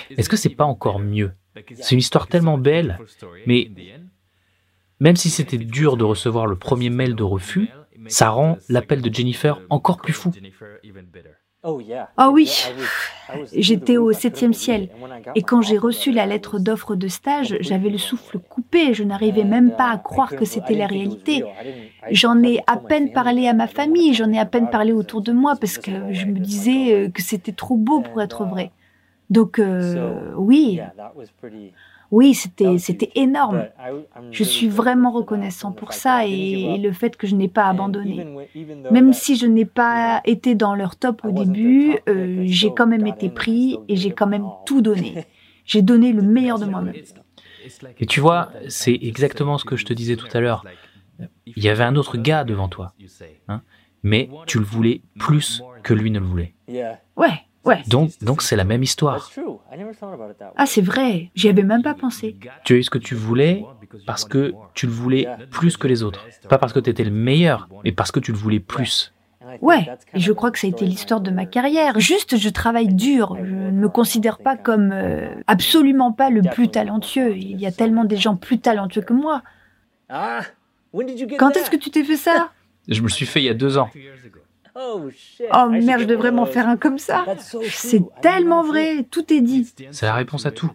Est-ce 0.09 0.29
que 0.29 0.37
c'est 0.37 0.49
pas 0.49 0.65
encore 0.65 0.99
mieux? 0.99 1.31
C'est 1.75 1.91
une 1.91 1.99
histoire 1.99 2.27
tellement 2.27 2.57
belle, 2.57 2.99
mais 3.45 3.69
même 4.99 5.15
si 5.15 5.29
c'était 5.29 5.57
dur 5.57 5.97
de 5.97 6.03
recevoir 6.03 6.47
le 6.47 6.57
premier 6.57 6.89
mail 6.89 7.15
de 7.15 7.23
refus, 7.23 7.69
ça 8.07 8.29
rend 8.29 8.57
l'appel 8.69 9.01
de 9.01 9.13
Jennifer 9.13 9.61
encore 9.69 9.97
plus 9.97 10.13
fou. 10.13 10.31
Ah 12.17 12.31
oui, 12.31 12.51
j'étais 13.53 13.97
au 13.97 14.11
septième 14.13 14.53
ciel. 14.53 14.89
Et 15.35 15.43
quand 15.43 15.61
j'ai 15.61 15.77
reçu 15.77 16.11
la 16.11 16.25
lettre 16.25 16.57
d'offre 16.57 16.95
de 16.95 17.07
stage, 17.07 17.55
j'avais 17.59 17.89
le 17.89 17.99
souffle 17.99 18.39
coupé. 18.39 18.95
Je 18.95 19.03
n'arrivais 19.03 19.43
même 19.43 19.75
pas 19.75 19.91
à 19.91 19.97
croire 19.97 20.35
que 20.35 20.45
c'était 20.45 20.73
la 20.73 20.87
réalité. 20.87 21.43
J'en 22.09 22.41
ai 22.41 22.63
à 22.65 22.77
peine 22.77 23.11
parlé 23.11 23.47
à 23.47 23.53
ma 23.53 23.67
famille, 23.67 24.15
j'en 24.15 24.31
ai 24.31 24.39
à 24.39 24.45
peine 24.45 24.71
parlé 24.71 24.91
autour 24.91 25.21
de 25.21 25.31
moi 25.31 25.55
parce 25.55 25.77
que 25.77 25.91
je 26.11 26.25
me 26.25 26.39
disais 26.39 26.93
euh, 26.93 27.09
que 27.09 27.21
c'était 27.21 27.51
trop 27.51 27.75
beau 27.75 28.01
pour 28.01 28.21
être 28.21 28.43
vrai. 28.45 28.71
Donc 29.29 29.59
euh, 29.59 30.33
oui, 30.35 30.81
oui, 32.11 32.33
c'était 32.33 32.77
c'était 32.77 33.11
énorme. 33.15 33.67
Je 34.31 34.43
suis 34.43 34.67
vraiment 34.67 35.11
reconnaissant 35.11 35.71
pour 35.71 35.93
ça 35.93 36.27
et, 36.27 36.75
et 36.75 36.77
le 36.77 36.91
fait 36.91 37.15
que 37.15 37.25
je 37.25 37.35
n'ai 37.35 37.47
pas 37.47 37.65
abandonné. 37.67 38.25
Même 38.91 39.13
si 39.13 39.37
je 39.37 39.47
n'ai 39.47 39.65
pas 39.65 40.21
été 40.25 40.53
dans 40.53 40.75
leur 40.75 40.97
top 40.97 41.23
au 41.23 41.31
début, 41.31 41.97
euh, 42.09 42.43
j'ai 42.45 42.73
quand 42.73 42.87
même 42.87 43.07
été 43.07 43.29
pris 43.29 43.77
et 43.87 43.95
j'ai 43.95 44.11
quand 44.11 44.27
même 44.27 44.45
tout 44.65 44.81
donné. 44.81 45.25
J'ai 45.65 45.81
donné 45.81 46.11
le 46.11 46.21
meilleur 46.21 46.59
de 46.59 46.65
moi-même. 46.65 46.95
Et 47.99 48.05
tu 48.05 48.19
vois, 48.19 48.51
c'est 48.67 48.97
exactement 49.01 49.57
ce 49.57 49.65
que 49.65 49.77
je 49.77 49.85
te 49.85 49.93
disais 49.93 50.15
tout 50.15 50.27
à 50.33 50.41
l'heure. 50.41 50.65
Il 51.45 51.63
y 51.63 51.69
avait 51.69 51.83
un 51.83 51.95
autre 51.95 52.17
gars 52.17 52.43
devant 52.43 52.67
toi, 52.67 52.93
hein, 53.47 53.61
mais 54.03 54.29
tu 54.47 54.57
le 54.57 54.65
voulais 54.65 55.01
plus 55.19 55.61
que 55.83 55.93
lui 55.93 56.11
ne 56.11 56.19
le 56.19 56.25
voulait. 56.25 56.55
Ouais, 57.15 57.45
ouais. 57.65 57.81
Donc, 57.87 58.11
donc 58.21 58.41
c'est 58.41 58.55
la 58.55 58.63
même 58.63 58.83
histoire. 58.83 59.29
Ah, 60.55 60.65
c'est 60.65 60.81
vrai, 60.81 61.31
j'y 61.35 61.49
avais 61.49 61.63
même 61.63 61.83
pas 61.83 61.93
pensé. 61.93 62.37
Tu 62.63 62.73
as 62.73 62.77
eu 62.77 62.83
ce 62.83 62.89
que 62.89 62.97
tu 62.97 63.15
voulais 63.15 63.63
parce 64.05 64.25
que 64.25 64.53
tu 64.73 64.85
le 64.85 64.91
voulais 64.91 65.27
plus 65.49 65.77
que 65.77 65.87
les 65.87 66.03
autres. 66.03 66.25
Pas 66.49 66.57
parce 66.57 66.73
que 66.73 66.79
tu 66.79 66.89
étais 66.89 67.03
le 67.03 67.11
meilleur, 67.11 67.67
mais 67.83 67.91
parce 67.91 68.11
que 68.11 68.19
tu 68.19 68.31
le 68.31 68.37
voulais 68.37 68.59
plus. 68.59 69.13
Ouais, 69.61 69.87
et 70.13 70.19
je 70.19 70.31
crois 70.31 70.51
que 70.51 70.59
ça 70.59 70.67
a 70.67 70.69
été 70.69 70.85
l'histoire 70.85 71.19
de 71.19 71.31
ma 71.31 71.45
carrière. 71.45 71.99
Juste, 71.99 72.37
je 72.37 72.49
travaille 72.49 72.93
dur. 72.93 73.35
Je 73.43 73.53
ne 73.53 73.71
me 73.71 73.89
considère 73.89 74.37
pas 74.37 74.55
comme 74.55 74.91
euh, 74.93 75.29
absolument 75.47 76.11
pas 76.11 76.29
le 76.29 76.41
plus 76.41 76.69
talentueux. 76.69 77.35
Il 77.35 77.59
y 77.59 77.65
a 77.65 77.71
tellement 77.71 78.05
des 78.05 78.17
gens 78.17 78.35
plus 78.35 78.59
talentueux 78.59 79.01
que 79.01 79.13
moi. 79.13 79.41
Quand 81.37 81.55
est-ce 81.57 81.69
que 81.69 81.77
tu 81.77 81.89
t'es 81.89 82.03
fait 82.03 82.17
ça? 82.17 82.51
Je 82.87 83.01
me 83.01 83.07
le 83.07 83.11
suis 83.11 83.25
fait 83.25 83.41
il 83.41 83.45
y 83.45 83.49
a 83.49 83.53
deux 83.53 83.77
ans. 83.77 83.89
Oh 84.75 85.69
merde, 85.69 86.01
je 86.01 86.05
devrais 86.05 86.31
m'en 86.31 86.45
faire 86.45 86.67
un 86.67 86.77
comme 86.77 86.97
ça. 86.97 87.25
C'est 87.69 88.03
tellement 88.21 88.63
vrai, 88.63 89.03
tout 89.09 89.31
est 89.33 89.41
dit. 89.41 89.71
C'est 89.91 90.05
la 90.05 90.13
réponse 90.13 90.45
à 90.45 90.51
tout. 90.51 90.71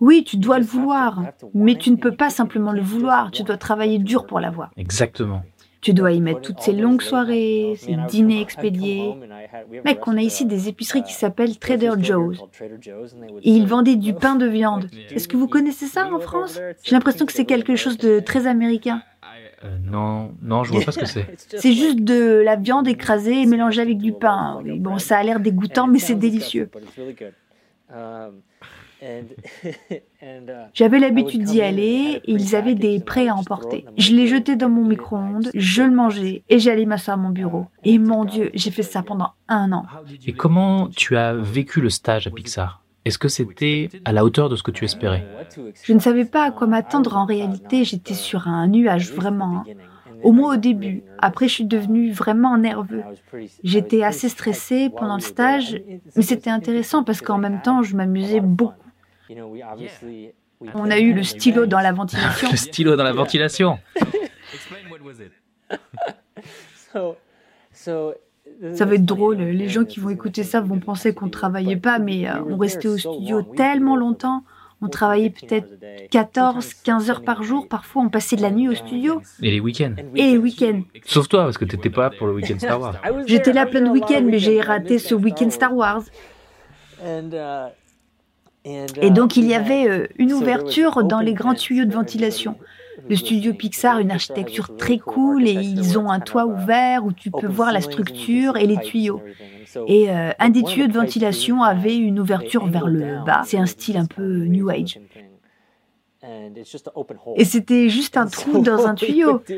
Oui, 0.00 0.24
tu 0.24 0.36
dois 0.36 0.58
le 0.58 0.64
vouloir, 0.64 1.22
mais 1.54 1.76
tu 1.76 1.90
ne 1.90 1.96
peux 1.96 2.14
pas 2.14 2.30
simplement 2.30 2.72
le 2.72 2.80
vouloir, 2.80 3.30
tu 3.30 3.42
dois 3.42 3.56
travailler 3.56 3.98
dur 3.98 4.26
pour 4.26 4.40
l'avoir. 4.40 4.70
Exactement. 4.76 5.42
Tu 5.80 5.94
dois 5.94 6.12
y 6.12 6.20
mettre 6.20 6.42
toutes 6.42 6.60
ces 6.60 6.72
longues 6.72 7.00
soirées, 7.00 7.74
ces 7.78 7.96
dîners 8.08 8.42
expédiés. 8.42 9.14
Mec, 9.84 10.06
on 10.06 10.16
a 10.16 10.20
ici 10.20 10.44
des 10.44 10.68
épiceries 10.68 11.02
qui 11.02 11.14
s'appellent 11.14 11.58
Trader 11.58 11.92
Joe's. 11.98 12.38
Et 13.42 13.50
ils 13.50 13.66
vendaient 13.66 13.96
du 13.96 14.12
pain 14.12 14.36
de 14.36 14.46
viande. 14.46 14.90
Est-ce 15.10 15.26
que 15.26 15.38
vous 15.38 15.48
connaissez 15.48 15.86
ça 15.86 16.12
en 16.12 16.20
France? 16.20 16.60
J'ai 16.82 16.94
l'impression 16.94 17.24
que 17.24 17.32
c'est 17.32 17.46
quelque 17.46 17.76
chose 17.76 17.96
de 17.96 18.20
très 18.20 18.46
américain. 18.46 19.02
Euh, 19.62 19.76
non, 19.84 20.32
non, 20.40 20.64
je 20.64 20.72
vois 20.72 20.82
pas 20.82 20.92
ce 20.92 21.00
que 21.00 21.06
c'est. 21.06 21.26
C'est 21.58 21.72
juste 21.72 22.00
de 22.00 22.40
la 22.42 22.56
viande 22.56 22.88
écrasée 22.88 23.42
et 23.42 23.46
mélangée 23.46 23.82
avec 23.82 23.98
du 23.98 24.12
pain. 24.12 24.62
Bon, 24.64 24.98
ça 24.98 25.18
a 25.18 25.22
l'air 25.22 25.38
dégoûtant, 25.40 25.86
mais 25.86 25.98
c'est 25.98 26.14
délicieux. 26.14 26.70
J'avais 30.74 30.98
l'habitude 30.98 31.44
d'y 31.44 31.62
aller 31.62 32.20
et 32.24 32.32
ils 32.32 32.54
avaient 32.54 32.74
des 32.74 33.00
prêts 33.00 33.28
à 33.28 33.34
emporter. 33.34 33.84
Je 33.96 34.14
les 34.14 34.26
jetais 34.26 34.56
dans 34.56 34.68
mon 34.68 34.84
micro-ondes, 34.84 35.50
je 35.54 35.82
le 35.82 35.90
mangeais 35.90 36.42
et 36.48 36.58
j'allais 36.58 36.84
m'asseoir 36.84 37.18
à 37.18 37.20
mon 37.20 37.30
bureau. 37.30 37.66
Et 37.84 37.98
mon 37.98 38.24
Dieu, 38.24 38.50
j'ai 38.54 38.70
fait 38.70 38.82
ça 38.82 39.02
pendant 39.02 39.32
un 39.48 39.72
an. 39.72 39.86
Et 40.26 40.32
comment 40.32 40.88
tu 40.88 41.16
as 41.16 41.34
vécu 41.34 41.80
le 41.80 41.90
stage 41.90 42.26
à 42.26 42.30
Pixar? 42.30 42.82
Est-ce 43.04 43.18
que 43.18 43.28
c'était 43.28 43.88
à 44.04 44.12
la 44.12 44.24
hauteur 44.24 44.48
de 44.48 44.56
ce 44.56 44.62
que 44.62 44.70
tu 44.70 44.84
espérais 44.84 45.26
Je 45.84 45.92
ne 45.92 45.98
savais 45.98 46.24
pas 46.24 46.44
à 46.44 46.50
quoi 46.50 46.66
m'attendre 46.66 47.16
en 47.16 47.24
réalité, 47.24 47.84
j'étais 47.84 48.14
sur 48.14 48.46
un 48.48 48.66
nuage 48.68 49.12
vraiment. 49.12 49.64
Au 50.22 50.32
moins 50.32 50.54
au 50.54 50.56
début. 50.58 51.02
Après, 51.18 51.48
je 51.48 51.54
suis 51.54 51.64
devenue 51.64 52.12
vraiment 52.12 52.58
nerveux. 52.58 53.02
J'étais 53.64 54.02
assez 54.02 54.28
stressée 54.28 54.90
pendant 54.94 55.14
le 55.14 55.22
stage, 55.22 55.80
mais 56.14 56.22
c'était 56.22 56.50
intéressant 56.50 57.04
parce 57.04 57.22
qu'en 57.22 57.38
même 57.38 57.62
temps, 57.62 57.82
je 57.82 57.96
m'amusais 57.96 58.40
beaucoup. 58.40 58.74
On 60.74 60.90
a 60.90 60.98
eu 60.98 61.14
le 61.14 61.22
stylo 61.22 61.64
dans 61.66 61.80
la 61.80 61.92
ventilation. 61.92 62.48
Le 62.50 62.56
stylo 62.56 62.96
dans 62.96 63.04
la 63.04 63.12
ventilation. 63.12 63.78
Ça 68.74 68.84
va 68.84 68.94
être 68.94 69.06
drôle, 69.06 69.38
les 69.38 69.68
gens 69.68 69.84
qui 69.84 70.00
vont 70.00 70.10
écouter 70.10 70.42
ça 70.42 70.60
vont 70.60 70.78
penser 70.78 71.14
qu'on 71.14 71.28
travaillait 71.28 71.76
pas, 71.76 71.98
mais 71.98 72.28
euh, 72.28 72.42
on 72.48 72.56
restait 72.56 72.88
au 72.88 72.98
studio 72.98 73.42
tellement 73.42 73.96
longtemps. 73.96 74.44
On 74.82 74.88
travaillait 74.88 75.30
peut-être 75.30 75.68
14, 76.10 76.74
15 76.84 77.10
heures 77.10 77.22
par 77.22 77.42
jour. 77.42 77.68
Parfois, 77.68 78.02
on 78.02 78.08
passait 78.08 78.36
de 78.36 78.42
la 78.42 78.50
nuit 78.50 78.68
au 78.68 78.74
studio. 78.74 79.20
Et 79.42 79.50
les 79.50 79.60
week-ends 79.60 79.94
Et 80.16 80.32
les 80.32 80.38
week-ends. 80.38 80.82
Sauf 81.04 81.28
toi, 81.28 81.44
parce 81.44 81.58
que 81.58 81.66
t'étais 81.66 81.90
pas 81.90 82.04
là 82.04 82.10
pour 82.16 82.26
le 82.26 82.34
week-end 82.34 82.58
Star 82.58 82.80
Wars. 82.80 82.96
J'étais 83.26 83.52
là 83.52 83.66
plein 83.66 83.82
de 83.82 83.90
week-ends, 83.90 84.24
mais 84.24 84.38
j'ai 84.38 84.60
raté 84.60 84.98
ce 84.98 85.14
week-end 85.14 85.50
Star 85.50 85.74
Wars. 85.74 86.02
Et 88.64 89.10
donc, 89.10 89.36
il 89.36 89.46
y 89.46 89.54
avait 89.54 89.88
euh, 89.88 90.06
une 90.18 90.32
ouverture 90.32 91.02
dans 91.04 91.20
les 91.20 91.34
grands 91.34 91.54
tuyaux 91.54 91.86
de 91.86 91.92
ventilation. 91.92 92.56
Le 93.08 93.16
studio 93.16 93.54
Pixar, 93.54 93.98
une 93.98 94.10
architecture 94.10 94.76
très 94.76 94.98
cool, 94.98 95.46
et 95.46 95.52
ils 95.52 95.98
ont 95.98 96.10
un 96.10 96.20
toit 96.20 96.46
ouvert 96.46 97.04
où 97.04 97.12
tu 97.12 97.30
peux 97.30 97.46
voir 97.46 97.72
la 97.72 97.80
structure 97.80 98.56
et 98.56 98.66
les 98.66 98.78
tuyaux. 98.78 99.20
Et 99.86 100.10
euh, 100.10 100.30
un 100.38 100.50
des 100.50 100.62
tuyaux 100.62 100.86
de 100.86 100.92
ventilation 100.92 101.62
avait 101.62 101.96
une 101.96 102.18
ouverture 102.18 102.66
vers 102.66 102.86
le 102.86 103.24
bas. 103.24 103.42
C'est 103.44 103.58
un 103.58 103.66
style 103.66 103.96
un 103.96 104.06
peu 104.06 104.44
New 104.44 104.68
Age. 104.68 104.98
Et 107.36 107.44
c'était 107.44 107.88
juste 107.88 108.16
un 108.16 108.26
trou 108.28 108.60
dans 108.60 108.86
un 108.86 108.94
tuyau. 108.94 109.42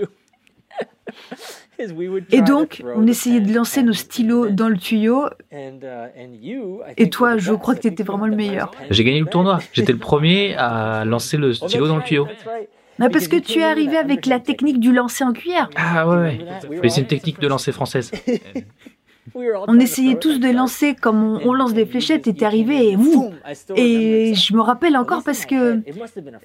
Et 2.31 2.43
donc, 2.43 2.83
on 2.95 3.07
essayait 3.07 3.41
de 3.41 3.53
lancer 3.53 3.83
nos 3.83 3.93
stylos 3.93 4.51
dans 4.51 4.69
le 4.69 4.77
tuyau. 4.77 5.27
Et 6.97 7.11
toi, 7.11 7.39
je 7.39 7.53
crois 7.53 7.75
que 7.75 7.81
tu 7.81 7.89
étais 7.89 8.03
vraiment 8.03 8.27
le 8.27 8.37
meilleur. 8.37 8.71
J'ai 8.91 9.05
gagné 9.05 9.21
le 9.21 9.27
tournoi. 9.27 9.59
J'étais 9.73 9.93
le 9.93 9.99
premier 9.99 10.55
à 10.57 11.05
lancer 11.05 11.37
le 11.37 11.53
stylo 11.53 11.89
dans 11.89 11.97
le 11.97 12.03
tuyau. 12.03 12.29
Mais 12.99 13.09
parce 13.09 13.29
que 13.29 13.37
tu 13.37 13.61
es 13.61 13.65
arrivé 13.65 13.97
avec 13.97 14.27
la 14.27 14.41
technique 14.41 14.81
du 14.81 14.93
lancer 14.93 15.25
en 15.25 15.33
cuillère. 15.33 15.71
Ah 15.77 16.09
ouais, 16.09 16.17
ouais. 16.17 16.39
Mais 16.83 16.89
c'est 16.89 17.01
une 17.01 17.07
technique 17.07 17.41
de 17.41 17.49
lancer 17.49 17.73
française. 17.73 18.11
On 19.69 19.79
essayait 19.79 20.17
tous 20.17 20.41
de 20.41 20.49
lancer 20.49 20.95
comme 20.95 21.23
on, 21.23 21.41
on 21.49 21.53
lance 21.55 21.73
des 21.75 21.87
fléchettes 21.87 22.27
et 22.27 22.35
t'es 22.35 22.45
arrivé 22.45 22.91
et 22.91 22.97
mou. 22.97 23.33
Et 23.77 24.35
je 24.35 24.53
me 24.53 24.61
rappelle 24.61 24.97
encore 24.97 25.23
parce 25.23 25.47
que 25.47 25.81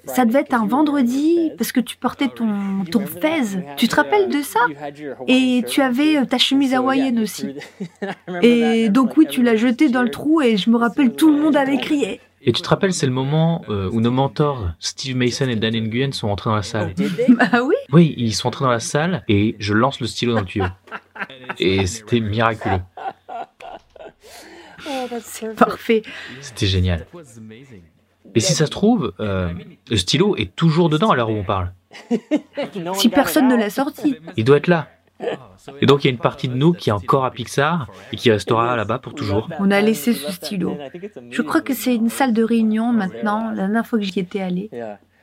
ça 0.04 0.24
devait 0.24 0.40
être 0.40 0.54
un 0.54 0.66
vendredi 0.66 1.50
parce 1.58 1.72
que 1.72 1.80
tu 1.80 1.96
portais 1.96 2.28
ton, 2.28 2.84
ton 2.90 3.04
fez. 3.04 3.58
Tu 3.76 3.88
te 3.88 3.96
rappelles 3.96 4.28
de 4.28 4.42
ça? 4.42 4.60
Et 5.26 5.64
tu 5.68 5.82
avais 5.82 6.18
euh, 6.18 6.24
ta 6.24 6.38
chemise 6.38 6.72
hawaïenne 6.72 7.18
aussi. 7.18 7.48
Et 8.42 8.88
donc 8.90 9.16
oui, 9.16 9.26
tu 9.28 9.42
l'as 9.42 9.56
jeté 9.56 9.88
dans 9.88 10.02
le 10.02 10.10
trou 10.10 10.40
et 10.40 10.56
je 10.56 10.70
me 10.70 10.76
rappelle 10.76 11.12
tout 11.12 11.32
le 11.32 11.40
monde 11.40 11.56
avait 11.56 11.78
crié. 11.78 12.20
Et 12.48 12.52
tu 12.52 12.62
te 12.62 12.68
rappelles, 12.70 12.94
c'est 12.94 13.04
le 13.04 13.12
moment 13.12 13.62
euh, 13.68 13.90
où 13.92 14.00
nos 14.00 14.10
mentors, 14.10 14.70
Steve 14.78 15.14
Mason 15.14 15.46
et 15.50 15.56
Dan 15.56 15.74
Nguyen, 15.76 16.12
sont 16.12 16.28
entrés 16.28 16.48
dans 16.48 16.56
la 16.56 16.62
salle. 16.62 16.94
Bah 17.28 17.60
oui. 17.62 17.74
Oui, 17.92 18.14
ils 18.16 18.34
sont 18.34 18.48
entrés 18.48 18.64
dans 18.64 18.70
la 18.70 18.80
salle 18.80 19.22
et 19.28 19.54
je 19.58 19.74
lance 19.74 20.00
le 20.00 20.06
stylo 20.06 20.32
dans 20.32 20.40
le 20.40 20.46
tuyau. 20.46 20.64
Et 21.58 21.86
c'était 21.86 22.20
miraculeux. 22.20 22.80
C'est 25.20 25.54
parfait. 25.56 26.00
C'était 26.40 26.66
génial. 26.66 27.06
Et 28.34 28.40
si 28.40 28.54
ça 28.54 28.64
se 28.64 28.70
trouve, 28.70 29.12
euh, 29.20 29.52
le 29.90 29.96
stylo 29.98 30.34
est 30.36 30.56
toujours 30.56 30.88
dedans 30.88 31.10
à 31.10 31.16
l'heure 31.16 31.28
où 31.28 31.34
on 31.34 31.44
parle. 31.44 31.74
Si 32.94 33.10
personne 33.10 33.48
ne 33.48 33.56
l'a 33.56 33.68
sorti. 33.68 34.16
Il 34.38 34.44
doit 34.44 34.56
être 34.56 34.68
là. 34.68 34.88
Et 35.80 35.86
donc 35.86 36.04
il 36.04 36.06
y 36.06 36.10
a 36.10 36.12
une 36.12 36.18
partie 36.18 36.48
de 36.48 36.54
nous 36.54 36.72
qui 36.72 36.90
est 36.90 36.92
encore 36.92 37.24
à 37.24 37.30
Pixar 37.30 37.88
et 38.12 38.16
qui 38.16 38.30
restera 38.30 38.76
là-bas 38.76 38.98
pour 38.98 39.14
toujours. 39.14 39.48
On 39.58 39.70
a 39.70 39.80
laissé 39.80 40.12
ce 40.12 40.30
stylo. 40.32 40.76
Je 41.30 41.42
crois 41.42 41.60
que 41.60 41.74
c'est 41.74 41.94
une 41.94 42.08
salle 42.08 42.32
de 42.32 42.42
réunion 42.42 42.92
maintenant, 42.92 43.50
la 43.50 43.56
dernière 43.66 43.86
fois 43.86 43.98
que 43.98 44.04
j'y 44.04 44.18
étais 44.20 44.40
allée. 44.40 44.70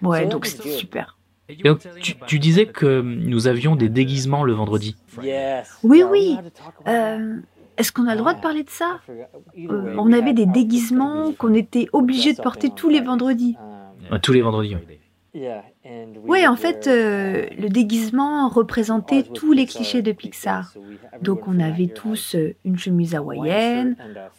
Ouais, 0.02 0.26
donc 0.28 0.46
c'était 0.46 0.72
super. 0.72 1.18
Et 1.48 1.62
donc 1.64 1.80
tu, 2.02 2.16
tu 2.26 2.40
disais 2.40 2.66
que 2.66 3.02
nous 3.02 3.48
avions 3.48 3.76
des 3.76 3.88
déguisements 3.90 4.44
le 4.44 4.54
vendredi. 4.54 4.96
Oui, 5.84 6.04
oui. 6.04 6.38
Euh, 6.88 7.38
Est-ce 7.78 7.92
qu'on 7.92 8.08
a 8.08 8.14
le 8.16 8.20
droit 8.20 8.34
de 8.34 8.42
parler 8.42 8.64
de 8.64 8.70
ça? 8.70 9.00
Euh, 9.10 9.96
On 9.98 10.12
avait 10.12 10.34
des 10.34 10.48
déguisements 10.48 11.34
qu'on 11.38 11.54
était 11.54 11.88
obligé 11.94 12.34
de 12.34 12.42
porter 12.42 12.72
tous 12.76 12.90
les 12.90 13.02
vendredis. 13.02 13.56
Euh, 14.12 14.18
Tous 14.20 14.34
les 14.34 14.42
vendredis. 14.42 14.76
oui. 14.76 15.00
Oui, 16.28 16.48
en 16.48 16.56
fait, 16.56 16.88
euh, 16.88 17.46
le 17.58 17.70
déguisement 17.70 18.48
représentait 18.48 19.24
tous 19.24 19.52
les 19.52 19.66
clichés 19.66 20.02
de 20.02 20.12
Pixar. 20.12 20.74
Donc, 21.22 21.48
on 21.48 21.60
avait 21.60 21.88
tous 21.88 22.36
euh, 22.36 22.56
une 22.64 22.78
chemise 22.78 23.16
hawaïenne, 23.16 23.96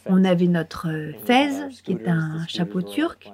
on 0.07 0.23
avait 0.25 0.47
notre 0.47 0.87
euh, 0.89 1.13
fez, 1.25 1.49
qui 1.83 1.93
est 1.93 2.07
un 2.07 2.45
chapeau 2.47 2.81
turc, 2.81 3.31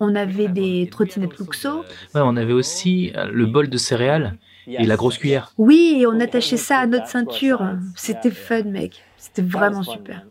on 0.00 0.14
avait 0.14 0.48
des 0.48 0.88
trottinettes 0.90 1.38
Luxo. 1.38 1.80
Ouais, 2.14 2.22
on 2.24 2.36
avait 2.36 2.52
aussi 2.52 3.12
euh, 3.16 3.28
le 3.30 3.46
bol 3.46 3.68
de 3.68 3.76
céréales 3.76 4.38
et 4.66 4.84
la 4.84 4.96
grosse 4.96 5.18
cuillère. 5.18 5.52
Oui, 5.58 5.98
et 6.00 6.06
on 6.06 6.18
attachait 6.18 6.56
ça 6.56 6.78
à 6.78 6.86
notre 6.86 7.08
ceinture. 7.08 7.62
C'était 7.94 8.30
fun, 8.30 8.62
mec. 8.62 9.02
C'était 9.22 9.42
vraiment 9.42 9.84
super. 9.84 10.26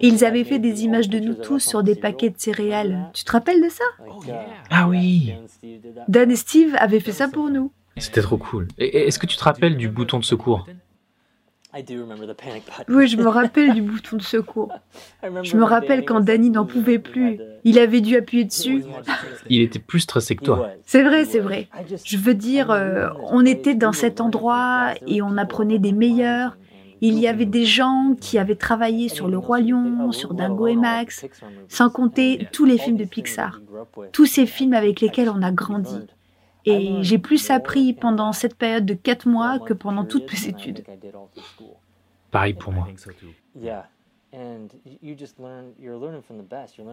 Et 0.00 0.06
ils 0.06 0.24
avaient 0.24 0.44
fait 0.44 0.60
des 0.60 0.84
images 0.84 1.08
de 1.08 1.18
nous 1.18 1.34
tous 1.34 1.58
sur 1.58 1.82
des 1.82 1.96
paquets 1.96 2.30
de 2.30 2.38
céréales. 2.38 3.10
Tu 3.12 3.24
te 3.24 3.32
rappelles 3.32 3.60
de 3.60 3.68
ça? 3.68 3.82
Ah 4.70 4.86
oui 4.86 5.34
Dan 6.06 6.30
et 6.30 6.36
Steve 6.36 6.76
avaient 6.78 7.00
fait 7.00 7.10
ça 7.10 7.26
pour 7.26 7.50
nous. 7.50 7.72
C'était 7.96 8.22
trop 8.22 8.36
cool. 8.36 8.68
Est-ce 8.78 9.18
que 9.18 9.26
tu 9.26 9.36
te 9.36 9.42
rappelles 9.42 9.76
du 9.76 9.88
bouton 9.88 10.20
de 10.20 10.24
secours? 10.24 10.68
Oui, 12.88 13.08
je 13.08 13.16
me 13.16 13.26
rappelle 13.28 13.74
du 13.74 13.82
bouton 13.82 14.16
de 14.16 14.22
secours. 14.22 14.72
Je 15.42 15.56
me 15.56 15.64
rappelle 15.64 16.04
quand 16.04 16.20
Danny 16.20 16.50
n'en 16.50 16.66
pouvait 16.66 17.00
plus. 17.00 17.40
Il 17.64 17.80
avait 17.80 18.00
dû 18.00 18.16
appuyer 18.16 18.44
dessus. 18.44 18.84
Il 19.48 19.62
était 19.62 19.80
plus 19.80 20.00
stressé 20.00 20.36
que 20.36 20.44
toi. 20.44 20.70
C'est 20.86 21.02
vrai, 21.02 21.24
c'est 21.24 21.40
vrai. 21.40 21.68
Je 22.04 22.18
veux 22.18 22.34
dire, 22.34 22.70
euh, 22.70 23.08
on 23.24 23.44
était 23.44 23.74
dans 23.74 23.92
cet 23.92 24.20
endroit 24.20 24.94
et 25.08 25.22
on 25.22 25.36
apprenait 25.36 25.80
des 25.80 25.92
meilleurs. 25.92 26.56
Il 27.00 27.18
y 27.18 27.26
avait 27.26 27.46
des 27.46 27.64
gens 27.64 28.14
qui 28.20 28.38
avaient 28.38 28.56
travaillé 28.56 29.08
sur 29.08 29.28
Le 29.28 29.38
Roi 29.38 29.60
Lion, 29.60 30.12
sur 30.12 30.34
Dingo 30.34 30.66
et 30.66 30.76
Max, 30.76 31.26
sans 31.68 31.90
compter 31.90 32.46
tous 32.52 32.64
les 32.64 32.78
films 32.78 32.96
de 32.96 33.04
Pixar. 33.04 33.60
Tous 34.12 34.26
ces 34.26 34.46
films 34.46 34.74
avec 34.74 35.00
lesquels 35.00 35.30
on 35.30 35.42
a 35.42 35.50
grandi. 35.50 35.98
Et 36.66 37.02
j'ai 37.02 37.18
plus 37.18 37.50
appris 37.50 37.94
pendant 37.94 38.32
cette 38.32 38.54
période 38.54 38.84
de 38.84 38.94
4 38.94 39.26
mois 39.26 39.58
que 39.58 39.72
pendant 39.72 40.04
toutes 40.04 40.30
mes 40.30 40.48
études. 40.48 40.84
Pareil 42.30 42.54
pour 42.54 42.72
moi. 42.72 42.86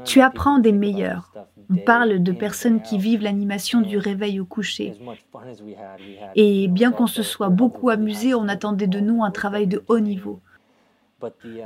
Tu 0.06 0.22
apprends 0.22 0.58
des 0.60 0.72
meilleurs. 0.72 1.32
On 1.70 1.78
parle 1.78 2.24
de 2.24 2.32
personnes 2.32 2.82
qui 2.82 2.98
vivent 2.98 3.22
l'animation 3.22 3.82
du 3.82 3.98
réveil 3.98 4.40
au 4.40 4.46
coucher. 4.46 4.94
Et 6.36 6.68
bien 6.68 6.92
qu'on 6.92 7.08
se 7.08 7.24
soit 7.24 7.50
beaucoup 7.50 7.90
amusé, 7.90 8.34
on 8.34 8.48
attendait 8.48 8.88
de 8.88 9.00
nous 9.00 9.24
un 9.24 9.32
travail 9.32 9.68
de 9.68 9.84
haut 9.88 10.00
niveau. 10.00 10.40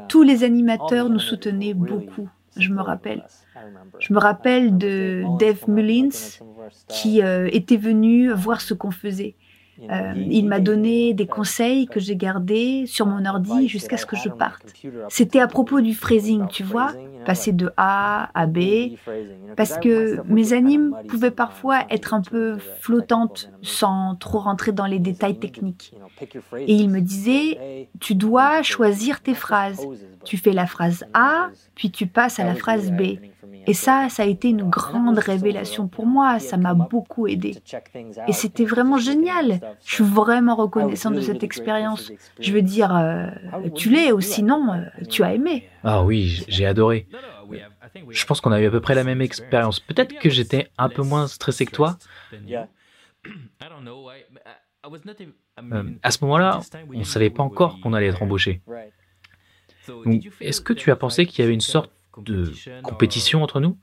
Tous 0.07 0.23
les 0.23 0.43
animateurs 0.43 1.09
nous 1.09 1.19
soutenaient 1.19 1.73
beaucoup, 1.73 2.29
je 2.57 2.69
me 2.69 2.81
rappelle. 2.81 3.23
Je 3.99 4.13
me 4.13 4.19
rappelle 4.19 4.77
de 4.77 5.23
Dave 5.39 5.69
Mullins 5.69 6.39
qui 6.87 7.21
euh, 7.21 7.49
était 7.51 7.77
venu 7.77 8.31
voir 8.31 8.61
ce 8.61 8.73
qu'on 8.73 8.91
faisait. 8.91 9.35
Euh, 9.89 10.13
il 10.15 10.47
m'a 10.47 10.59
donné 10.59 11.13
des 11.13 11.25
conseils 11.25 11.87
que 11.87 11.99
j'ai 11.99 12.15
gardés 12.15 12.85
sur 12.85 13.05
mon 13.05 13.25
ordi 13.25 13.67
jusqu'à 13.67 13.97
ce 13.97 14.05
que 14.05 14.15
je 14.15 14.29
parte. 14.29 14.73
C'était 15.09 15.39
à 15.39 15.47
propos 15.47 15.81
du 15.81 15.93
phrasing, 15.93 16.47
tu 16.47 16.63
vois, 16.63 16.93
passer 17.25 17.51
de 17.51 17.71
A 17.77 18.29
à 18.33 18.45
B, 18.45 18.95
parce 19.55 19.77
que 19.77 20.21
mes 20.27 20.53
animes 20.53 20.95
pouvaient 21.07 21.31
parfois 21.31 21.81
être 21.89 22.13
un 22.13 22.21
peu 22.21 22.57
flottantes 22.79 23.51
sans 23.61 24.15
trop 24.15 24.39
rentrer 24.39 24.71
dans 24.71 24.85
les 24.85 24.99
détails 24.99 25.39
techniques. 25.39 25.93
Et 26.57 26.73
il 26.73 26.89
me 26.89 27.01
disait, 27.01 27.89
tu 27.99 28.15
dois 28.15 28.61
choisir 28.61 29.21
tes 29.21 29.35
phrases. 29.35 29.85
Tu 30.23 30.37
fais 30.37 30.53
la 30.53 30.67
phrase 30.67 31.05
A, 31.13 31.49
puis 31.73 31.89
tu 31.89 32.05
passes 32.05 32.39
à 32.39 32.43
la 32.43 32.55
phrase 32.55 32.91
B. 32.91 33.17
Et 33.67 33.73
ça, 33.73 34.07
ça 34.09 34.23
a 34.23 34.25
été 34.25 34.49
une 34.49 34.69
grande 34.69 35.19
révélation 35.19 35.87
pour 35.87 36.05
moi, 36.05 36.39
ça 36.39 36.57
m'a 36.57 36.73
beaucoup 36.73 37.27
aidé. 37.27 37.55
Et 38.27 38.33
c'était 38.33 38.65
vraiment 38.65 38.97
génial. 38.97 39.59
Je 39.85 39.95
suis 39.95 40.03
vraiment 40.03 40.55
reconnaissant 40.55 41.11
de 41.11 41.21
cette 41.21 41.43
expérience. 41.43 42.11
Je 42.39 42.51
veux 42.51 42.61
dire, 42.61 42.95
euh, 42.95 43.27
tu 43.75 43.89
l'es 43.89 44.11
ou 44.11 44.21
sinon, 44.21 44.73
euh, 44.73 44.81
tu 45.09 45.23
as 45.23 45.33
aimé. 45.33 45.67
Ah 45.83 46.03
oui, 46.03 46.43
j'ai 46.47 46.65
adoré. 46.65 47.07
Je 48.09 48.25
pense 48.25 48.41
qu'on 48.41 48.51
a 48.51 48.61
eu 48.61 48.67
à 48.67 48.71
peu 48.71 48.81
près 48.81 48.95
la 48.95 49.03
même 49.03 49.21
expérience. 49.21 49.79
Peut-être 49.79 50.17
que 50.19 50.29
j'étais 50.29 50.69
un 50.77 50.89
peu 50.89 51.03
moins 51.03 51.27
stressé 51.27 51.65
que 51.65 51.71
toi. 51.71 51.97
Euh, 55.71 55.83
à 56.01 56.11
ce 56.11 56.23
moment-là, 56.23 56.59
on 56.93 56.99
ne 56.99 57.03
savait 57.03 57.29
pas 57.29 57.43
encore 57.43 57.79
qu'on 57.81 57.93
allait 57.93 58.07
être 58.07 58.23
embauché. 58.23 58.61
Est-ce 60.39 60.61
que 60.61 60.73
tu 60.73 60.91
as 60.91 60.95
pensé 60.95 61.25
qu'il 61.25 61.43
y 61.43 61.45
avait 61.45 61.53
une 61.53 61.61
sorte 61.61 61.91
de 62.17 62.51
compétition 62.83 63.43
entre 63.43 63.59
nous 63.59 63.77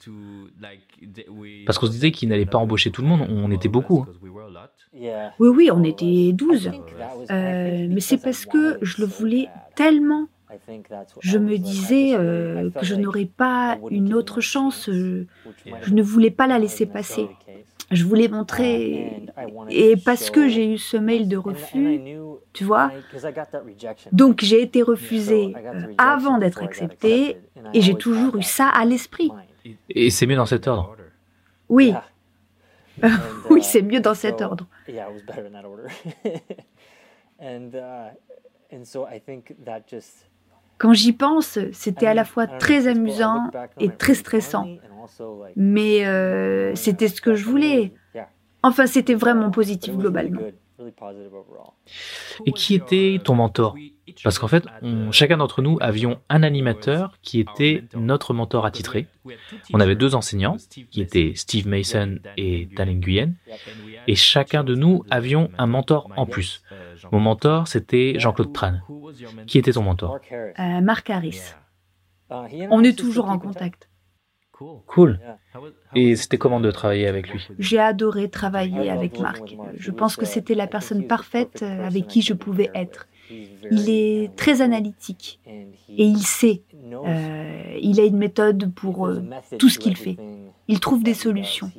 Parce 1.67 1.79
qu'on 1.79 1.87
se 1.87 1.93
disait 1.93 2.11
qu'il 2.11 2.29
n'allait 2.29 2.47
pas 2.47 2.59
embaucher 2.59 2.91
tout 2.91 3.03
le 3.03 3.09
monde, 3.09 3.27
on 3.29 3.51
était 3.51 3.69
beaucoup. 3.69 4.07
Hein. 4.09 5.31
Oui, 5.39 5.49
oui, 5.49 5.71
on 5.73 5.83
était 5.85 6.33
12. 6.33 6.71
Euh, 7.31 7.87
mais 7.91 8.01
c'est 8.01 8.19
parce 8.19 8.47
que 8.47 8.79
je 8.83 9.01
le 9.01 9.07
voulais 9.07 9.49
tellement. 9.75 10.27
Je 11.21 11.39
me 11.39 11.59
disais 11.59 12.15
euh, 12.15 12.71
que 12.71 12.85
je 12.85 12.95
n'aurais 12.95 13.27
pas 13.27 13.79
une 13.91 14.15
autre 14.15 14.41
chance. 14.41 14.89
Euh, 14.89 15.27
je 15.83 15.93
ne 15.93 16.03
voulais 16.03 16.31
pas 16.31 16.47
la 16.47 16.59
laisser 16.59 16.87
passer. 16.87 17.29
Je 17.91 18.05
voulais 18.05 18.29
montrer. 18.29 19.27
Et 19.71 19.97
parce 19.97 20.31
que 20.31 20.49
j'ai 20.49 20.75
eu 20.75 20.79
ce 20.79 20.97
mail 20.97 21.29
de 21.29 21.37
refus, 21.37 22.01
tu 22.53 22.65
vois, 22.65 22.91
donc 24.13 24.43
j'ai 24.43 24.63
été 24.63 24.83
refusée 24.83 25.55
avant 25.97 26.39
d'être 26.39 26.63
acceptée 26.63 27.39
et 27.73 27.81
j'ai 27.81 27.95
toujours 27.95 28.37
eu 28.37 28.43
ça 28.43 28.69
à 28.69 28.85
l'esprit. 28.85 29.31
Et 29.89 30.11
c'est 30.11 30.27
mieux 30.27 30.37
dans 30.37 30.47
cet 30.47 30.67
ordre 30.67 30.97
Oui. 31.69 31.95
oui, 33.51 33.63
c'est 33.63 33.83
mieux 33.83 34.01
dans 34.01 34.15
cet 34.15 34.41
ordre. 34.41 34.67
Quand 40.79 40.93
j'y 40.93 41.13
pense, 41.13 41.59
c'était 41.73 42.07
à 42.07 42.15
la 42.15 42.25
fois 42.25 42.47
très 42.47 42.87
amusant 42.87 43.51
et 43.81 43.91
très 43.91 44.15
stressant. 44.15 44.67
Mais 45.57 46.07
euh, 46.07 46.75
c'était 46.75 47.09
ce 47.09 47.21
que 47.21 47.35
je 47.35 47.45
voulais. 47.45 47.93
Enfin, 48.63 48.87
c'était 48.87 49.15
vraiment 49.15 49.51
positif 49.51 49.97
globalement. 49.97 50.41
Et 52.47 52.53
qui 52.53 52.75
était 52.75 53.21
ton 53.23 53.35
mentor? 53.35 53.75
Parce 54.25 54.39
qu'en 54.39 54.49
fait, 54.49 54.65
chacun 55.11 55.37
d'entre 55.37 55.63
nous 55.63 55.79
avions 55.81 56.21
un 56.29 56.43
animateur 56.43 57.17
qui 57.23 57.41
était 57.41 57.85
notre 57.95 58.35
mentor 58.35 58.67
attitré. 58.67 59.07
On 59.73 59.81
avait 59.81 59.97
deux 59.97 60.15
enseignants, 60.15 60.57
qui 60.91 61.01
étaient 61.01 61.33
Steve 61.35 61.69
Mason 61.69 62.19
et 62.37 62.69
Talen 62.75 63.01
Nguyen. 63.01 63.35
Et 64.07 64.15
chacun 64.15 64.65
de 64.65 64.75
nous 64.75 65.05
avions 65.11 65.51
un 65.59 65.67
mentor 65.67 66.11
en 66.17 66.27
plus. 66.27 66.63
Mon 67.13 67.21
mentor, 67.21 67.69
c'était 67.69 68.15
Jean-Claude 68.19 68.53
Tran. 68.53 68.75
Qui 69.47 69.59
était 69.59 69.73
ton 69.73 69.83
mentor? 69.83 70.19
Euh, 70.33 70.81
Marc 70.81 71.11
Harris. 71.11 71.55
On 72.31 72.83
est 72.83 72.99
toujours 72.99 73.31
en 73.31 73.39
contact. 73.39 73.89
Cool. 74.87 75.21
Et 75.95 76.17
c'était 76.17 76.37
comment 76.37 76.61
de 76.61 76.71
travailler 76.71 77.07
avec 77.07 77.29
lui? 77.31 77.47
J'ai 77.59 77.79
adoré 77.79 78.29
travailler 78.29 78.91
avec 78.91 79.21
Marc. 79.21 79.57
Je 79.77 79.91
pense 79.91 80.17
que 80.17 80.27
c'était 80.27 80.55
la 80.55 80.67
personne 80.67 81.07
parfaite 81.07 81.63
euh, 81.63 81.87
avec 81.87 82.09
qui 82.09 82.23
je 82.23 82.35
pouvais 82.35 82.71
être. 82.75 83.07
Il 83.71 83.91
est 83.91 84.35
très 84.37 84.63
analytique 84.63 85.41
et 85.47 86.05
il 86.05 86.23
sait. 86.23 86.63
Euh, 86.93 87.79
il 87.81 88.01
a 88.01 88.05
une 88.05 88.17
méthode 88.17 88.73
pour 88.75 89.07
euh, 89.07 89.23
tout 89.59 89.69
ce 89.69 89.79
qu'il 89.79 89.97
fait. 89.97 90.17
Il 90.69 90.81
trouve 90.81 91.03
des 91.03 91.15
solutions. 91.15 91.71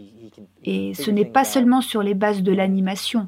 Et 0.63 0.93
ce 0.93 1.11
n'est 1.11 1.25
pas 1.25 1.43
seulement 1.43 1.81
sur 1.81 2.03
les 2.03 2.13
bases 2.13 2.43
de 2.43 2.51
l'animation, 2.51 3.27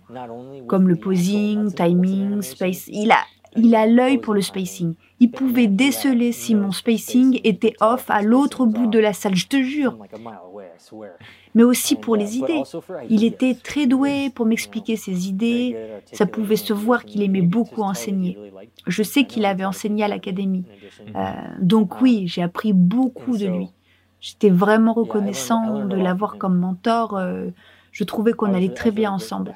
comme 0.67 0.88
le 0.88 0.95
posing, 0.95 1.74
timing, 1.74 2.41
space. 2.41 2.88
Il 2.88 3.11
a, 3.11 3.24
il 3.55 3.75
a 3.75 3.85
l'œil 3.85 4.17
pour 4.17 4.33
le 4.33 4.41
spacing. 4.41 4.95
Il 5.19 5.31
pouvait 5.31 5.67
déceler 5.67 6.31
si 6.31 6.55
mon 6.55 6.71
spacing 6.71 7.39
était 7.43 7.73
off 7.79 8.09
à 8.09 8.21
l'autre 8.21 8.65
bout 8.65 8.87
de 8.87 8.97
la 8.99 9.13
salle, 9.13 9.35
je 9.35 9.47
te 9.47 9.61
jure. 9.61 9.97
Mais 11.53 11.63
aussi 11.63 11.95
pour 11.95 12.15
les 12.15 12.37
idées. 12.37 12.63
Il 13.09 13.23
était 13.23 13.53
très 13.53 13.87
doué 13.87 14.29
pour 14.33 14.45
m'expliquer 14.45 14.95
ses 14.95 15.27
idées. 15.27 15.77
Ça 16.11 16.25
pouvait 16.25 16.55
se 16.55 16.73
voir 16.73 17.05
qu'il 17.05 17.21
aimait 17.23 17.41
beaucoup 17.41 17.81
enseigner. 17.81 18.37
Je 18.87 19.03
sais 19.03 19.25
qu'il 19.25 19.45
avait 19.45 19.65
enseigné 19.65 20.03
à 20.03 20.07
l'académie. 20.07 20.65
Euh, 21.15 21.31
donc 21.59 22.01
oui, 22.01 22.23
j'ai 22.27 22.41
appris 22.41 22.73
beaucoup 22.73 23.37
de 23.37 23.47
lui. 23.47 23.69
J'étais 24.21 24.49
vraiment 24.49 24.93
reconnaissant 24.93 25.85
de 25.85 25.95
l'avoir 25.95 26.37
comme 26.37 26.57
mentor. 26.57 27.17
Euh, 27.17 27.49
je 27.91 28.03
trouvais 28.03 28.33
qu'on 28.33 28.53
allait 28.53 28.73
très 28.73 28.91
bien 28.91 29.11
ensemble. 29.11 29.53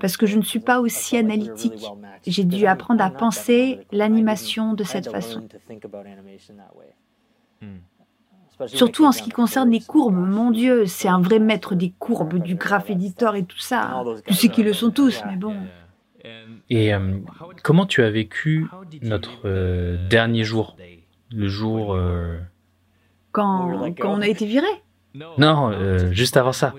Parce 0.00 0.16
que 0.16 0.26
je 0.26 0.36
ne 0.36 0.42
suis 0.42 0.60
pas 0.60 0.80
aussi 0.80 1.16
analytique. 1.16 1.84
J'ai 2.26 2.44
dû 2.44 2.66
apprendre 2.66 3.02
à 3.02 3.10
penser 3.10 3.80
l'animation 3.90 4.74
de 4.74 4.84
cette 4.84 5.10
façon. 5.10 5.48
Surtout 8.66 9.06
en 9.06 9.12
ce 9.12 9.22
qui 9.22 9.30
concerne 9.30 9.70
les 9.70 9.80
courbes, 9.80 10.14
mon 10.14 10.50
Dieu, 10.50 10.86
c'est 10.86 11.08
un 11.08 11.20
vrai 11.20 11.38
maître 11.38 11.74
des 11.74 11.92
courbes, 11.98 12.38
du 12.38 12.54
graph 12.54 12.90
editor 12.90 13.34
et 13.34 13.44
tout 13.44 13.58
ça. 13.58 14.04
Tu 14.26 14.34
sais 14.34 14.48
qu'ils 14.48 14.66
le 14.66 14.72
sont 14.72 14.90
tous, 14.90 15.22
mais 15.26 15.36
bon. 15.36 15.56
Et 16.70 16.94
euh, 16.94 17.18
comment 17.62 17.86
tu 17.86 18.02
as 18.02 18.10
vécu 18.10 18.68
notre 19.02 19.40
euh, 19.46 20.08
dernier 20.08 20.44
jour? 20.44 20.76
Le 21.30 21.48
jour... 21.48 21.94
Euh, 21.94 22.38
quand, 23.32 23.92
quand 23.98 24.12
on 24.12 24.20
a 24.20 24.28
été 24.28 24.46
viré? 24.46 24.68
Non, 25.38 25.72
juste 26.12 26.36
avant 26.36 26.52
ça 26.52 26.74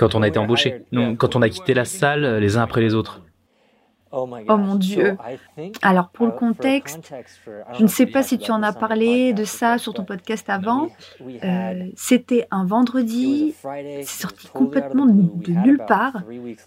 quand 0.00 0.14
on 0.14 0.22
a 0.22 0.28
été 0.28 0.38
embauché, 0.38 0.82
quand 1.18 1.36
on 1.36 1.42
a 1.42 1.48
quitté 1.50 1.74
la 1.74 1.84
salle 1.84 2.38
les 2.38 2.56
uns 2.56 2.62
après 2.62 2.80
les 2.80 2.94
autres. 2.94 3.20
Oh, 4.12 4.28
oh 4.48 4.56
mon 4.56 4.74
Dieu. 4.74 5.16
Alors 5.82 6.08
pour 6.08 6.26
le 6.26 6.32
contexte, 6.32 7.14
je 7.74 7.82
ne 7.82 7.86
sais 7.86 8.06
pas 8.06 8.22
si 8.24 8.38
tu 8.38 8.50
en 8.50 8.62
as 8.62 8.72
parlé 8.72 9.32
de 9.34 9.44
ça 9.44 9.78
sur 9.78 9.92
ton 9.92 10.04
podcast 10.04 10.48
avant. 10.48 10.88
Euh, 11.44 11.84
c'était 11.94 12.48
un 12.50 12.64
vendredi, 12.64 13.54
c'est 13.62 14.02
sorti 14.04 14.48
complètement 14.48 15.06
de 15.06 15.52
nulle 15.52 15.82
part. 15.86 16.22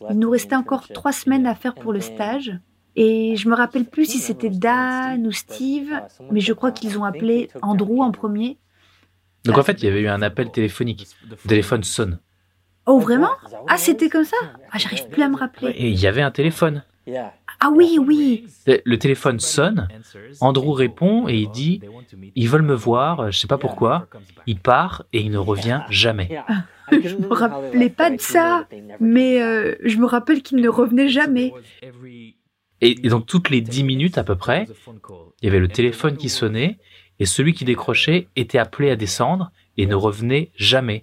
Il 0.09 0.19
nous 0.19 0.29
restait 0.29 0.55
encore 0.55 0.88
trois 0.89 1.11
semaines 1.11 1.47
à 1.47 1.55
faire 1.55 1.73
pour 1.73 1.91
le 1.91 1.99
stage. 1.99 2.53
Et 2.95 3.36
je 3.36 3.49
me 3.49 3.55
rappelle 3.55 3.86
plus 3.86 4.05
si 4.05 4.19
c'était 4.19 4.51
Dan 4.51 5.25
ou 5.25 5.31
Steve, 5.31 5.89
mais 6.31 6.39
je 6.39 6.53
crois 6.53 6.71
qu'ils 6.71 6.99
ont 6.99 7.03
appelé 7.03 7.49
Andrew 7.63 8.03
en 8.03 8.11
premier. 8.11 8.59
Donc 9.43 9.57
en 9.57 9.63
fait, 9.63 9.81
il 9.81 9.86
y 9.86 9.88
avait 9.89 10.01
eu 10.01 10.07
un 10.07 10.21
appel 10.21 10.51
téléphonique. 10.51 11.07
Le 11.29 11.36
téléphone 11.36 11.84
sonne. 11.84 12.19
Oh, 12.86 12.99
vraiment? 12.99 13.31
Ah, 13.67 13.77
c'était 13.77 14.09
comme 14.09 14.25
ça? 14.25 14.38
Ah, 14.71 14.77
j'arrive 14.77 15.07
plus 15.07 15.23
à 15.23 15.29
me 15.29 15.38
rappeler. 15.38 15.69
Et 15.71 15.89
il 15.89 15.99
y 15.99 16.07
avait 16.07 16.21
un 16.21 16.31
téléphone. 16.31 16.84
Ah 17.59 17.69
oui, 17.73 17.97
oui. 17.99 18.45
Le 18.67 18.95
téléphone 18.97 19.39
sonne, 19.39 19.88
Andrew 20.41 20.73
répond 20.73 21.27
et 21.27 21.36
il 21.36 21.51
dit 21.51 21.81
Ils 22.36 22.49
veulent 22.49 22.61
me 22.61 22.75
voir, 22.75 23.31
je 23.31 23.38
sais 23.38 23.47
pas 23.47 23.57
pourquoi. 23.57 24.07
Il 24.47 24.59
part 24.59 25.03
et 25.13 25.21
il 25.21 25.31
ne 25.31 25.38
revient 25.38 25.81
jamais. 25.89 26.29
Ah, 26.47 26.65
je 26.91 27.15
me 27.15 27.34
rappelais 27.34 27.89
pas 27.89 28.09
de 28.09 28.19
ça, 28.19 28.67
mais 28.99 29.41
euh, 29.41 29.75
je 29.84 29.97
me 29.97 30.05
rappelle 30.05 30.41
qu'il 30.41 30.57
ne 30.57 30.69
revenait 30.69 31.09
jamais. 31.09 31.53
Et, 32.81 32.95
donc 32.95 33.25
toutes 33.25 33.49
les 33.49 33.61
dix 33.61 33.84
minutes 33.84 34.17
à 34.17 34.25
peu 34.25 34.36
près, 34.36 34.67
il 35.41 35.45
y 35.45 35.47
avait 35.47 35.59
le 35.59 35.69
téléphone 35.69 36.17
qui 36.17 36.27
sonnait 36.27 36.79
et 37.19 37.25
celui 37.25 37.53
qui 37.53 37.63
décrochait 37.63 38.27
était 38.36 38.57
appelé 38.57 38.89
à 38.89 38.97
descendre 38.97 39.51
et 39.77 39.86
ne 39.86 39.95
revenait 39.95 40.51
jamais 40.57 41.01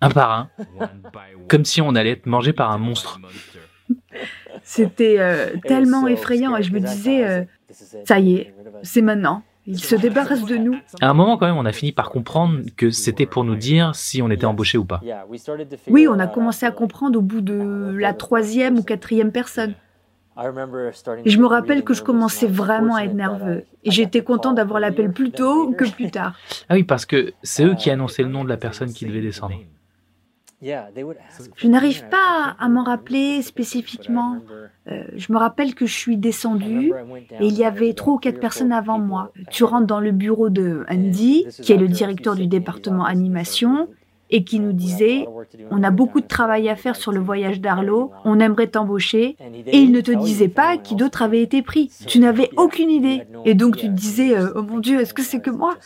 un 0.00 0.10
par 0.10 0.32
un, 0.32 0.50
comme 1.48 1.64
si 1.64 1.80
on 1.80 1.94
allait 1.94 2.12
être 2.12 2.26
mangé 2.26 2.52
par 2.52 2.70
un 2.70 2.78
monstre. 2.78 3.20
C'était 4.62 5.16
euh, 5.18 5.56
tellement 5.66 6.06
effrayant 6.06 6.56
et 6.56 6.62
je 6.62 6.72
me 6.72 6.80
disais, 6.80 7.26
euh, 7.26 7.44
ça 8.04 8.18
y 8.18 8.36
est, 8.36 8.54
c'est 8.82 9.02
maintenant. 9.02 9.42
Il 9.66 9.78
se 9.78 9.94
débarrasse 9.94 10.44
de 10.44 10.56
nous. 10.56 10.74
À 11.00 11.10
un 11.10 11.14
moment, 11.14 11.36
quand 11.36 11.46
même, 11.46 11.56
on 11.56 11.66
a 11.66 11.72
fini 11.72 11.92
par 11.92 12.10
comprendre 12.10 12.60
que 12.76 12.90
c'était 12.90 13.26
pour 13.26 13.44
nous 13.44 13.56
dire 13.56 13.94
si 13.94 14.22
on 14.22 14.30
était 14.30 14.46
embauché 14.46 14.78
ou 14.78 14.84
pas. 14.84 15.00
Oui, 15.86 16.08
on 16.08 16.18
a 16.18 16.26
commencé 16.26 16.66
à 16.66 16.70
comprendre 16.70 17.18
au 17.18 17.22
bout 17.22 17.40
de 17.40 17.94
la 17.96 18.14
troisième 18.14 18.78
ou 18.78 18.82
quatrième 18.82 19.32
personne. 19.32 19.74
Et 21.24 21.30
je 21.30 21.38
me 21.38 21.46
rappelle 21.46 21.82
que 21.82 21.92
je 21.92 22.02
commençais 22.02 22.46
vraiment 22.46 22.96
à 22.96 23.04
être 23.04 23.14
nerveux. 23.14 23.64
Et 23.84 23.90
j'étais 23.90 24.22
content 24.22 24.52
d'avoir 24.52 24.80
l'appel 24.80 25.12
plus 25.12 25.30
tôt 25.32 25.72
que 25.72 25.90
plus 25.90 26.10
tard. 26.10 26.34
Ah 26.68 26.74
oui, 26.74 26.84
parce 26.84 27.04
que 27.04 27.32
c'est 27.42 27.64
eux 27.64 27.74
qui 27.74 27.90
annonçaient 27.90 28.22
le 28.22 28.28
nom 28.28 28.44
de 28.44 28.48
la 28.48 28.56
personne 28.56 28.92
qui 28.92 29.06
devait 29.06 29.20
descendre. 29.20 29.54
Je 30.62 31.68
n'arrive 31.68 32.04
pas 32.08 32.54
à 32.58 32.68
m'en 32.68 32.84
rappeler 32.84 33.40
spécifiquement. 33.42 34.38
Euh, 34.88 35.04
je 35.16 35.32
me 35.32 35.38
rappelle 35.38 35.74
que 35.74 35.86
je 35.86 35.94
suis 35.94 36.16
descendue 36.16 36.92
et 37.40 37.46
il 37.46 37.54
y 37.54 37.64
avait 37.64 37.94
trois 37.94 38.14
ou 38.14 38.18
quatre 38.18 38.38
personnes 38.40 38.72
avant 38.72 38.98
moi. 38.98 39.32
Tu 39.50 39.64
rentres 39.64 39.86
dans 39.86 40.00
le 40.00 40.12
bureau 40.12 40.50
de 40.50 40.84
Andy, 40.90 41.46
qui 41.62 41.72
est 41.72 41.78
le 41.78 41.88
directeur 41.88 42.34
du 42.34 42.46
département 42.46 43.04
animation, 43.04 43.88
et 44.30 44.44
qui 44.44 44.60
nous 44.60 44.72
disait 44.72 45.26
On 45.70 45.82
a 45.82 45.90
beaucoup 45.90 46.20
de 46.20 46.26
travail 46.26 46.68
à 46.68 46.76
faire 46.76 46.96
sur 46.96 47.12
le 47.12 47.20
voyage 47.20 47.60
d'Arlo, 47.60 48.12
on 48.24 48.40
aimerait 48.40 48.68
t'embaucher. 48.68 49.36
Et 49.66 49.78
il 49.78 49.92
ne 49.92 50.00
te 50.00 50.12
disait 50.12 50.48
pas 50.48 50.76
qui 50.76 50.94
d'autres 50.94 51.22
avaient 51.22 51.42
été 51.42 51.62
pris. 51.62 51.90
Tu 52.06 52.18
n'avais 52.18 52.50
aucune 52.56 52.90
idée. 52.90 53.22
Et 53.44 53.54
donc 53.54 53.76
tu 53.76 53.86
te 53.86 53.92
disais 53.92 54.36
euh, 54.36 54.52
Oh 54.54 54.62
mon 54.62 54.78
Dieu, 54.78 55.00
est-ce 55.00 55.14
que 55.14 55.22
c'est 55.22 55.40
que 55.40 55.50
moi? 55.50 55.76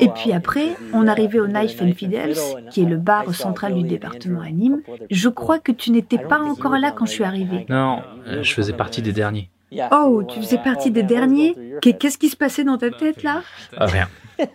Et 0.00 0.08
puis 0.08 0.32
après, 0.32 0.76
on 0.92 1.06
arrivait 1.06 1.38
au 1.38 1.46
Knife 1.46 1.80
and 1.80 1.92
Fidels, 1.92 2.36
qui 2.70 2.82
est 2.82 2.86
le 2.86 2.96
bar 2.96 3.32
central 3.34 3.74
du 3.74 3.84
département 3.84 4.40
à 4.40 4.50
Nîmes. 4.50 4.82
Je 5.10 5.28
crois 5.28 5.58
que 5.58 5.72
tu 5.72 5.90
n'étais 5.90 6.18
pas 6.18 6.40
encore 6.40 6.76
là 6.78 6.90
quand 6.90 7.06
je 7.06 7.12
suis 7.12 7.24
arrivée. 7.24 7.66
Non, 7.68 8.00
euh, 8.26 8.42
je 8.42 8.52
faisais 8.52 8.72
partie 8.72 9.02
des 9.02 9.12
derniers. 9.12 9.50
Oh, 9.90 10.22
tu 10.28 10.40
faisais 10.40 10.58
partie 10.58 10.90
des 10.90 11.02
derniers 11.02 11.56
Qu'est-ce 11.80 12.18
qui 12.18 12.28
se 12.28 12.36
passait 12.36 12.64
dans 12.64 12.78
ta 12.78 12.90
tête 12.90 13.22
là 13.22 13.42
Ah, 13.76 13.86
Rien. 13.86 14.08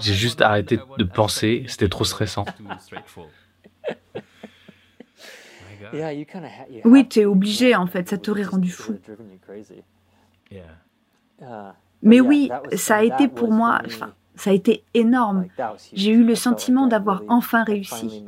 J'ai 0.00 0.14
juste 0.14 0.42
arrêté 0.42 0.78
de 0.98 1.04
penser, 1.04 1.64
c'était 1.68 1.88
trop 1.88 2.04
stressant. 2.04 2.44
Oui, 6.84 7.06
tu 7.08 7.20
es 7.20 7.24
obligé 7.26 7.76
en 7.76 7.86
fait, 7.86 8.08
ça 8.08 8.18
t'aurait 8.18 8.42
rendu 8.42 8.70
fou. 8.70 8.96
Mais 12.02 12.20
oui, 12.20 12.50
ça 12.74 12.96
a 12.96 13.02
été 13.02 13.28
pour 13.28 13.52
moi, 13.52 13.80
enfin, 13.86 14.12
ça 14.34 14.50
a 14.50 14.52
été 14.52 14.84
énorme. 14.94 15.46
J'ai 15.92 16.10
eu 16.10 16.24
le 16.24 16.34
sentiment 16.34 16.86
d'avoir 16.86 17.22
enfin 17.28 17.64
réussi. 17.64 18.24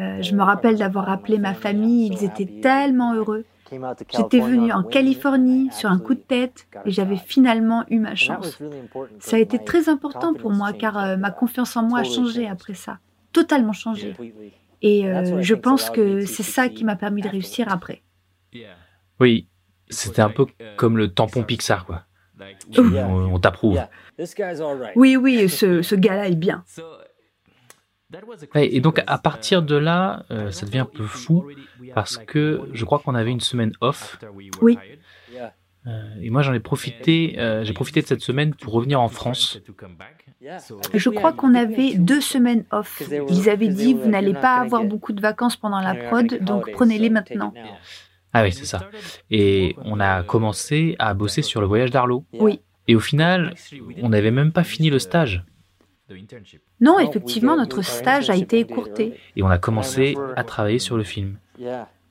Euh, 0.00 0.22
je 0.22 0.34
me 0.34 0.42
rappelle 0.42 0.78
d'avoir 0.78 1.10
appelé 1.10 1.38
ma 1.38 1.54
famille, 1.54 2.08
ils 2.12 2.24
étaient 2.24 2.60
tellement 2.62 3.14
heureux. 3.14 3.44
J'étais 4.14 4.40
venue 4.40 4.72
en 4.72 4.82
Californie 4.82 5.70
sur 5.72 5.90
un 5.90 5.98
coup 5.98 6.14
de 6.14 6.20
tête 6.20 6.66
et 6.84 6.90
j'avais 6.90 7.16
finalement 7.16 7.84
eu 7.90 7.98
ma 7.98 8.14
chance. 8.14 8.58
Ça 9.18 9.36
a 9.36 9.38
été 9.38 9.58
très 9.58 9.88
important 9.88 10.34
pour 10.34 10.50
moi 10.50 10.72
car 10.72 10.98
euh, 10.98 11.16
ma 11.16 11.30
confiance 11.30 11.76
en 11.76 11.82
moi 11.82 12.00
a 12.00 12.04
changé 12.04 12.46
après 12.46 12.74
ça, 12.74 12.98
totalement 13.32 13.72
changé. 13.72 14.14
Et 14.82 15.08
euh, 15.08 15.40
je 15.40 15.54
pense 15.54 15.90
que 15.90 16.26
c'est 16.26 16.42
ça 16.42 16.68
qui 16.68 16.84
m'a 16.84 16.96
permis 16.96 17.22
de 17.22 17.28
réussir 17.28 17.68
après. 17.70 18.02
Oui, 19.20 19.48
c'était 19.88 20.22
un 20.22 20.30
peu 20.30 20.46
comme 20.76 20.98
le 20.98 21.08
tampon 21.12 21.42
Pixar, 21.42 21.86
quoi. 21.86 22.02
On 22.76 23.32
on 23.32 23.38
t'approuve. 23.38 23.80
Oui, 24.96 25.16
oui, 25.16 25.48
ce, 25.48 25.82
ce 25.82 25.94
gars-là 25.94 26.28
est 26.28 26.34
bien. 26.34 26.64
Et 28.54 28.80
donc 28.80 29.02
à 29.06 29.18
partir 29.18 29.62
de 29.62 29.76
là, 29.76 30.24
euh, 30.30 30.50
ça 30.50 30.66
devient 30.66 30.80
un 30.80 30.84
peu 30.84 31.04
fou 31.04 31.46
parce 31.94 32.16
que 32.18 32.60
je 32.72 32.84
crois 32.84 32.98
qu'on 32.98 33.14
avait 33.14 33.30
une 33.30 33.40
semaine 33.40 33.72
off. 33.80 34.18
Oui. 34.60 34.78
euh, 35.86 36.02
et 36.20 36.30
moi 36.30 36.42
j'en 36.42 36.52
ai 36.52 36.60
profité, 36.60 37.36
euh, 37.38 37.64
j'ai 37.64 37.72
profité 37.72 38.02
de 38.02 38.06
cette 38.06 38.22
semaine 38.22 38.54
pour 38.54 38.72
revenir 38.72 39.00
en 39.00 39.08
France. 39.08 39.60
Je 40.94 41.10
crois 41.10 41.32
qu'on 41.32 41.54
avait 41.54 41.94
deux 41.94 42.20
semaines 42.20 42.64
off. 42.70 43.02
Ils 43.28 43.48
avaient 43.48 43.68
dit, 43.68 43.94
vous 43.94 44.08
n'allez 44.08 44.34
pas 44.34 44.56
avoir 44.56 44.84
beaucoup 44.84 45.12
de 45.12 45.20
vacances 45.20 45.56
pendant 45.56 45.80
la 45.80 45.94
prod, 45.94 46.38
donc 46.42 46.70
prenez-les 46.72 47.10
maintenant. 47.10 47.52
Ah 48.36 48.42
oui, 48.42 48.52
c'est 48.52 48.64
ça. 48.64 48.90
Et 49.30 49.76
on 49.84 50.00
a 50.00 50.24
commencé 50.24 50.96
à 50.98 51.14
bosser 51.14 51.40
sur 51.40 51.60
le 51.60 51.68
voyage 51.68 51.92
d'Arlo. 51.92 52.24
Oui. 52.32 52.60
Et 52.88 52.96
au 52.96 53.00
final, 53.00 53.54
on 54.02 54.08
n'avait 54.10 54.32
même 54.32 54.52
pas 54.52 54.64
fini 54.64 54.90
le 54.90 54.98
stage. 54.98 55.44
Non, 56.80 56.98
effectivement, 56.98 57.56
notre 57.56 57.82
stage 57.82 58.30
a 58.30 58.36
été 58.36 58.58
écourté. 58.58 59.18
Et 59.36 59.42
on 59.42 59.48
a 59.48 59.58
commencé 59.58 60.16
à 60.36 60.44
travailler 60.44 60.78
sur 60.78 60.96
le 60.96 61.04
film. 61.04 61.38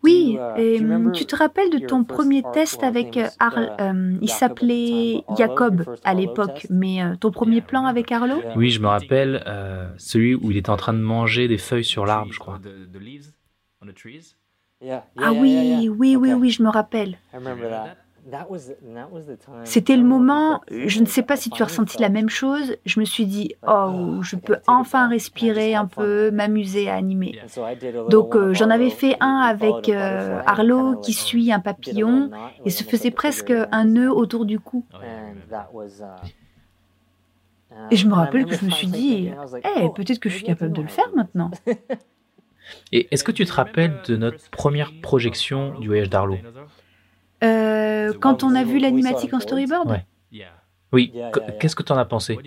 Oui, 0.03 0.37
et 0.57 0.81
hum, 0.81 1.13
tu 1.13 1.25
te 1.25 1.33
rappelles 1.33 1.69
de 1.69 1.79
ton 1.79 2.03
premier 2.03 2.43
test 2.53 2.83
avec 2.83 3.15
euh, 3.15 3.27
Arl 3.39 3.71
euh, 3.79 4.17
Il 4.21 4.29
s'appelait 4.29 5.23
Jacob 5.37 5.85
à 6.03 6.13
l'époque, 6.13 6.67
mais 6.69 7.01
euh, 7.01 7.15
ton 7.15 7.31
premier 7.31 7.61
plan 7.61 7.85
avec 7.85 8.11
Arlo? 8.11 8.35
Oui, 8.57 8.69
je 8.69 8.81
me 8.81 8.87
rappelle 8.87 9.41
euh, 9.47 9.87
celui 9.97 10.35
où 10.35 10.51
il 10.51 10.57
était 10.57 10.69
en 10.69 10.75
train 10.75 10.93
de 10.93 10.99
manger 10.99 11.47
des 11.47 11.57
feuilles 11.57 11.85
sur 11.85 12.05
l'arbre, 12.05 12.33
je 12.33 12.39
crois. 12.39 12.59
Ah 15.17 15.31
oui, 15.31 15.87
oui, 15.89 16.17
oui, 16.17 16.33
oui, 16.33 16.49
je 16.49 16.63
me 16.63 16.69
rappelle. 16.69 17.17
C'était 19.63 19.97
le 19.97 20.03
moment, 20.03 20.61
je 20.69 20.99
ne 20.99 21.05
sais 21.05 21.23
pas 21.23 21.35
si 21.35 21.49
tu 21.49 21.61
as 21.61 21.65
ressenti 21.65 22.01
la 22.01 22.09
même 22.09 22.29
chose, 22.29 22.75
je 22.85 22.99
me 22.99 23.05
suis 23.05 23.25
dit, 23.25 23.55
oh, 23.67 24.19
je 24.21 24.35
peux 24.35 24.57
enfin 24.67 25.09
respirer 25.09 25.75
un 25.75 25.85
peu, 25.85 26.31
m'amuser 26.31 26.89
à 26.89 26.95
animer. 26.95 27.39
Donc 28.09 28.35
euh, 28.35 28.53
j'en 28.53 28.69
avais 28.69 28.89
fait 28.89 29.17
un 29.19 29.37
avec 29.37 29.89
euh, 29.89 30.41
Arlo 30.45 30.97
qui 30.97 31.13
suit 31.13 31.51
un 31.51 31.59
papillon 31.59 32.31
et 32.65 32.69
se 32.69 32.83
faisait 32.83 33.11
presque 33.11 33.53
un 33.71 33.85
nœud 33.85 34.11
autour 34.11 34.45
du 34.45 34.59
cou. 34.59 34.85
Et 37.91 37.95
je 37.95 38.07
me 38.07 38.13
rappelle 38.13 38.45
que 38.45 38.55
je 38.55 38.65
me 38.65 38.71
suis 38.71 38.87
dit, 38.87 39.31
eh, 39.77 39.89
peut-être 39.95 40.19
que 40.19 40.29
je 40.29 40.35
suis 40.35 40.45
capable 40.45 40.73
de 40.73 40.81
le 40.81 40.87
faire 40.87 41.09
maintenant. 41.15 41.51
Et 42.91 43.07
est-ce 43.11 43.23
que 43.23 43.31
tu 43.31 43.45
te 43.45 43.51
rappelles 43.51 43.99
de 44.07 44.15
notre 44.15 44.49
première 44.49 44.93
projection 45.01 45.77
du 45.79 45.87
voyage 45.87 46.09
d'Arlo? 46.09 46.37
Euh, 47.43 48.13
quand 48.19 48.43
on 48.43 48.55
a 48.55 48.63
vu 48.63 48.79
l'animatique 48.79 49.33
en 49.33 49.39
storyboard 49.39 49.89
Ouais. 49.89 50.05
Oui, 50.91 51.11
qu- 51.33 51.39
qu'est-ce 51.59 51.75
que 51.75 51.81
tu 51.81 51.91
en 51.91 51.97
as 51.97 52.05
pensé 52.05 52.37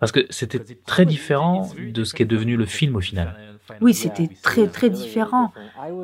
Parce 0.00 0.10
que 0.10 0.20
c'était 0.30 0.58
très 0.86 1.04
différent 1.04 1.68
de 1.92 2.02
ce 2.04 2.14
qui 2.14 2.22
est 2.22 2.26
devenu 2.26 2.56
le 2.56 2.64
film 2.64 2.96
au 2.96 3.00
final. 3.00 3.36
Oui, 3.82 3.92
c'était 3.92 4.28
très 4.42 4.68
très 4.68 4.88
différent. 4.90 5.52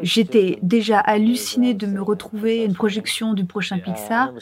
J'étais 0.02 0.58
déjà 0.62 0.98
hallucinée 0.98 1.72
de 1.72 1.86
me 1.86 2.02
retrouver 2.02 2.62
à 2.62 2.64
une 2.66 2.74
projection 2.74 3.32
du 3.32 3.46
prochain 3.46 3.78
Pixar. 3.78 4.32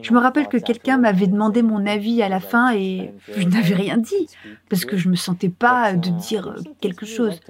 Je 0.00 0.12
me 0.12 0.18
rappelle 0.18 0.48
que 0.48 0.56
quelqu'un 0.56 0.98
m'avait 0.98 1.28
demandé 1.28 1.62
mon 1.62 1.86
avis 1.86 2.20
à 2.20 2.28
la 2.28 2.40
fin 2.40 2.72
et 2.74 3.12
je 3.36 3.46
n'avais 3.48 3.74
rien 3.74 3.96
dit 3.96 4.26
parce 4.68 4.84
que 4.84 4.96
je 4.96 5.08
me 5.08 5.16
sentais 5.16 5.48
pas 5.50 5.92
de 5.94 6.10
dire 6.10 6.54
quelque 6.80 7.06
chose. 7.06 7.40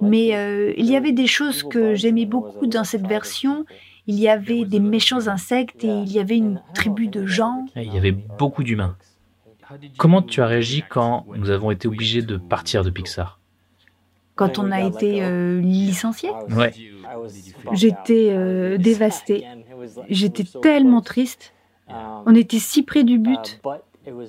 Mais 0.00 0.34
euh, 0.34 0.72
il 0.78 0.86
y 0.86 0.96
avait 0.96 1.12
des 1.12 1.26
choses 1.26 1.62
que 1.62 1.94
j'aimais 1.94 2.26
beaucoup 2.26 2.66
dans 2.66 2.84
cette 2.84 3.06
version. 3.06 3.66
Il 4.08 4.18
y 4.18 4.28
avait 4.28 4.64
des 4.64 4.80
méchants 4.80 5.28
insectes 5.28 5.84
et 5.84 5.88
il 5.88 6.10
y 6.10 6.18
avait 6.18 6.38
une 6.38 6.62
tribu 6.74 7.08
de 7.08 7.26
gens. 7.26 7.66
Il 7.76 7.92
y 7.92 7.98
avait 7.98 8.12
beaucoup 8.12 8.64
d'humains. 8.64 8.96
Comment 9.98 10.22
tu 10.22 10.40
as 10.40 10.46
réagi 10.46 10.82
quand 10.88 11.26
nous 11.36 11.50
avons 11.50 11.70
été 11.70 11.86
obligés 11.86 12.22
de 12.22 12.38
partir 12.38 12.84
de 12.84 12.90
Pixar 12.90 13.38
Quand 14.34 14.58
on 14.58 14.70
a 14.70 14.80
été 14.80 15.22
euh, 15.22 15.60
licencié, 15.60 16.30
Ouais. 16.56 16.72
j'étais 17.74 18.30
euh, 18.30 18.78
dévastée. 18.78 19.46
J'étais 20.08 20.44
tellement 20.62 21.02
triste. 21.02 21.52
On 22.24 22.34
était 22.34 22.58
si 22.58 22.82
près 22.82 23.04
du 23.04 23.18
but. 23.18 23.60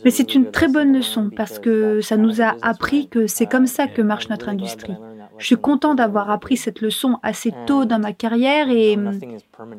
Mais 0.04 0.12
c'est 0.12 0.36
une 0.36 0.52
très 0.52 0.68
bonne 0.68 0.94
leçon 0.94 1.30
parce 1.34 1.58
que 1.58 2.02
ça 2.02 2.18
nous 2.18 2.42
a 2.42 2.58
appris 2.62 3.08
que 3.08 3.28
c'est 3.28 3.46
comme 3.46 3.66
ça 3.66 3.88
que 3.88 4.02
marche 4.02 4.28
notre 4.28 4.50
industrie. 4.50 4.96
Je 5.40 5.46
suis 5.46 5.58
content 5.58 5.96
d'avoir 5.96 6.30
appris 6.30 6.58
cette 6.58 6.82
leçon 6.82 7.18
assez 7.24 7.52
tôt 7.66 7.86
dans 7.86 8.00
ma 8.00 8.14
carrière 8.14 8.70
et 8.70 8.96
hum, 8.96 9.20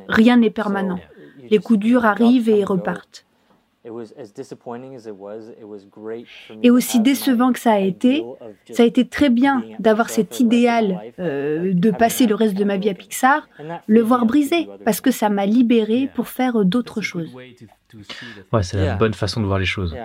rien 0.09 0.37
n'est 0.37 0.51
permanent. 0.51 0.99
Les 1.51 1.59
coups 1.59 1.79
durs 1.79 2.05
arrivent 2.05 2.49
et 2.49 2.65
repartent. 2.65 3.27
Et 6.63 6.71
aussi 6.71 7.01
décevant 7.01 7.53
que 7.53 7.59
ça 7.59 7.73
a 7.73 7.79
été, 7.79 8.25
ça 8.71 8.83
a 8.83 8.87
été 8.87 9.09
très 9.09 9.31
bien 9.31 9.65
d'avoir 9.79 10.11
cet 10.11 10.39
idéal 10.39 11.01
euh, 11.19 11.73
de 11.73 11.91
passer 11.91 12.27
le 12.27 12.35
reste 12.35 12.55
de 12.55 12.65
ma 12.65 12.77
vie 12.77 12.91
à 12.91 12.95
Pixar, 12.95 13.49
le 13.87 14.01
voir 14.03 14.27
briser, 14.27 14.69
parce 14.85 15.01
que 15.01 15.11
ça 15.11 15.31
m'a 15.31 15.47
libéré 15.47 16.11
pour 16.15 16.29
faire 16.29 16.65
d'autres 16.65 17.01
choses. 17.01 17.35
Ouais, 18.53 18.63
c'est 18.63 18.77
la 18.77 18.97
bonne 18.97 19.15
façon 19.15 19.41
de 19.41 19.47
voir 19.47 19.59
les 19.59 19.65
choses. 19.65 19.97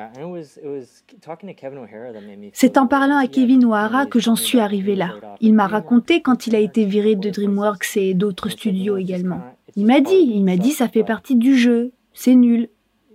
C'est 2.53 2.78
en 2.78 2.88
parlant 2.88 3.17
à 3.17 3.28
Kevin 3.28 3.65
O'Hara 3.65 4.05
que 4.05 4.19
j'en 4.19 4.36
suis 4.36 4.59
arrivé 4.59 4.95
là. 4.95 5.15
Il 5.41 5.53
m'a 5.53 5.67
raconté 5.67 6.21
quand 6.21 6.47
il 6.47 6.55
a 6.55 6.59
été 6.59 6.86
viré 6.86 7.15
de 7.15 7.30
DreamWorks 7.30 7.97
et 7.97 8.13
d'autres 8.13 8.49
studios 8.49 8.97
également. 8.97 9.41
Il 9.76 9.86
m'a 9.86 9.99
dit, 9.99 10.15
il 10.15 10.43
m'a 10.43 10.55
dit 10.55 10.71
ça 10.71 10.88
fait 10.88 11.03
partie 11.03 11.36
du 11.36 11.57
jeu, 11.57 11.91
c'est 12.13 12.36
nul, 12.36 12.69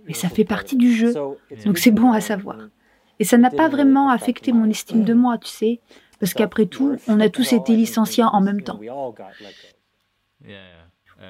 mais 0.05 0.13
ça 0.13 0.29
fait 0.29 0.43
partie 0.43 0.75
du 0.75 0.93
jeu, 0.95 1.13
donc 1.65 1.77
c'est 1.77 1.91
bon 1.91 2.11
à 2.11 2.21
savoir. 2.21 2.57
Et 3.19 3.23
ça 3.23 3.37
n'a 3.37 3.51
pas 3.51 3.69
vraiment 3.69 4.09
affecté 4.09 4.51
mon 4.51 4.69
estime 4.69 5.03
de 5.03 5.13
moi, 5.13 5.37
tu 5.37 5.47
sais, 5.49 5.79
parce 6.19 6.33
qu'après 6.33 6.65
tout, 6.65 6.97
on 7.07 7.19
a 7.19 7.29
tous 7.29 7.53
été 7.53 7.75
licenciés 7.75 8.23
en 8.23 8.41
même 8.41 8.61
temps. 8.61 8.79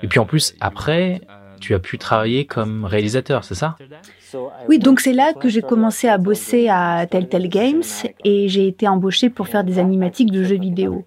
Et 0.03 0.07
puis 0.07 0.19
en 0.19 0.25
plus, 0.25 0.55
après, 0.59 1.21
tu 1.59 1.73
as 1.73 1.79
pu 1.79 1.97
travailler 1.97 2.45
comme 2.45 2.85
réalisateur, 2.85 3.43
c'est 3.43 3.55
ça? 3.55 3.77
Oui, 4.67 4.79
donc 4.79 4.99
c'est 4.99 5.13
là 5.13 5.33
que 5.33 5.49
j'ai 5.49 5.61
commencé 5.61 6.07
à 6.07 6.17
bosser 6.17 6.69
à 6.69 7.05
Telltale 7.05 7.47
Games 7.47 7.83
et 8.23 8.47
j'ai 8.47 8.67
été 8.67 8.87
embauchée 8.87 9.29
pour 9.29 9.47
faire 9.47 9.63
des 9.63 9.79
animatiques 9.79 10.31
de 10.31 10.43
jeux 10.43 10.57
vidéo. 10.57 11.03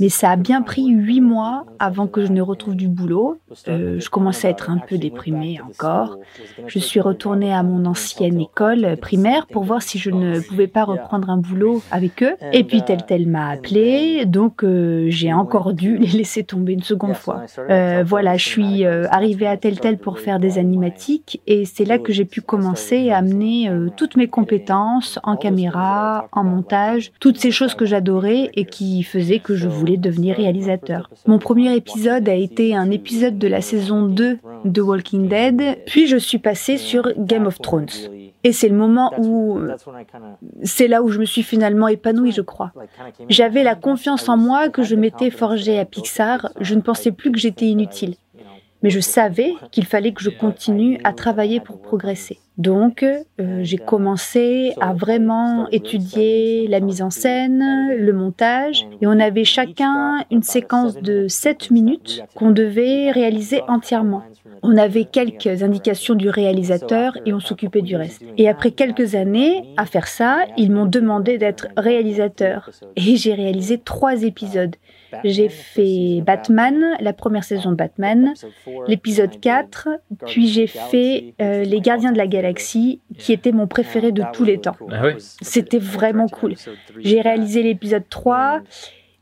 Mais 0.00 0.08
ça 0.08 0.30
a 0.30 0.36
bien 0.36 0.62
pris 0.62 0.86
huit 0.88 1.20
mois 1.20 1.64
avant 1.78 2.06
que 2.06 2.24
je 2.24 2.32
ne 2.32 2.40
retrouve 2.40 2.76
du 2.76 2.88
boulot. 2.88 3.38
Euh, 3.68 3.98
je 3.98 4.10
commençais 4.10 4.48
à 4.48 4.50
être 4.50 4.70
un 4.70 4.78
peu 4.78 4.98
déprimée 4.98 5.60
encore. 5.66 6.18
Je 6.66 6.78
suis 6.78 7.00
retournée 7.00 7.52
à 7.52 7.62
mon 7.62 7.84
ancienne 7.86 8.40
école 8.40 8.96
primaire 9.00 9.46
pour 9.46 9.64
voir 9.64 9.82
si 9.82 9.98
je 9.98 10.10
ne 10.10 10.40
pouvais 10.40 10.66
pas 10.66 10.84
reprendre 10.84 11.30
un 11.30 11.38
boulot 11.38 11.82
avec 11.90 12.22
eux. 12.22 12.36
Et 12.52 12.64
puis 12.64 12.82
Telltale 12.82 13.26
m'a 13.26 13.48
appelée, 13.48 14.24
donc 14.26 14.62
euh, 14.62 15.06
j'ai 15.08 15.32
encore 15.32 15.72
dû 15.72 15.96
les 15.96 16.08
laisser 16.08 16.44
tomber 16.44 16.74
une 16.74 16.82
seconde 16.82 17.14
fois. 17.14 17.42
Euh, 17.70 18.04
voilà, 18.06 18.36
je 18.36 18.46
suis 18.46 18.84
arrivée 18.84 19.46
à 19.46 19.56
Telltale 19.56 19.98
pour 19.98 20.18
faire 20.18 20.38
des 20.38 20.58
animatiques 20.58 21.40
et 21.46 21.64
c'est 21.64 21.84
là 21.84 21.98
que 21.98 22.12
j'ai 22.12 22.24
pu 22.24 22.40
commencer 22.40 22.57
à 23.10 23.16
amener 23.18 23.70
toutes 23.96 24.16
mes 24.16 24.28
compétences 24.28 25.18
en 25.22 25.36
caméra, 25.36 26.28
en 26.32 26.44
montage, 26.44 27.12
toutes 27.20 27.38
ces 27.38 27.50
choses 27.50 27.74
que 27.74 27.84
j'adorais 27.84 28.50
et 28.54 28.64
qui 28.64 29.02
faisaient 29.02 29.38
que 29.38 29.54
je 29.54 29.68
voulais 29.68 29.96
devenir 29.96 30.36
réalisateur. 30.36 31.10
Mon 31.26 31.38
premier 31.38 31.74
épisode 31.74 32.28
a 32.28 32.34
été 32.34 32.74
un 32.74 32.90
épisode 32.90 33.38
de 33.38 33.48
la 33.48 33.60
saison 33.60 34.06
2 34.06 34.38
de 34.64 34.80
Walking 34.80 35.28
Dead, 35.28 35.78
puis 35.86 36.06
je 36.06 36.16
suis 36.16 36.38
passée 36.38 36.76
sur 36.76 37.12
Game 37.16 37.46
of 37.46 37.58
Thrones. 37.60 37.86
Et 38.44 38.52
c'est 38.52 38.68
le 38.68 38.76
moment 38.76 39.12
où 39.18 39.58
c'est 40.62 40.88
là 40.88 41.02
où 41.02 41.08
je 41.08 41.18
me 41.18 41.24
suis 41.24 41.42
finalement 41.42 41.88
épanouie, 41.88 42.32
je 42.32 42.40
crois. 42.40 42.72
J'avais 43.28 43.62
la 43.64 43.74
confiance 43.74 44.28
en 44.28 44.36
moi 44.36 44.68
que 44.68 44.82
je 44.82 44.94
m'étais 44.94 45.30
forgée 45.30 45.78
à 45.78 45.84
Pixar, 45.84 46.50
je 46.60 46.74
ne 46.74 46.80
pensais 46.80 47.10
plus 47.10 47.32
que 47.32 47.38
j'étais 47.38 47.66
inutile 47.66 48.14
mais 48.82 48.90
je 48.90 49.00
savais 49.00 49.52
qu'il 49.70 49.86
fallait 49.86 50.12
que 50.12 50.22
je 50.22 50.30
continue 50.30 51.00
à 51.04 51.12
travailler 51.12 51.60
pour 51.60 51.80
progresser. 51.80 52.38
Donc, 52.58 53.04
euh, 53.04 53.60
j'ai 53.62 53.76
commencé 53.78 54.74
à 54.80 54.92
vraiment 54.92 55.68
étudier 55.70 56.66
la 56.66 56.80
mise 56.80 57.02
en 57.02 57.10
scène, 57.10 57.62
le 57.96 58.12
montage, 58.12 58.86
et 59.00 59.06
on 59.06 59.20
avait 59.20 59.44
chacun 59.44 60.24
une 60.32 60.42
séquence 60.42 60.96
de 60.96 61.28
7 61.28 61.70
minutes 61.70 62.24
qu'on 62.34 62.50
devait 62.50 63.12
réaliser 63.12 63.62
entièrement. 63.68 64.24
On 64.62 64.76
avait 64.76 65.04
quelques 65.04 65.62
indications 65.62 66.14
du 66.14 66.28
réalisateur 66.28 67.16
et 67.26 67.32
on 67.32 67.40
s'occupait 67.40 67.82
du 67.82 67.96
reste. 67.96 68.22
Et 68.36 68.48
après 68.48 68.70
quelques 68.70 69.14
années 69.14 69.64
à 69.76 69.86
faire 69.86 70.08
ça, 70.08 70.44
ils 70.56 70.70
m'ont 70.70 70.86
demandé 70.86 71.38
d'être 71.38 71.68
réalisateur. 71.76 72.70
Et 72.96 73.16
j'ai 73.16 73.34
réalisé 73.34 73.78
trois 73.78 74.22
épisodes. 74.22 74.76
J'ai 75.24 75.48
fait 75.48 76.22
Batman, 76.24 76.96
la 77.00 77.12
première 77.12 77.44
saison 77.44 77.70
de 77.70 77.76
Batman, 77.76 78.34
l'épisode 78.86 79.40
4, 79.40 79.88
puis 80.26 80.48
j'ai 80.48 80.66
fait 80.66 81.34
euh, 81.40 81.64
Les 81.64 81.80
Gardiens 81.80 82.12
de 82.12 82.18
la 82.18 82.26
Galaxie, 82.26 83.00
qui 83.16 83.32
était 83.32 83.52
mon 83.52 83.66
préféré 83.66 84.12
de 84.12 84.22
tous 84.32 84.44
les 84.44 84.58
temps. 84.58 84.76
Ah 84.90 85.04
C'était 85.16 85.78
vraiment 85.78 86.28
cool. 86.28 86.54
J'ai 86.98 87.20
réalisé 87.20 87.62
l'épisode 87.62 88.04
3 88.08 88.60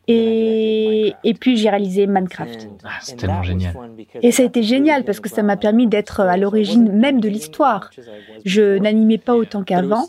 et, 0.08 1.14
et 1.24 1.34
puis 1.34 1.56
j'ai 1.56 1.68
réalisé 1.68 2.06
Minecraft. 2.06 2.68
Ah, 2.84 2.88
c'est 3.00 3.16
tellement 3.16 3.42
génial. 3.42 3.74
Et 4.22 4.30
ça 4.30 4.42
a 4.42 4.46
été 4.46 4.62
génial 4.62 5.04
parce 5.04 5.20
que 5.20 5.28
ça 5.28 5.42
m'a 5.42 5.56
permis 5.56 5.86
d'être 5.86 6.20
à 6.20 6.36
l'origine 6.36 6.92
même 6.92 7.20
de 7.20 7.28
l'histoire. 7.28 7.90
Je 8.44 8.78
n'animais 8.78 9.18
pas 9.18 9.34
autant 9.34 9.62
qu'avant, 9.62 10.06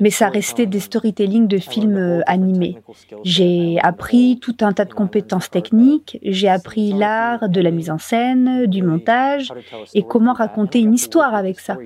mais 0.00 0.10
ça 0.10 0.28
restait 0.28 0.66
des 0.66 0.80
storytelling 0.80 1.48
de 1.48 1.58
films 1.58 2.22
animés. 2.26 2.78
J'ai 3.24 3.78
appris 3.82 4.38
tout 4.40 4.56
un 4.60 4.72
tas 4.72 4.84
de 4.84 4.92
compétences 4.92 5.50
techniques, 5.50 6.18
j'ai 6.22 6.48
appris 6.48 6.92
l'art 6.92 7.48
de 7.48 7.60
la 7.60 7.70
mise 7.70 7.90
en 7.90 7.98
scène, 7.98 8.66
du 8.66 8.82
montage 8.82 9.52
et 9.94 10.02
comment 10.02 10.32
raconter 10.32 10.80
une 10.80 10.94
histoire 10.94 11.34
avec 11.34 11.60
ça. 11.60 11.76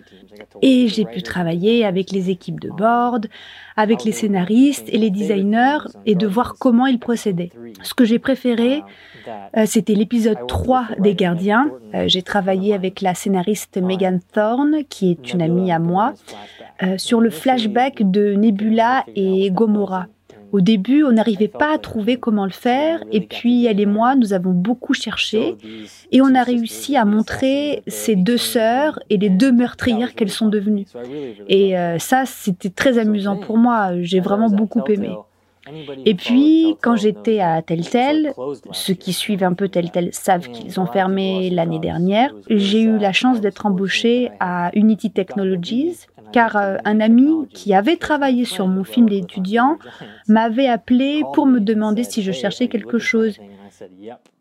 Et 0.63 0.89
j'ai 0.89 1.05
pu 1.05 1.23
travailler 1.23 1.85
avec 1.85 2.11
les 2.11 2.31
équipes 2.31 2.61
de 2.61 2.71
board, 2.71 3.29
avec 3.77 4.05
les 4.05 4.13
scénaristes 4.13 4.89
et 4.89 4.99
les 4.99 5.11
designers 5.11 5.79
et 6.07 6.15
de 6.15 6.27
voir 6.27 6.57
comment 6.59 6.87
ils 6.87 6.99
procédaient. 6.99 7.51
Ce 7.83 7.95
que 7.95 8.05
j'ai 8.05 8.19
préféré, 8.19 8.83
euh, 9.57 9.65
c'était 9.67 9.95
l'épisode 9.95 10.39
3 10.47 10.89
des 10.99 11.15
Gardiens. 11.15 11.71
Euh, 11.95 12.05
j'ai 12.07 12.23
travaillé 12.23 12.75
avec 12.75 13.01
la 13.01 13.15
scénariste 13.15 13.79
Megan 13.79 14.21
Thorne, 14.33 14.85
qui 14.89 15.11
est 15.11 15.33
une 15.33 15.43
amie 15.43 15.73
à 15.73 15.79
moi, 15.79 16.15
euh, 16.83 16.99
sur 16.99 17.21
le 17.21 17.31
flashback 17.31 18.11
de 18.11 18.35
Nebula 18.35 19.05
et 19.15 19.51
Gomorrah. 19.51 20.07
Au 20.53 20.61
début, 20.61 21.03
on 21.03 21.13
n'arrivait 21.13 21.49
pas 21.49 21.75
à 21.75 21.79
trouver 21.79 22.19
comment 22.19 22.45
le 22.45 22.53
faire, 22.53 23.03
et 23.11 23.23
puis 23.23 23.67
elle 23.67 23.81
et 23.81 23.87
moi, 23.87 24.15
nous 24.15 24.35
avons 24.35 24.53
beaucoup 24.53 24.95
cherché, 24.95 25.57
et 26.11 26.21
on 26.21 26.35
a 26.35 26.43
réussi 26.43 26.97
à 26.97 27.05
montrer 27.05 27.83
ces 27.87 28.17
deux 28.17 28.37
sœurs 28.37 28.99
et 29.11 29.17
les 29.17 29.31
deux 29.31 29.51
meurtrières 29.51 30.15
qu'elles 30.15 30.31
sont 30.31 30.49
devenues. 30.49 30.87
Et 31.49 31.75
ça, 31.99 32.25
c'était 32.27 32.71
très 32.71 32.99
amusant 32.99 33.37
pour 33.37 33.57
moi, 33.57 34.01
j'ai 34.03 34.21
vraiment 34.21 34.51
beaucoup 34.51 34.83
aimé. 34.89 35.11
Et 36.05 36.15
puis, 36.15 36.77
quand 36.83 36.97
j'étais 36.97 37.39
à 37.39 37.63
Telltale, 37.63 38.33
ceux 38.73 38.95
qui 38.95 39.13
suivent 39.13 39.45
un 39.45 39.53
peu 39.53 39.69
Telltale 39.69 40.09
savent 40.13 40.49
qu'ils 40.49 40.81
ont 40.81 40.87
fermé 40.87 41.51
l'année 41.51 41.79
dernière, 41.79 42.35
j'ai 42.51 42.83
eu 42.83 42.99
la 42.99 43.13
chance 43.13 43.41
d'être 43.41 43.65
embauchée 43.65 44.31
à 44.41 44.71
Unity 44.75 45.13
Technologies, 45.13 46.07
car 46.33 46.57
euh, 46.57 46.77
un 46.85 47.01
ami 47.01 47.47
qui 47.51 47.75
avait 47.75 47.97
travaillé 47.97 48.45
sur 48.45 48.67
mon 48.67 48.85
film 48.85 49.09
d'étudiant 49.09 49.79
m'avait 50.29 50.69
appelé 50.69 51.23
pour 51.35 51.47
me 51.47 51.61
demander 51.61 52.05
si 52.05 52.23
je 52.23 52.33
cherchais 52.33 52.69
quelque 52.69 52.99
chose. 52.99 53.39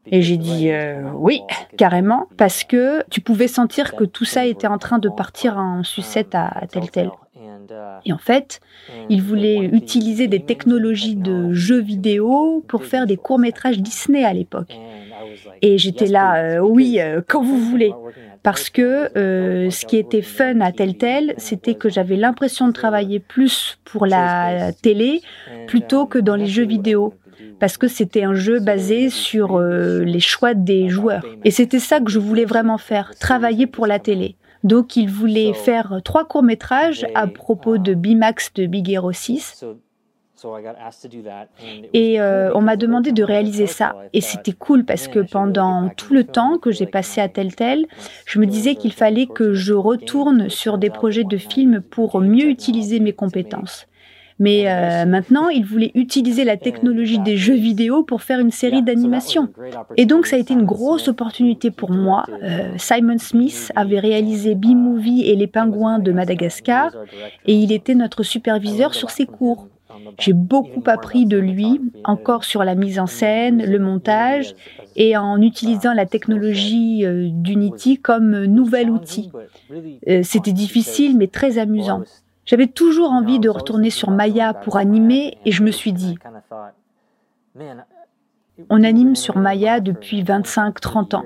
Et 0.08 0.22
j'ai 0.22 0.38
dit 0.38 0.72
euh, 0.72 1.04
oui, 1.14 1.42
carrément, 1.78 2.28
parce 2.38 2.64
que 2.64 3.04
tu 3.10 3.22
pouvais 3.22 3.48
sentir 3.48 3.96
que 3.96 4.04
tout 4.04 4.26
ça 4.26 4.46
était 4.46 4.68
en 4.68 4.78
train 4.78 5.00
de 5.00 5.10
partir 5.10 5.58
en 5.58 5.84
sucette 5.84 6.34
à 6.34 6.64
Telltale. 6.72 7.12
Et 8.06 8.14
en 8.14 8.18
fait, 8.18 8.60
il 9.10 9.22
voulait 9.22 9.66
utiliser 9.66 10.28
des 10.28 10.44
technologies 10.44 11.16
de 11.16 11.54
jeux 11.54 11.82
vidéo 11.82 12.64
pour 12.68 12.86
faire 12.86 13.06
des 13.06 13.18
courts-métrages 13.18 13.80
Disney 13.80 14.24
à 14.24 14.34
l'époque. 14.34 14.74
Et 15.62 15.78
j'étais 15.78 16.08
là, 16.08 16.36
euh, 16.38 16.60
oui, 16.60 17.00
euh, 17.00 17.22
quand 17.28 17.44
vous 17.44 17.58
voulez. 17.58 17.94
Parce 18.44 18.70
que 18.70 19.16
euh, 19.18 19.70
ce 19.70 19.86
qui 19.86 19.98
était 19.98 20.24
fun 20.24 20.62
à 20.62 20.72
Telltale, 20.72 21.34
c'était 21.38 21.76
que 21.76 21.90
j'avais 21.90 22.16
l'impression 22.16 22.68
de 22.68 22.74
travailler 22.74 23.20
plus 23.20 23.78
pour 23.84 24.08
la 24.08 24.74
télé 24.74 25.22
plutôt 25.68 26.08
que 26.08 26.18
dans 26.18 26.36
les 26.36 26.48
jeux 26.48 26.66
vidéo 26.66 27.14
parce 27.60 27.78
que 27.78 27.88
c'était 27.88 28.24
un 28.24 28.34
jeu 28.34 28.60
basé 28.60 29.10
sur 29.10 29.60
les 29.60 30.20
choix 30.20 30.56
des 30.56 30.90
joueurs. 30.90 31.24
Et 31.46 31.52
c'était 31.52 31.80
ça 31.80 32.00
que 32.00 32.10
je 32.10 32.18
voulais 32.18 32.46
vraiment 32.46 32.80
faire, 32.80 33.12
travailler 33.20 33.68
pour 33.68 33.86
la 33.86 34.00
télé. 34.00 34.36
Donc 34.64 34.96
il 34.96 35.10
voulait 35.10 35.54
faire 35.54 36.02
trois 36.04 36.26
courts-métrages 36.26 37.06
à 37.16 37.28
propos 37.28 37.78
de 37.78 37.94
Bimax 37.94 38.54
de 38.54 38.66
Big 38.66 38.90
Hero 38.90 39.12
6. 39.12 39.66
Et 41.94 42.20
euh, 42.20 42.52
on 42.56 42.62
m'a 42.62 42.76
demandé 42.76 43.12
de 43.12 43.24
réaliser 43.24 43.68
ça. 43.68 43.96
Et 44.14 44.22
c'était 44.22 44.54
cool 44.54 44.86
parce 44.86 45.08
que 45.08 45.20
pendant 45.20 45.90
tout 45.90 46.14
le 46.14 46.24
temps 46.24 46.58
que 46.58 46.72
j'ai 46.72 46.88
passé 46.88 47.22
à 47.22 47.30
tel 47.30 47.56
tel, 47.56 47.86
je 48.26 48.40
me 48.40 48.46
disais 48.46 48.76
qu'il 48.76 48.94
fallait 48.94 49.28
que 49.28 49.54
je 49.54 49.74
retourne 49.74 50.50
sur 50.50 50.78
des 50.78 50.90
projets 50.90 51.24
de 51.24 51.38
films 51.38 51.82
pour 51.82 52.20
mieux 52.22 52.50
utiliser 52.50 53.00
mes 53.00 53.14
compétences. 53.14 53.88
Mais 54.42 54.64
euh, 54.66 55.06
maintenant, 55.06 55.50
il 55.50 55.64
voulait 55.64 55.92
utiliser 55.94 56.44
la 56.46 56.58
technologie 56.58 57.20
des 57.20 57.38
jeux 57.38 57.54
vidéo 57.54 58.02
pour 58.02 58.24
faire 58.24 58.40
une 58.40 58.50
série 58.50 58.82
d'animation. 58.82 59.50
Et 59.98 60.08
donc, 60.08 60.26
ça 60.26 60.36
a 60.36 60.40
été 60.40 60.56
une 60.56 60.66
grosse 60.66 61.08
opportunité 61.08 61.70
pour 61.70 61.92
moi. 61.92 62.26
Euh, 62.42 62.72
Simon 62.78 63.20
Smith 63.20 63.72
avait 63.76 64.00
réalisé 64.00 64.56
B-Movie 64.56 65.30
et 65.30 65.36
Les 65.36 65.46
Pingouins 65.46 66.00
de 66.00 66.12
Madagascar, 66.12 66.92
et 67.46 67.54
il 67.54 67.72
était 67.72 67.94
notre 67.94 68.24
superviseur 68.24 68.96
sur 68.96 69.12
ses 69.12 69.28
cours. 69.28 69.68
J'ai 70.18 70.34
beaucoup 70.34 70.82
appris 70.88 71.28
de 71.28 71.38
lui, 71.38 71.80
encore 72.04 72.44
sur 72.44 72.64
la 72.64 72.74
mise 72.74 72.98
en 72.98 73.06
scène, 73.06 73.64
le 73.64 73.78
montage, 73.78 74.56
et 74.96 75.18
en 75.18 75.40
utilisant 75.40 75.94
la 75.94 76.08
technologie 76.08 77.06
euh, 77.06 77.28
d'Unity 77.32 78.00
comme 78.00 78.46
nouvel 78.46 78.90
outil. 78.90 79.30
C'était 80.24 80.52
difficile, 80.52 81.16
mais 81.16 81.28
très 81.28 81.60
amusant. 81.60 82.02
J'avais 82.46 82.68
toujours 82.68 83.12
envie 83.12 83.40
de 83.40 83.50
retourner 83.50 83.90
sur 83.90 84.12
Maya 84.12 84.54
pour 84.54 84.78
animer 84.78 85.38
et 85.46 85.52
je 85.52 85.64
me 85.64 85.72
suis 85.72 85.94
dit, 85.94 86.16
on 88.70 88.84
anime 88.84 89.16
sur 89.16 89.38
Maya 89.38 89.80
depuis 89.80 90.24
25-30 90.24 91.16
ans. 91.16 91.26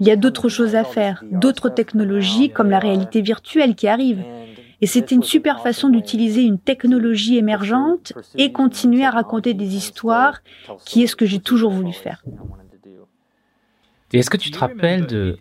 Il 0.00 0.06
y 0.06 0.10
a 0.10 0.16
d'autres 0.16 0.48
choses 0.48 0.74
à 0.74 0.84
faire, 0.84 1.24
d'autres 1.30 1.70
technologies 1.70 2.50
comme 2.50 2.70
la 2.70 2.78
réalité 2.78 3.22
virtuelle 3.22 3.74
qui 3.74 3.88
arrivent. 3.88 4.24
Et 4.80 4.86
c'était 4.86 5.14
une 5.14 5.22
super 5.22 5.60
façon 5.62 5.88
d'utiliser 5.88 6.42
une 6.42 6.58
technologie 6.58 7.38
émergente 7.38 8.12
et 8.36 8.52
continuer 8.52 9.04
à 9.04 9.10
raconter 9.10 9.54
des 9.54 9.76
histoires, 9.76 10.42
qui 10.84 11.02
est 11.02 11.06
ce 11.06 11.16
que 11.16 11.26
j'ai 11.26 11.40
toujours 11.40 11.70
voulu 11.70 11.92
faire. 11.92 12.22
Et 14.14 14.18
est-ce 14.18 14.30
que 14.30 14.36
tu 14.36 14.52
te 14.52 14.58
rappelles 14.60 15.06
de... 15.06 15.36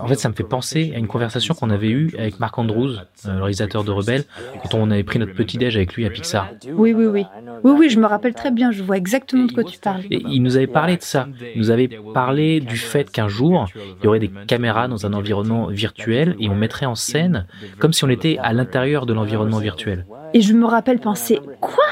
En 0.00 0.08
fait, 0.08 0.14
ça 0.14 0.30
me 0.30 0.34
fait 0.34 0.42
penser 0.42 0.92
à 0.94 0.98
une 0.98 1.06
conversation 1.06 1.52
qu'on 1.52 1.68
avait 1.68 1.90
eue 1.90 2.14
avec 2.18 2.40
Marc 2.40 2.56
Andrews, 2.56 2.92
euh, 3.26 3.36
le 3.36 3.42
réalisateur 3.42 3.84
de 3.84 3.90
Rebelle, 3.90 4.24
quand 4.62 4.72
on 4.72 4.90
avait 4.90 5.04
pris 5.04 5.18
notre 5.18 5.34
petit 5.34 5.58
déj 5.58 5.76
avec 5.76 5.92
lui 5.92 6.06
à 6.06 6.10
Pixar. 6.10 6.48
Oui, 6.72 6.94
oui, 6.94 7.04
oui. 7.04 7.26
Oui, 7.62 7.72
oui, 7.78 7.90
je 7.90 8.00
me 8.00 8.06
rappelle 8.06 8.32
très 8.32 8.50
bien, 8.50 8.70
je 8.70 8.82
vois 8.82 8.96
exactement 8.96 9.44
de 9.44 9.52
quoi 9.52 9.64
tu 9.64 9.78
parles. 9.78 10.00
Et 10.10 10.22
il 10.30 10.42
nous 10.42 10.56
avait 10.56 10.66
parlé 10.66 10.96
de 10.96 11.02
ça. 11.02 11.28
Il 11.54 11.60
nous 11.60 11.70
avait 11.70 11.90
parlé 12.14 12.60
du 12.60 12.78
fait 12.78 13.10
qu'un 13.10 13.28
jour, 13.28 13.66
il 14.00 14.04
y 14.04 14.08
aurait 14.08 14.18
des 14.18 14.30
caméras 14.46 14.88
dans 14.88 15.04
un 15.04 15.12
environnement 15.12 15.66
virtuel 15.66 16.36
et 16.40 16.48
on 16.48 16.54
mettrait 16.54 16.86
en 16.86 16.94
scène 16.94 17.46
comme 17.78 17.92
si 17.92 18.02
on 18.04 18.08
était 18.08 18.38
à 18.38 18.54
l'intérieur 18.54 19.04
de 19.04 19.12
l'environnement 19.12 19.58
virtuel. 19.58 20.06
Et 20.36 20.42
je 20.42 20.52
me 20.52 20.66
rappelle 20.66 20.98
penser, 20.98 21.40
quoi? 21.62 21.86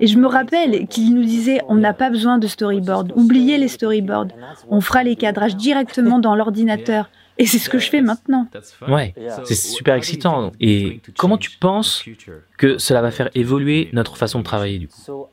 Et 0.00 0.08
je 0.08 0.18
me 0.18 0.26
rappelle 0.26 0.88
qu'il 0.88 1.14
nous 1.14 1.22
disait, 1.22 1.60
on 1.68 1.76
n'a 1.76 1.92
pas 1.92 2.10
besoin 2.10 2.38
de 2.38 2.48
storyboard, 2.48 3.12
oubliez 3.14 3.56
les 3.56 3.68
storyboards, 3.68 4.32
on 4.68 4.80
fera 4.80 5.04
les 5.04 5.14
cadrages 5.14 5.54
directement 5.54 6.18
dans 6.18 6.34
l'ordinateur. 6.34 7.08
Et 7.38 7.46
c'est 7.46 7.58
ce 7.58 7.70
que 7.70 7.78
je 7.78 7.88
fais 7.88 8.02
maintenant. 8.02 8.48
Ouais, 8.88 9.14
c'est 9.44 9.54
super 9.54 9.94
excitant. 9.94 10.50
Et 10.58 11.02
comment 11.16 11.38
tu 11.38 11.52
penses 11.52 12.04
que 12.58 12.78
cela 12.78 13.00
va 13.00 13.12
faire 13.12 13.30
évoluer 13.36 13.90
notre 13.92 14.16
façon 14.16 14.40
de 14.40 14.44
travailler 14.44 14.78
du 14.78 14.88
coup? 14.88 15.28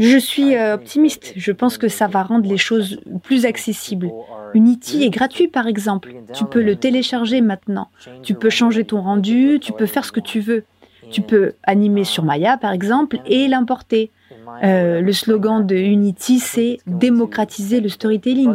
Je 0.00 0.18
suis 0.18 0.56
euh, 0.56 0.74
optimiste. 0.74 1.32
Je 1.36 1.52
pense 1.52 1.78
que 1.78 1.86
ça 1.86 2.08
va 2.08 2.24
rendre 2.24 2.48
les 2.48 2.58
choses 2.58 2.98
plus 3.22 3.46
accessibles. 3.46 4.10
Unity 4.54 5.04
est 5.04 5.10
gratuit 5.10 5.46
par 5.46 5.68
exemple. 5.68 6.12
Tu 6.32 6.44
peux 6.44 6.62
le 6.62 6.74
télécharger 6.74 7.40
maintenant. 7.40 7.88
Tu 8.24 8.34
peux 8.34 8.50
changer 8.50 8.84
ton 8.84 9.00
rendu, 9.00 9.58
tu 9.60 9.72
peux 9.72 9.86
faire 9.86 10.04
ce 10.04 10.10
que 10.10 10.18
tu 10.18 10.40
veux. 10.40 10.64
Tu 11.10 11.22
peux 11.22 11.52
animer 11.62 12.04
sur 12.04 12.24
Maya 12.24 12.56
par 12.56 12.72
exemple 12.72 13.18
et 13.26 13.48
l'importer. 13.48 14.10
Euh, 14.62 15.00
le 15.00 15.12
slogan 15.12 15.64
de 15.64 15.76
Unity, 15.76 16.38
c'est 16.38 16.78
démocratiser 16.86 17.80
le 17.80 17.88
storytelling. 17.88 18.54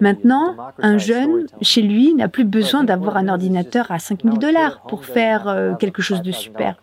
Maintenant, 0.00 0.56
un 0.78 0.98
jeune, 0.98 1.46
chez 1.62 1.82
lui, 1.82 2.14
n'a 2.14 2.28
plus 2.28 2.44
besoin 2.44 2.84
d'avoir 2.84 3.16
un 3.16 3.28
ordinateur 3.28 3.90
à 3.90 3.98
5000 3.98 4.38
dollars 4.38 4.82
pour 4.88 5.04
faire 5.04 5.48
euh, 5.48 5.74
quelque 5.74 6.02
chose 6.02 6.22
de 6.22 6.32
super. 6.32 6.80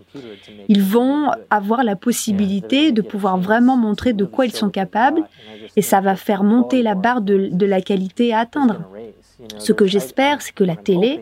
Ils 0.67 0.81
vont 0.81 1.29
avoir 1.49 1.83
la 1.83 1.95
possibilité 1.95 2.91
de 2.91 3.01
pouvoir 3.01 3.37
vraiment 3.37 3.77
montrer 3.77 4.13
de 4.13 4.25
quoi 4.25 4.45
ils 4.45 4.55
sont 4.55 4.69
capables 4.69 5.23
et 5.75 5.81
ça 5.81 6.01
va 6.01 6.15
faire 6.15 6.43
monter 6.43 6.81
la 6.81 6.95
barre 6.95 7.21
de, 7.21 7.49
de 7.51 7.65
la 7.65 7.81
qualité 7.81 8.33
à 8.33 8.39
atteindre. 8.39 8.81
Ce 9.57 9.73
que 9.73 9.85
j'espère, 9.85 10.41
c'est 10.41 10.53
que 10.53 10.63
la 10.63 10.75
télé, 10.75 11.21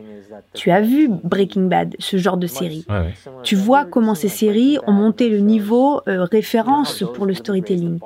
tu 0.53 0.71
as 0.71 0.82
vu 0.82 1.09
Breaking 1.09 1.63
Bad, 1.63 1.95
ce 1.99 2.17
genre 2.17 2.38
de 2.38 2.47
série. 2.47 2.86
Ouais, 2.89 2.95
ouais. 2.95 3.13
Tu 3.43 3.55
vois 3.55 3.86
comment 3.86 4.15
ces 4.15 4.27
séries 4.27 4.77
ont 4.88 4.91
monté 4.91 5.29
le 5.29 5.39
niveau 5.39 6.01
euh, 6.07 6.23
référence 6.23 7.03
pour 7.13 7.25
le 7.25 7.34
storytelling. 7.34 7.99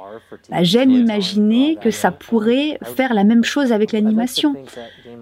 Bah, 0.49 0.63
J'aime 0.63 0.91
imaginer 0.91 1.77
que 1.77 1.91
ça 1.91 2.11
pourrait 2.11 2.77
faire 2.83 3.13
la 3.13 3.23
même 3.23 3.43
chose 3.43 3.71
avec 3.71 3.91
l'animation. 3.91 4.55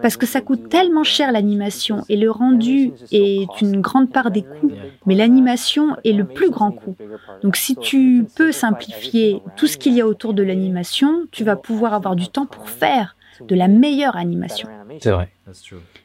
Parce 0.02 0.18
que 0.18 0.26
ça 0.26 0.42
coûte 0.42 0.70
tellement 0.70 1.04
cher 1.04 1.32
l'animation 1.32 2.04
et 2.10 2.18
le 2.18 2.30
rendu 2.30 2.92
est 3.12 3.48
une 3.62 3.80
grande 3.80 4.12
part 4.12 4.32
des 4.32 4.42
coûts, 4.42 4.72
mais 5.06 5.16
l'animation 5.16 5.96
est 6.04 6.12
le 6.12 6.26
plus 6.26 6.50
grand 6.50 6.72
coût. 6.72 6.96
Donc 7.42 7.56
si 7.56 7.76
tu 7.76 8.26
peux 8.36 8.52
simplifier 8.52 9.42
tout 9.56 9.68
ce 9.68 9.78
qu'il 9.78 9.94
y 9.94 10.02
a 10.02 10.08
autour 10.08 10.34
de 10.34 10.44
l'animation, 10.44 11.26
tu 11.32 11.44
vas 11.44 11.56
pouvoir 11.56 11.94
avoir 11.94 12.16
du 12.16 12.28
temps 12.28 12.46
pour 12.46 12.70
faire 12.70 13.16
de 13.42 13.56
la 13.56 13.68
meilleure 13.68 14.16
animation. 14.16 14.70
C'est 15.00 15.12
vrai. 15.12 15.30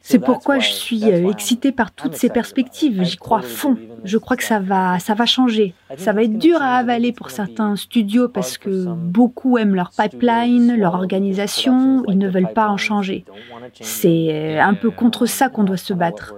C'est 0.01 0.19
pourquoi 0.19 0.59
je 0.59 0.71
suis 0.71 1.05
euh, 1.05 1.31
excitée 1.31 1.73
par 1.73 1.93
toutes 1.93 2.15
ces 2.15 2.29
perspectives. 2.29 3.03
J'y 3.05 3.17
crois 3.17 3.39
à 3.39 3.43
fond. 3.43 3.77
Je 4.05 4.19
crois 4.19 4.37
que 4.37 4.43
ça 4.43 4.59
va, 4.59 4.99
ça 4.99 5.15
va 5.15 5.27
changer. 5.27 5.75
Ça 5.97 6.13
va 6.13 6.25
être 6.25 6.39
dur 6.39 6.61
à 6.61 6.77
avaler 6.77 7.13
pour 7.13 7.31
certains 7.31 7.77
studios 7.77 8.29
parce 8.29 8.59
que 8.59 8.87
beaucoup 8.95 9.59
aiment 9.59 9.75
leur 9.75 9.91
pipeline, 9.91 10.77
leur 10.77 10.95
organisation. 10.95 12.03
Ils 12.09 12.19
ne 12.19 12.29
veulent 12.29 12.53
pas 12.53 12.69
en 12.69 12.77
changer. 12.77 13.25
C'est 13.81 14.29
euh, 14.31 14.61
un 14.61 14.75
peu 14.75 14.91
contre 14.91 15.27
ça 15.27 15.49
qu'on 15.49 15.65
doit 15.65 15.77
se 15.77 15.93
battre. 15.93 16.35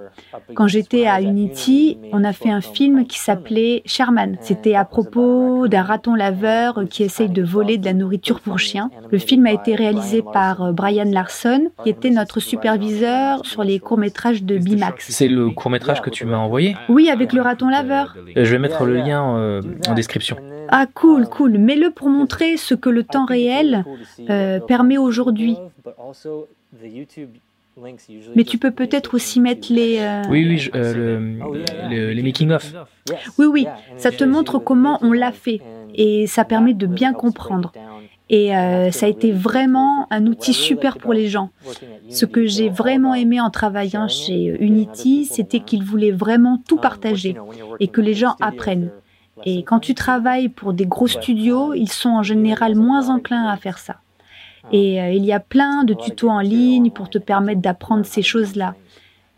Quand 0.54 0.66
j'étais 0.66 1.06
à 1.06 1.20
Unity, 1.20 1.98
on 2.12 2.24
a 2.24 2.32
fait 2.32 2.50
un 2.50 2.60
film 2.60 3.06
qui 3.06 3.18
s'appelait 3.18 3.82
Sherman. 3.86 4.36
C'était 4.40 4.74
à 4.74 4.84
propos 4.84 5.68
d'un 5.68 5.82
raton 5.82 6.14
laveur 6.14 6.84
qui 6.88 7.02
essaye 7.02 7.28
de 7.28 7.42
voler 7.42 7.78
de 7.78 7.84
la 7.84 7.92
nourriture 7.92 8.40
pour 8.40 8.58
chiens. 8.58 8.90
Le 9.10 9.18
film 9.18 9.46
a 9.46 9.52
été 9.52 9.74
réalisé 9.74 10.22
par 10.22 10.62
euh, 10.62 10.72
Brian 10.72 11.10
Larson, 11.10 11.70
qui 11.82 11.90
était 11.90 12.10
notre 12.10 12.40
superviseur 12.40 13.44
sur 13.46 13.64
les 13.64 13.78
courts-métrages 13.78 14.42
de 14.42 14.58
Bimax. 14.58 15.10
C'est 15.10 15.28
le 15.28 15.50
court 15.50 15.70
métrage 15.70 16.00
que 16.00 16.10
tu 16.10 16.24
m'as 16.24 16.38
envoyé? 16.38 16.76
Oui, 16.88 17.10
avec 17.10 17.32
le 17.32 17.42
raton 17.42 17.68
laveur. 17.68 18.16
Euh, 18.36 18.44
Je 18.44 18.50
vais 18.50 18.58
mettre 18.58 18.84
le 18.84 18.96
lien 18.96 19.36
euh, 19.36 19.62
en 19.88 19.94
description. 19.94 20.36
Ah, 20.68 20.86
cool, 20.92 21.26
cool. 21.28 21.58
Mets-le 21.58 21.90
pour 21.90 22.08
montrer 22.08 22.56
ce 22.56 22.74
que 22.74 22.88
le 22.88 23.02
temps 23.02 23.24
réel 23.24 23.84
euh, 24.28 24.60
permet 24.60 24.98
aujourd'hui. 24.98 25.56
Mais 28.36 28.44
tu 28.44 28.58
peux 28.58 28.70
peut-être 28.72 29.14
aussi 29.14 29.40
mettre 29.40 29.72
les... 29.72 29.98
euh, 30.00 30.22
Oui, 30.28 30.46
oui, 30.46 30.58
je- 30.58 30.70
euh, 30.74 31.18
le- 31.88 31.88
le- 31.90 32.12
les 32.12 32.22
making-of. 32.22 32.72
Oui, 33.38 33.46
oui, 33.46 33.66
ça 33.96 34.10
te 34.10 34.24
montre 34.24 34.58
comment 34.58 34.98
on 35.02 35.12
l'a 35.12 35.32
fait. 35.32 35.60
et 35.94 36.26
ça 36.28 36.44
permet 36.44 36.72
de 36.74 36.86
bien 36.86 37.12
comprendre. 37.12 37.72
Et 38.28 38.56
euh, 38.56 38.90
ça 38.92 39.06
a 39.06 39.08
été 39.08 39.32
vraiment 39.32 40.06
un 40.12 40.26
outil 40.26 40.52
super 40.54 40.98
pour 40.98 41.12
les 41.12 41.26
gens. 41.28 41.50
Ce 42.08 42.26
que 42.26 42.46
j'ai 42.46 42.68
vraiment 42.68 43.14
aimé 43.14 43.40
en 43.40 43.50
travaillant 43.50 44.06
chez 44.06 44.44
Unity, 44.60 45.24
c'était 45.24 45.60
qu'ils 45.60 45.82
voulaient 45.82 46.12
vraiment 46.12 46.62
tout 46.68 46.76
partager 46.76 47.36
et 47.80 47.88
que 47.88 48.00
les 48.00 48.14
gens 48.14 48.36
apprennent. 48.40 48.90
Et 49.46 49.62
quand 49.64 49.80
tu 49.80 49.94
travailles 49.94 50.48
pour 50.48 50.72
des 50.74 50.86
gros 50.86 51.08
studios, 51.08 51.74
ils 51.74 51.90
sont 51.90 52.10
en 52.10 52.22
général 52.22 52.74
moins 52.76 53.08
enclins 53.08 53.46
à 53.48 53.56
faire 53.56 53.78
ça. 53.78 53.96
Et 54.72 55.00
euh, 55.00 55.10
il 55.12 55.24
y 55.24 55.32
a 55.32 55.40
plein 55.40 55.84
de 55.84 55.94
tutos 55.94 56.28
en 56.28 56.40
ligne 56.40 56.90
pour 56.90 57.10
te 57.10 57.18
permettre 57.18 57.60
d'apprendre 57.60 58.04
ces 58.04 58.22
choses-là. 58.22 58.74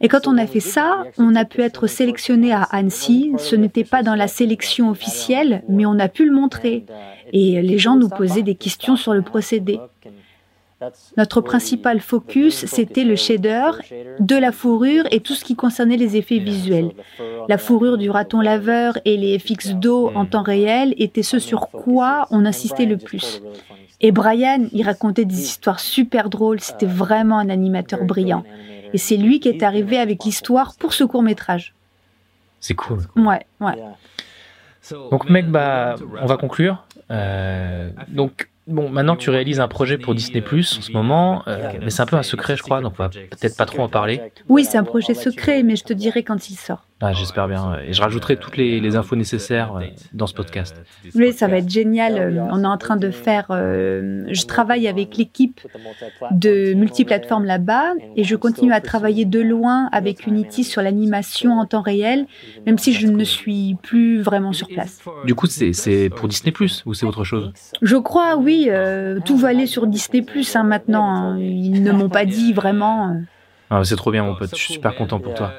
Et 0.00 0.08
quand 0.08 0.26
on 0.26 0.36
a 0.36 0.46
fait 0.46 0.60
ça, 0.60 1.04
on 1.16 1.36
a 1.36 1.44
pu 1.44 1.60
être 1.62 1.86
sélectionné 1.86 2.52
à 2.52 2.62
Annecy. 2.62 3.32
Ce 3.38 3.54
n'était 3.54 3.84
pas 3.84 4.02
dans 4.02 4.16
la 4.16 4.26
sélection 4.26 4.90
officielle, 4.90 5.62
mais 5.68 5.86
on 5.86 5.98
a 6.00 6.08
pu 6.08 6.26
le 6.26 6.32
montrer. 6.32 6.84
Et 7.32 7.62
les 7.62 7.78
gens 7.78 7.94
nous 7.94 8.08
posaient 8.08 8.42
des 8.42 8.56
questions 8.56 8.96
sur 8.96 9.14
le 9.14 9.22
procédé. 9.22 9.78
Notre 11.16 11.40
principal 11.40 12.00
focus, 12.00 12.66
c'était 12.66 13.04
le 13.04 13.16
shader, 13.16 13.70
de 14.18 14.36
la 14.36 14.52
fourrure 14.52 15.04
et 15.10 15.20
tout 15.20 15.34
ce 15.34 15.44
qui 15.44 15.54
concernait 15.54 15.96
les 15.96 16.16
effets 16.16 16.38
visuels. 16.38 16.92
La 17.48 17.58
fourrure 17.58 17.98
du 17.98 18.10
raton 18.10 18.40
laveur 18.40 18.98
et 19.04 19.16
les 19.16 19.38
FX 19.38 19.74
d'eau 19.74 20.10
en 20.14 20.26
temps 20.26 20.42
réel 20.42 20.94
étaient 20.98 21.22
ce 21.22 21.38
sur 21.38 21.68
quoi 21.70 22.26
on 22.30 22.44
insistait 22.44 22.86
le 22.86 22.96
plus. 22.96 23.42
Et 24.00 24.10
Brian, 24.10 24.66
il 24.72 24.82
racontait 24.84 25.24
des 25.24 25.40
histoires 25.40 25.78
super 25.78 26.28
drôles, 26.28 26.60
c'était 26.60 26.86
vraiment 26.86 27.38
un 27.38 27.48
animateur 27.48 28.04
brillant. 28.04 28.44
Et 28.92 28.98
c'est 28.98 29.16
lui 29.16 29.40
qui 29.40 29.48
est 29.48 29.62
arrivé 29.62 29.98
avec 29.98 30.24
l'histoire 30.24 30.74
pour 30.78 30.92
ce 30.92 31.04
court 31.04 31.22
métrage. 31.22 31.74
C'est 32.60 32.74
cool. 32.74 33.00
Ouais, 33.16 33.46
ouais. 33.60 33.74
Donc, 34.90 35.30
mec, 35.30 35.48
bah, 35.48 35.94
on 36.20 36.26
va 36.26 36.36
conclure. 36.36 36.84
Euh, 37.10 37.90
donc, 38.08 38.48
bon, 38.66 38.88
maintenant 38.88 39.16
tu 39.16 39.30
réalises 39.30 39.60
un 39.60 39.68
projet 39.68 39.98
pour 39.98 40.14
Disney 40.14 40.40
Plus 40.40 40.78
en 40.78 40.82
ce 40.82 40.92
moment, 40.92 41.42
euh, 41.46 41.72
mais 41.80 41.90
c'est 41.90 42.02
un 42.02 42.06
peu 42.06 42.16
un 42.16 42.22
secret, 42.22 42.56
je 42.56 42.62
crois, 42.62 42.80
donc 42.80 42.94
on 42.98 43.02
va 43.02 43.08
peut-être 43.08 43.56
pas 43.56 43.66
trop 43.66 43.82
en 43.82 43.88
parler. 43.88 44.20
Oui, 44.48 44.64
c'est 44.64 44.78
un 44.78 44.84
projet 44.84 45.14
secret, 45.14 45.62
mais 45.62 45.76
je 45.76 45.84
te 45.84 45.92
dirai 45.92 46.22
quand 46.22 46.48
il 46.50 46.54
sort. 46.54 46.86
Ah, 47.04 47.12
J'espère 47.12 47.48
bien. 47.48 47.76
Et 47.84 47.92
je 47.92 48.00
rajouterai 48.00 48.36
toutes 48.36 48.56
les, 48.56 48.78
les 48.78 48.94
infos 48.94 49.16
nécessaires 49.16 49.74
euh, 49.76 49.86
dans 50.12 50.28
ce 50.28 50.34
podcast. 50.34 50.80
Oui, 51.16 51.32
ça 51.32 51.48
va 51.48 51.58
être 51.58 51.68
génial. 51.68 52.16
Euh, 52.16 52.46
On 52.52 52.62
est 52.62 52.66
en 52.66 52.78
train 52.78 52.96
de 52.96 53.10
faire. 53.10 53.46
euh, 53.50 54.24
je 54.30 54.46
travaille 54.46 54.86
avec 54.86 55.16
l'équipe 55.16 55.60
de 56.30 56.74
multiplateformes 56.74 57.44
là-bas 57.44 57.94
et 58.16 58.22
je 58.22 58.36
continue 58.36 58.72
à 58.72 58.80
travailler 58.80 59.24
de 59.24 59.40
loin 59.40 59.88
avec 59.90 60.26
Unity 60.28 60.62
sur 60.62 60.80
l'animation 60.80 61.58
en 61.58 61.66
temps 61.66 61.82
réel, 61.82 62.26
même 62.66 62.78
si 62.78 62.92
je 62.92 63.08
ne 63.08 63.24
suis 63.24 63.76
plus 63.82 64.20
vraiment 64.22 64.52
sur 64.52 64.68
place. 64.68 65.00
Du 65.24 65.34
coup, 65.34 65.46
c'est 65.46 66.08
pour 66.14 66.28
Disney 66.28 66.52
Plus 66.52 66.84
ou 66.86 66.94
c'est 66.94 67.04
autre 67.06 67.24
chose? 67.24 67.52
Je 67.82 67.96
crois, 67.96 68.36
oui, 68.36 68.68
euh, 68.70 69.18
tout 69.24 69.36
va 69.36 69.48
aller 69.48 69.66
sur 69.66 69.88
Disney 69.88 70.22
Plus 70.22 70.54
hein, 70.54 70.62
maintenant. 70.62 71.06
hein. 71.08 71.38
Ils 71.40 71.82
ne 71.82 71.90
m'ont 71.90 72.08
pas 72.08 72.24
dit 72.24 72.52
vraiment. 72.52 73.16
Euh. 73.72 73.78
Ah, 73.80 73.84
C'est 73.84 73.96
trop 73.96 74.10
bien, 74.10 74.24
mon 74.24 74.34
pote. 74.34 74.50
Je 74.50 74.56
suis 74.56 74.74
super 74.74 74.94
content 74.94 75.18
pour 75.20 75.34
toi. 75.34 75.52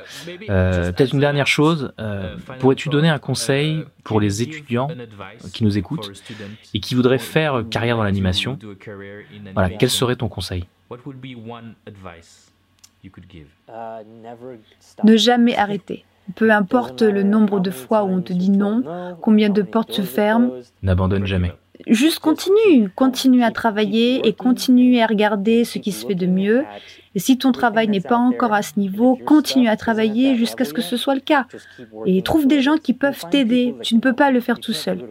Euh, 0.49 0.91
Peut-être 0.91 1.13
une 1.13 1.19
dernière 1.19 1.47
chose. 1.47 1.93
euh, 1.99 2.35
Pourrais-tu 2.59 2.89
donner 2.89 3.09
un 3.09 3.19
conseil 3.19 3.83
pour 4.03 4.19
les 4.19 4.41
étudiants 4.41 4.89
qui 5.53 5.63
nous 5.63 5.77
écoutent 5.77 6.11
et 6.73 6.79
qui 6.79 6.95
voudraient 6.95 7.17
faire 7.19 7.63
carrière 7.69 7.97
dans 7.97 8.03
l'animation 8.03 8.57
Voilà, 9.53 9.69
quel 9.69 9.89
serait 9.89 10.15
ton 10.15 10.27
conseil 10.27 10.65
Ne 15.03 15.17
jamais 15.17 15.55
arrêter. 15.55 16.05
Peu 16.35 16.51
importe 16.51 17.01
le 17.01 17.21
nombre 17.23 17.59
de 17.59 17.69
fois 17.69 18.03
où 18.05 18.09
on 18.09 18.21
te 18.21 18.31
dit 18.31 18.49
non, 18.49 18.83
combien 19.21 19.49
de 19.49 19.61
portes 19.61 19.91
se 19.91 20.01
ferment, 20.03 20.51
N'abandonne 20.81 21.25
jamais. 21.25 21.51
juste 21.85 22.19
continue, 22.19 22.89
continue 22.95 23.43
à 23.43 23.51
travailler 23.51 24.25
et 24.25 24.31
continue 24.31 24.99
à 24.99 25.07
regarder 25.07 25.65
ce 25.65 25.79
qui 25.79 25.91
se 25.91 26.05
fait 26.07 26.15
de 26.15 26.27
mieux. 26.27 26.63
Et 27.15 27.19
si 27.19 27.37
ton 27.37 27.51
travail 27.51 27.87
n'est 27.87 28.01
pas 28.01 28.17
encore 28.17 28.53
à 28.53 28.61
ce 28.61 28.79
niveau, 28.79 29.15
continue 29.15 29.67
à 29.67 29.77
travailler 29.77 30.35
jusqu'à 30.35 30.65
ce 30.65 30.73
que 30.73 30.81
ce 30.81 30.97
soit 30.97 31.15
le 31.15 31.21
cas. 31.21 31.45
Et 32.05 32.21
trouve 32.21 32.47
des 32.47 32.61
gens 32.61 32.77
qui 32.77 32.93
peuvent 32.93 33.23
t'aider. 33.29 33.75
Tu 33.83 33.95
ne 33.95 33.99
peux 33.99 34.13
pas 34.13 34.31
le 34.31 34.39
faire 34.39 34.59
tout 34.59 34.73
seul. 34.73 35.05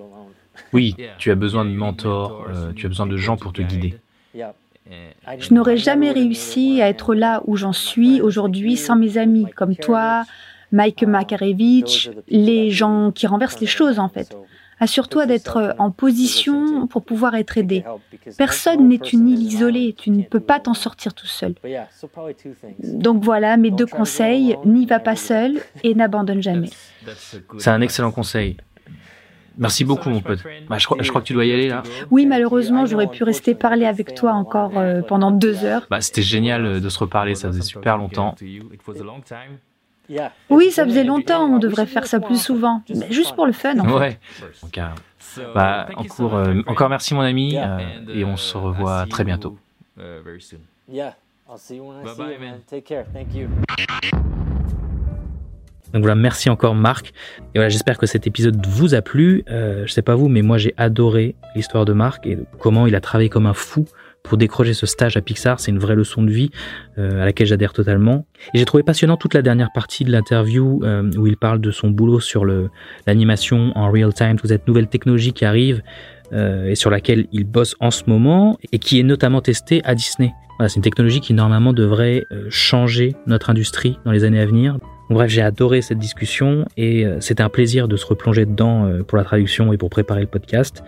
Oui, 0.73 0.97
tu 1.19 1.31
as 1.31 1.35
besoin 1.35 1.65
de 1.65 1.71
mentors, 1.71 2.47
euh, 2.49 2.73
tu 2.75 2.87
as 2.87 2.89
besoin 2.89 3.07
de 3.07 3.17
gens 3.17 3.37
pour 3.37 3.53
te 3.53 3.63
guider. 3.63 3.95
Je 4.35 5.55
n'aurais 5.55 5.77
jamais 5.77 6.11
réussi 6.11 6.83
à 6.83 6.89
être 6.89 7.15
là 7.15 7.43
où 7.47 7.57
j'en 7.57 7.73
suis 7.73 8.21
aujourd'hui 8.21 8.77
sans 8.77 8.97
mes 8.97 9.17
amis 9.17 9.47
comme 9.55 9.77
toi, 9.77 10.25
Mike 10.73 11.05
Makarevich, 11.05 12.11
les 12.29 12.71
gens 12.71 13.13
qui 13.13 13.27
renversent 13.27 13.61
les 13.61 13.67
choses 13.67 13.99
en 13.99 14.09
fait. 14.09 14.37
Assure-toi 14.83 15.27
d'être 15.27 15.77
en 15.79 15.93
position 15.93 16.89
pour 16.89 17.05
pouvoir 17.05 17.37
être 17.37 17.57
aidé. 17.57 17.85
Personne 18.37 18.89
n'est 18.89 18.97
une 18.97 19.29
île 19.29 19.41
isolée, 19.41 19.95
tu 19.97 20.11
ne 20.11 20.25
peux 20.25 20.41
pas 20.41 20.59
t'en 20.59 20.75
sortir 20.75 21.15
tout 21.15 21.29
seul. 21.29 21.55
Donc 22.83 23.23
voilà 23.23 23.57
mes 23.57 23.71
deux 23.71 23.87
conseils, 23.87 24.57
n'y 24.65 24.85
va 24.87 24.99
pas 24.99 25.15
seul 25.15 25.61
et 25.85 25.95
n'abandonne 25.95 26.43
jamais. 26.43 26.71
C'est 27.59 27.71
un 27.71 27.81
excellent 27.81 28.11
conseil. 28.11 28.57
Merci 29.57 29.85
beaucoup, 29.85 30.11
mon 30.11 30.21
pote. 30.21 30.43
Bah, 30.69 30.79
je, 30.79 30.87
crois, 30.87 30.97
je, 31.01 31.09
crois, 31.11 31.21
que 31.21 31.27
tu 31.29 31.35
dois 31.35 31.45
y 31.45 31.53
aller 31.53 31.69
là. 31.69 31.85
Oui, 32.11 32.27
malheureusement, 32.27 32.85
j'aurais 32.85 33.07
pu 33.07 33.23
rester 33.23 33.55
parler 33.55 33.87
avec 33.87 34.15
toi 34.15 34.33
encore 34.33 34.79
euh, 34.79 35.03
pendant 35.03 35.31
deux 35.31 35.65
heures. 35.65 35.87
Bah, 35.91 36.01
C'était 36.01 36.23
génial 36.23 36.65
euh, 36.65 36.81
de 36.81 36.89
se 36.89 36.99
reparler, 36.99 37.37
ça 37.37 37.49
faisait 37.49 37.63
super 37.63 37.99
longtemps. 37.99 38.35
Oui, 40.51 40.71
ça 40.71 40.85
faisait 40.85 41.05
longtemps, 41.05 41.45
on 41.47 41.59
devrait 41.59 41.87
faire 41.87 42.07
ça 42.07 42.21
plus 42.21 42.41
souvent. 42.41 42.83
Mais 42.95 43.11
juste 43.11 43.35
pour 43.35 43.47
le 43.47 43.53
fun. 43.53 43.79
En 43.79 43.85
fait. 43.85 43.95
Ouais. 43.95 44.19
Donc, 44.63 44.79
euh, 44.79 44.89
bah, 45.55 45.89
encore, 45.97 46.37
euh, 46.37 46.61
encore 46.67 46.89
merci, 46.89 47.15
mon 47.15 47.21
ami, 47.21 47.57
euh, 47.57 47.79
et 48.13 48.25
on 48.25 48.37
se 48.37 48.57
revoit 48.57 49.07
très 49.07 49.25
bientôt. 49.25 49.57
Donc 55.93 56.03
voilà, 56.03 56.15
merci 56.15 56.49
encore 56.49 56.75
Marc. 56.75 57.13
Et 57.55 57.59
voilà, 57.59 57.69
j'espère 57.69 57.99
que 57.99 58.07
cet 58.07 58.27
épisode 58.27 58.65
vous 58.67 58.95
a 58.95 59.03
plu. 59.03 59.45
Euh, 59.51 59.87
je 59.87 59.93
sais 59.93 60.03
pas 60.03 60.15
vous, 60.15 60.29
mais 60.29 60.41
moi 60.43 60.57
j'ai 60.57 60.73
adoré 60.79 61.35
l'histoire 61.55 61.85
de 61.85 61.93
Marc 61.93 62.27
et 62.27 62.39
comment 62.59 62.87
il 62.87 62.95
a 62.95 63.01
travaillé 63.01 63.29
comme 63.29 63.47
un 63.47 63.55
fou 63.55 63.85
pour 64.23 64.39
décrocher 64.39 64.75
ce 64.75 64.87
stage 64.87 65.17
à 65.17 65.21
Pixar. 65.21 65.61
C'est 65.61 65.71
une 65.71 65.79
vraie 65.79 65.95
leçon 65.95 66.23
de 66.23 66.31
vie 66.31 66.51
euh, 66.99 67.23
à 67.23 67.25
laquelle 67.25 67.47
j'adhère 67.47 67.73
totalement. 67.73 68.27
Et 68.55 68.59
j'ai 68.59 68.65
trouvé 68.65 68.83
passionnant 68.83 69.17
toute 69.17 69.35
la 69.35 69.43
dernière 69.43 69.71
partie 69.75 70.05
de 70.05 70.13
l'interview 70.13 70.81
euh, 70.85 71.11
où 71.17 71.27
il 71.27 71.37
parle 71.37 71.61
de 71.61 71.71
son 71.71 71.91
boulot 71.91 72.21
sur 72.21 72.45
l'animation 73.07 73.73
en 73.77 73.91
real 73.91 74.15
time, 74.15 74.37
toute 74.37 74.49
cette 74.49 74.67
nouvelle 74.69 74.89
technologie 74.89 75.33
qui 75.33 75.45
arrive 75.45 75.83
euh, 76.33 76.69
et 76.69 76.75
sur 76.75 76.91
laquelle 76.91 77.27
il 77.33 77.45
bosse 77.45 77.75
en 77.81 77.91
ce 77.91 78.05
moment 78.07 78.59
et 78.73 78.79
qui 78.79 78.99
est 78.99 79.05
notamment 79.05 79.41
testée 79.41 79.83
à 79.85 79.95
Disney. 79.95 80.33
Voilà, 80.59 80.69
c'est 80.69 80.77
une 80.77 80.83
technologie 80.83 81.21
qui 81.21 81.35
normalement 81.35 81.73
devrait 81.73 82.25
euh, 82.31 82.47
changer 82.49 83.17
notre 83.27 83.51
industrie 83.51 83.99
dans 84.05 84.13
les 84.13 84.25
années 84.25 84.41
à 84.41 84.47
venir. 84.47 84.79
Bref, 85.11 85.31
j'ai 85.31 85.43
adoré 85.43 85.83
cette 85.83 85.99
discussion 85.99 86.67
et 86.77 87.05
euh, 87.05 87.21
c'était 87.21 87.43
un 87.43 87.49
plaisir 87.49 87.89
de 87.89 87.97
se 87.97 88.07
replonger 88.07 88.47
dedans 88.47 88.87
euh, 88.87 89.03
pour 89.03 89.19
la 89.19 89.25
traduction 89.25 89.73
et 89.73 89.77
pour 89.77 89.91
préparer 89.91 90.21
le 90.21 90.27
podcast. 90.27 90.83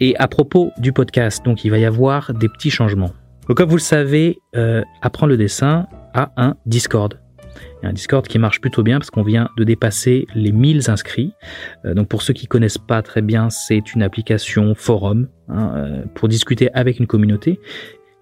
Et 0.00 0.16
à 0.16 0.28
propos 0.28 0.72
du 0.78 0.92
podcast, 0.92 1.44
donc 1.44 1.64
il 1.64 1.70
va 1.70 1.78
y 1.78 1.84
avoir 1.84 2.32
des 2.34 2.48
petits 2.48 2.70
changements. 2.70 3.12
Comme 3.48 3.68
vous 3.68 3.76
le 3.76 3.80
savez, 3.80 4.40
euh, 4.56 4.82
Apprendre 5.02 5.30
le 5.30 5.36
dessin 5.36 5.86
a 6.14 6.32
un 6.36 6.56
Discord. 6.66 7.20
un 7.82 7.92
Discord 7.92 8.26
qui 8.26 8.38
marche 8.38 8.60
plutôt 8.60 8.82
bien 8.82 8.98
parce 8.98 9.10
qu'on 9.10 9.22
vient 9.22 9.50
de 9.58 9.64
dépasser 9.64 10.26
les 10.34 10.52
1000 10.52 10.90
inscrits. 10.90 11.32
Euh, 11.84 11.92
donc 11.92 12.08
pour 12.08 12.22
ceux 12.22 12.32
qui 12.32 12.46
connaissent 12.46 12.78
pas 12.78 13.02
très 13.02 13.20
bien, 13.20 13.50
c'est 13.50 13.94
une 13.94 14.02
application 14.02 14.74
forum 14.74 15.28
hein, 15.48 15.72
euh, 15.76 16.02
pour 16.14 16.28
discuter 16.28 16.72
avec 16.72 16.98
une 16.98 17.06
communauté. 17.06 17.60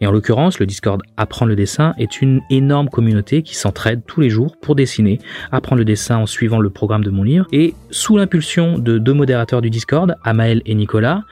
Et 0.02 0.06
en 0.08 0.10
l'occurrence, 0.10 0.58
le 0.58 0.66
Discord 0.66 1.00
Apprendre 1.16 1.50
le 1.50 1.54
dessin 1.54 1.94
est 1.96 2.20
une 2.20 2.40
énorme 2.50 2.88
communauté 2.88 3.44
qui 3.44 3.54
s'entraide 3.54 4.02
tous 4.04 4.20
les 4.20 4.30
jours 4.30 4.56
pour 4.60 4.74
dessiner, 4.74 5.20
apprendre 5.52 5.78
le 5.78 5.84
dessin 5.84 6.16
en 6.16 6.26
suivant 6.26 6.58
le 6.58 6.70
programme 6.70 7.04
de 7.04 7.10
mon 7.10 7.22
livre. 7.22 7.46
Et 7.52 7.74
sous 7.90 8.16
l'impulsion 8.16 8.78
de 8.78 8.98
deux 8.98 9.14
modérateurs 9.14 9.62
du 9.62 9.70
Discord, 9.70 10.16
Amael 10.24 10.60
et 10.66 10.74
Nicolas, 10.74 11.22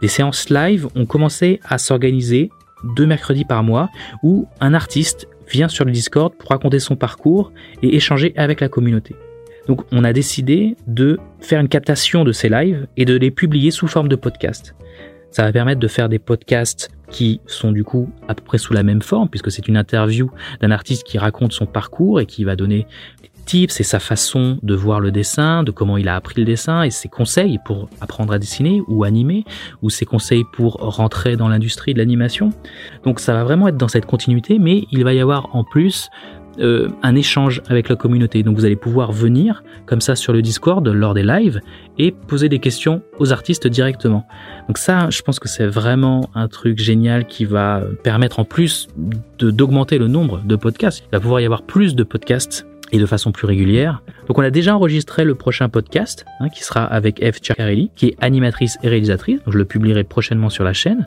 des 0.00 0.08
séances 0.08 0.50
live 0.50 0.88
ont 0.94 1.06
commencé 1.06 1.60
à 1.64 1.78
s'organiser 1.78 2.50
deux 2.96 3.06
mercredis 3.06 3.44
par 3.44 3.62
mois 3.62 3.90
où 4.22 4.46
un 4.60 4.74
artiste 4.74 5.28
vient 5.50 5.68
sur 5.68 5.84
le 5.84 5.92
Discord 5.92 6.34
pour 6.34 6.50
raconter 6.50 6.78
son 6.78 6.96
parcours 6.96 7.52
et 7.82 7.96
échanger 7.96 8.32
avec 8.36 8.60
la 8.60 8.68
communauté. 8.68 9.16
Donc 9.66 9.82
on 9.92 10.04
a 10.04 10.12
décidé 10.12 10.76
de 10.86 11.18
faire 11.40 11.60
une 11.60 11.68
captation 11.68 12.24
de 12.24 12.32
ces 12.32 12.48
lives 12.48 12.86
et 12.96 13.04
de 13.04 13.16
les 13.16 13.30
publier 13.30 13.70
sous 13.70 13.86
forme 13.86 14.08
de 14.08 14.16
podcast. 14.16 14.74
Ça 15.30 15.42
va 15.42 15.52
permettre 15.52 15.80
de 15.80 15.88
faire 15.88 16.08
des 16.08 16.18
podcasts 16.18 16.90
qui 17.10 17.40
sont 17.46 17.72
du 17.72 17.84
coup 17.84 18.10
à 18.28 18.34
peu 18.34 18.42
près 18.42 18.58
sous 18.58 18.72
la 18.72 18.82
même 18.82 19.02
forme 19.02 19.28
puisque 19.28 19.50
c'est 19.50 19.68
une 19.68 19.76
interview 19.76 20.30
d'un 20.60 20.70
artiste 20.70 21.04
qui 21.04 21.18
raconte 21.18 21.52
son 21.52 21.66
parcours 21.66 22.20
et 22.20 22.26
qui 22.26 22.44
va 22.44 22.56
donner 22.56 22.86
et 23.54 23.82
sa 23.82 23.98
façon 23.98 24.58
de 24.62 24.74
voir 24.74 25.00
le 25.00 25.10
dessin, 25.10 25.62
de 25.62 25.70
comment 25.70 25.96
il 25.96 26.08
a 26.08 26.16
appris 26.16 26.34
le 26.38 26.44
dessin 26.44 26.82
et 26.82 26.90
ses 26.90 27.08
conseils 27.08 27.58
pour 27.64 27.88
apprendre 28.00 28.32
à 28.34 28.38
dessiner 28.38 28.82
ou 28.88 29.04
animer 29.04 29.44
ou 29.80 29.88
ses 29.88 30.04
conseils 30.04 30.44
pour 30.52 30.74
rentrer 30.74 31.36
dans 31.36 31.48
l'industrie 31.48 31.94
de 31.94 31.98
l'animation. 31.98 32.50
Donc 33.04 33.20
ça 33.20 33.32
va 33.32 33.44
vraiment 33.44 33.68
être 33.68 33.78
dans 33.78 33.88
cette 33.88 34.04
continuité 34.04 34.58
mais 34.58 34.84
il 34.92 35.02
va 35.02 35.14
y 35.14 35.20
avoir 35.20 35.56
en 35.56 35.64
plus 35.64 36.10
euh, 36.60 36.88
un 37.02 37.14
échange 37.14 37.62
avec 37.68 37.88
la 37.88 37.96
communauté. 37.96 38.42
Donc 38.42 38.56
vous 38.56 38.66
allez 38.66 38.76
pouvoir 38.76 39.12
venir 39.12 39.62
comme 39.86 40.02
ça 40.02 40.14
sur 40.14 40.34
le 40.34 40.42
Discord 40.42 40.86
lors 40.86 41.14
des 41.14 41.22
lives 41.22 41.60
et 41.96 42.10
poser 42.10 42.50
des 42.50 42.58
questions 42.58 43.00
aux 43.18 43.32
artistes 43.32 43.66
directement. 43.66 44.26
Donc 44.66 44.76
ça, 44.76 45.08
je 45.08 45.22
pense 45.22 45.38
que 45.38 45.48
c'est 45.48 45.66
vraiment 45.66 46.28
un 46.34 46.48
truc 46.48 46.78
génial 46.78 47.26
qui 47.26 47.46
va 47.46 47.82
permettre 48.02 48.40
en 48.40 48.44
plus 48.44 48.88
d'augmenter 49.38 49.96
le 49.96 50.08
nombre 50.08 50.42
de 50.44 50.56
podcasts. 50.56 51.04
Il 51.06 51.16
va 51.16 51.20
pouvoir 51.20 51.40
y 51.40 51.44
avoir 51.44 51.62
plus 51.62 51.94
de 51.94 52.02
podcasts 52.02 52.67
et 52.92 52.98
de 52.98 53.06
façon 53.06 53.32
plus 53.32 53.46
régulière. 53.46 54.02
Donc 54.26 54.38
on 54.38 54.42
a 54.42 54.50
déjà 54.50 54.74
enregistré 54.74 55.24
le 55.24 55.34
prochain 55.34 55.68
podcast 55.68 56.24
hein, 56.40 56.48
qui 56.48 56.64
sera 56.64 56.84
avec 56.84 57.22
Eve 57.22 57.38
Ciaccarelli, 57.42 57.90
qui 57.94 58.08
est 58.08 58.16
animatrice 58.20 58.78
et 58.82 58.88
réalisatrice. 58.88 59.40
Je 59.46 59.58
le 59.58 59.64
publierai 59.64 60.04
prochainement 60.04 60.50
sur 60.50 60.64
la 60.64 60.72
chaîne. 60.72 61.06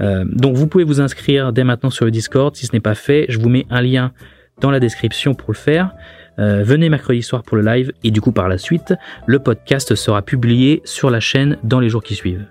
Euh, 0.00 0.24
donc 0.26 0.56
vous 0.56 0.66
pouvez 0.66 0.84
vous 0.84 1.00
inscrire 1.00 1.52
dès 1.52 1.64
maintenant 1.64 1.90
sur 1.90 2.04
le 2.04 2.10
Discord. 2.10 2.54
Si 2.56 2.66
ce 2.66 2.72
n'est 2.72 2.80
pas 2.80 2.94
fait, 2.94 3.26
je 3.28 3.38
vous 3.38 3.48
mets 3.48 3.66
un 3.70 3.82
lien 3.82 4.12
dans 4.60 4.70
la 4.70 4.80
description 4.80 5.34
pour 5.34 5.52
le 5.52 5.56
faire. 5.56 5.92
Euh, 6.38 6.62
venez 6.64 6.88
mercredi 6.88 7.22
soir 7.22 7.42
pour 7.42 7.56
le 7.56 7.62
live 7.62 7.92
et 8.04 8.10
du 8.10 8.20
coup 8.20 8.32
par 8.32 8.48
la 8.48 8.58
suite, 8.58 8.94
le 9.26 9.38
podcast 9.38 9.94
sera 9.94 10.22
publié 10.22 10.80
sur 10.84 11.10
la 11.10 11.20
chaîne 11.20 11.58
dans 11.64 11.80
les 11.80 11.88
jours 11.88 12.02
qui 12.02 12.14
suivent. 12.14 12.46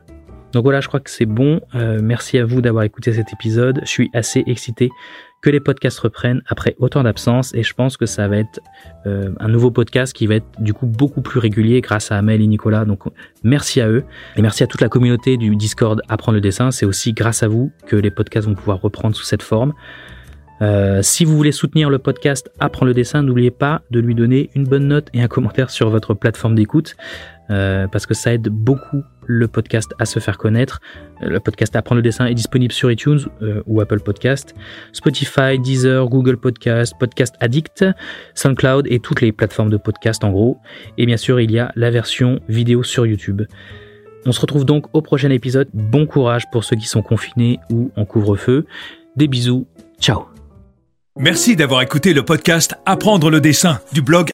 Donc 0.53 0.63
voilà, 0.63 0.81
je 0.81 0.87
crois 0.87 0.99
que 0.99 1.09
c'est 1.09 1.25
bon. 1.25 1.61
Euh, 1.75 1.99
merci 2.01 2.37
à 2.37 2.45
vous 2.45 2.61
d'avoir 2.61 2.83
écouté 2.83 3.13
cet 3.13 3.31
épisode. 3.33 3.81
Je 3.83 3.89
suis 3.89 4.09
assez 4.13 4.43
excité 4.47 4.89
que 5.41 5.49
les 5.49 5.59
podcasts 5.59 5.99
reprennent 5.99 6.41
après 6.47 6.75
autant 6.79 7.03
d'absence 7.03 7.53
et 7.53 7.63
je 7.63 7.73
pense 7.73 7.97
que 7.97 8.05
ça 8.05 8.27
va 8.27 8.37
être 8.37 8.59
euh, 9.05 9.31
un 9.39 9.47
nouveau 9.47 9.71
podcast 9.71 10.13
qui 10.13 10.27
va 10.27 10.35
être 10.35 10.47
du 10.59 10.73
coup 10.73 10.85
beaucoup 10.85 11.21
plus 11.21 11.39
régulier 11.39 11.81
grâce 11.81 12.11
à 12.11 12.17
Amel 12.17 12.41
et 12.41 12.47
Nicolas. 12.47 12.85
Donc 12.85 13.03
merci 13.43 13.79
à 13.81 13.87
eux 13.87 14.03
et 14.35 14.41
merci 14.41 14.63
à 14.63 14.67
toute 14.67 14.81
la 14.81 14.89
communauté 14.89 15.37
du 15.37 15.55
Discord 15.55 16.01
Apprendre 16.09 16.35
le 16.35 16.41
dessin. 16.41 16.71
C'est 16.71 16.85
aussi 16.85 17.13
grâce 17.13 17.43
à 17.43 17.47
vous 17.47 17.71
que 17.87 17.95
les 17.95 18.11
podcasts 18.11 18.47
vont 18.47 18.55
pouvoir 18.55 18.81
reprendre 18.81 19.15
sous 19.15 19.23
cette 19.23 19.43
forme. 19.43 19.73
Euh, 20.61 21.01
si 21.01 21.23
vous 21.23 21.37
voulez 21.37 21.51
soutenir 21.51 21.89
le 21.89 21.99
podcast 21.99 22.51
Apprends 22.59 22.85
le 22.85 22.93
dessin, 22.93 23.23
n'oubliez 23.23 23.51
pas 23.51 23.81
de 23.91 23.99
lui 23.99 24.15
donner 24.15 24.49
une 24.55 24.65
bonne 24.65 24.87
note 24.87 25.07
et 25.13 25.21
un 25.21 25.27
commentaire 25.27 25.69
sur 25.69 25.89
votre 25.89 26.13
plateforme 26.13 26.55
d'écoute, 26.55 26.97
euh, 27.49 27.87
parce 27.87 28.05
que 28.05 28.13
ça 28.13 28.33
aide 28.33 28.49
beaucoup 28.49 29.03
le 29.29 29.47
podcast 29.47 29.93
à 29.99 30.05
se 30.05 30.19
faire 30.19 30.37
connaître. 30.37 30.81
Le 31.21 31.39
podcast 31.39 31.75
Apprendre 31.75 31.97
le 31.97 32.01
dessin 32.01 32.25
est 32.25 32.33
disponible 32.33 32.73
sur 32.73 32.91
iTunes 32.91 33.19
euh, 33.43 33.61
ou 33.67 33.79
Apple 33.79 33.99
Podcast, 33.99 34.55
Spotify, 34.91 35.59
Deezer, 35.59 36.09
Google 36.09 36.35
Podcast, 36.35 36.95
Podcast 36.99 37.35
Addict, 37.39 37.85
SoundCloud 38.33 38.87
et 38.89 38.99
toutes 38.99 39.21
les 39.21 39.31
plateformes 39.31 39.69
de 39.69 39.77
podcast 39.77 40.23
en 40.23 40.31
gros. 40.31 40.57
Et 40.97 41.05
bien 41.05 41.17
sûr, 41.17 41.39
il 41.39 41.51
y 41.51 41.59
a 41.59 41.71
la 41.75 41.91
version 41.91 42.39
vidéo 42.49 42.81
sur 42.81 43.05
YouTube. 43.05 43.43
On 44.25 44.31
se 44.31 44.41
retrouve 44.41 44.65
donc 44.65 44.87
au 44.93 45.01
prochain 45.01 45.29
épisode. 45.29 45.69
Bon 45.73 46.07
courage 46.07 46.49
pour 46.51 46.63
ceux 46.63 46.75
qui 46.75 46.87
sont 46.87 47.03
confinés 47.03 47.59
ou 47.71 47.91
en 47.95 48.05
couvre-feu. 48.05 48.65
Des 49.15 49.27
bisous. 49.27 49.67
Ciao. 50.01 50.25
Merci 51.17 51.55
d'avoir 51.55 51.81
écouté 51.81 52.13
le 52.13 52.23
podcast 52.23 52.75
Apprendre 52.85 53.29
le 53.29 53.41
dessin 53.41 53.79
du 53.93 54.01
blog 54.01 54.27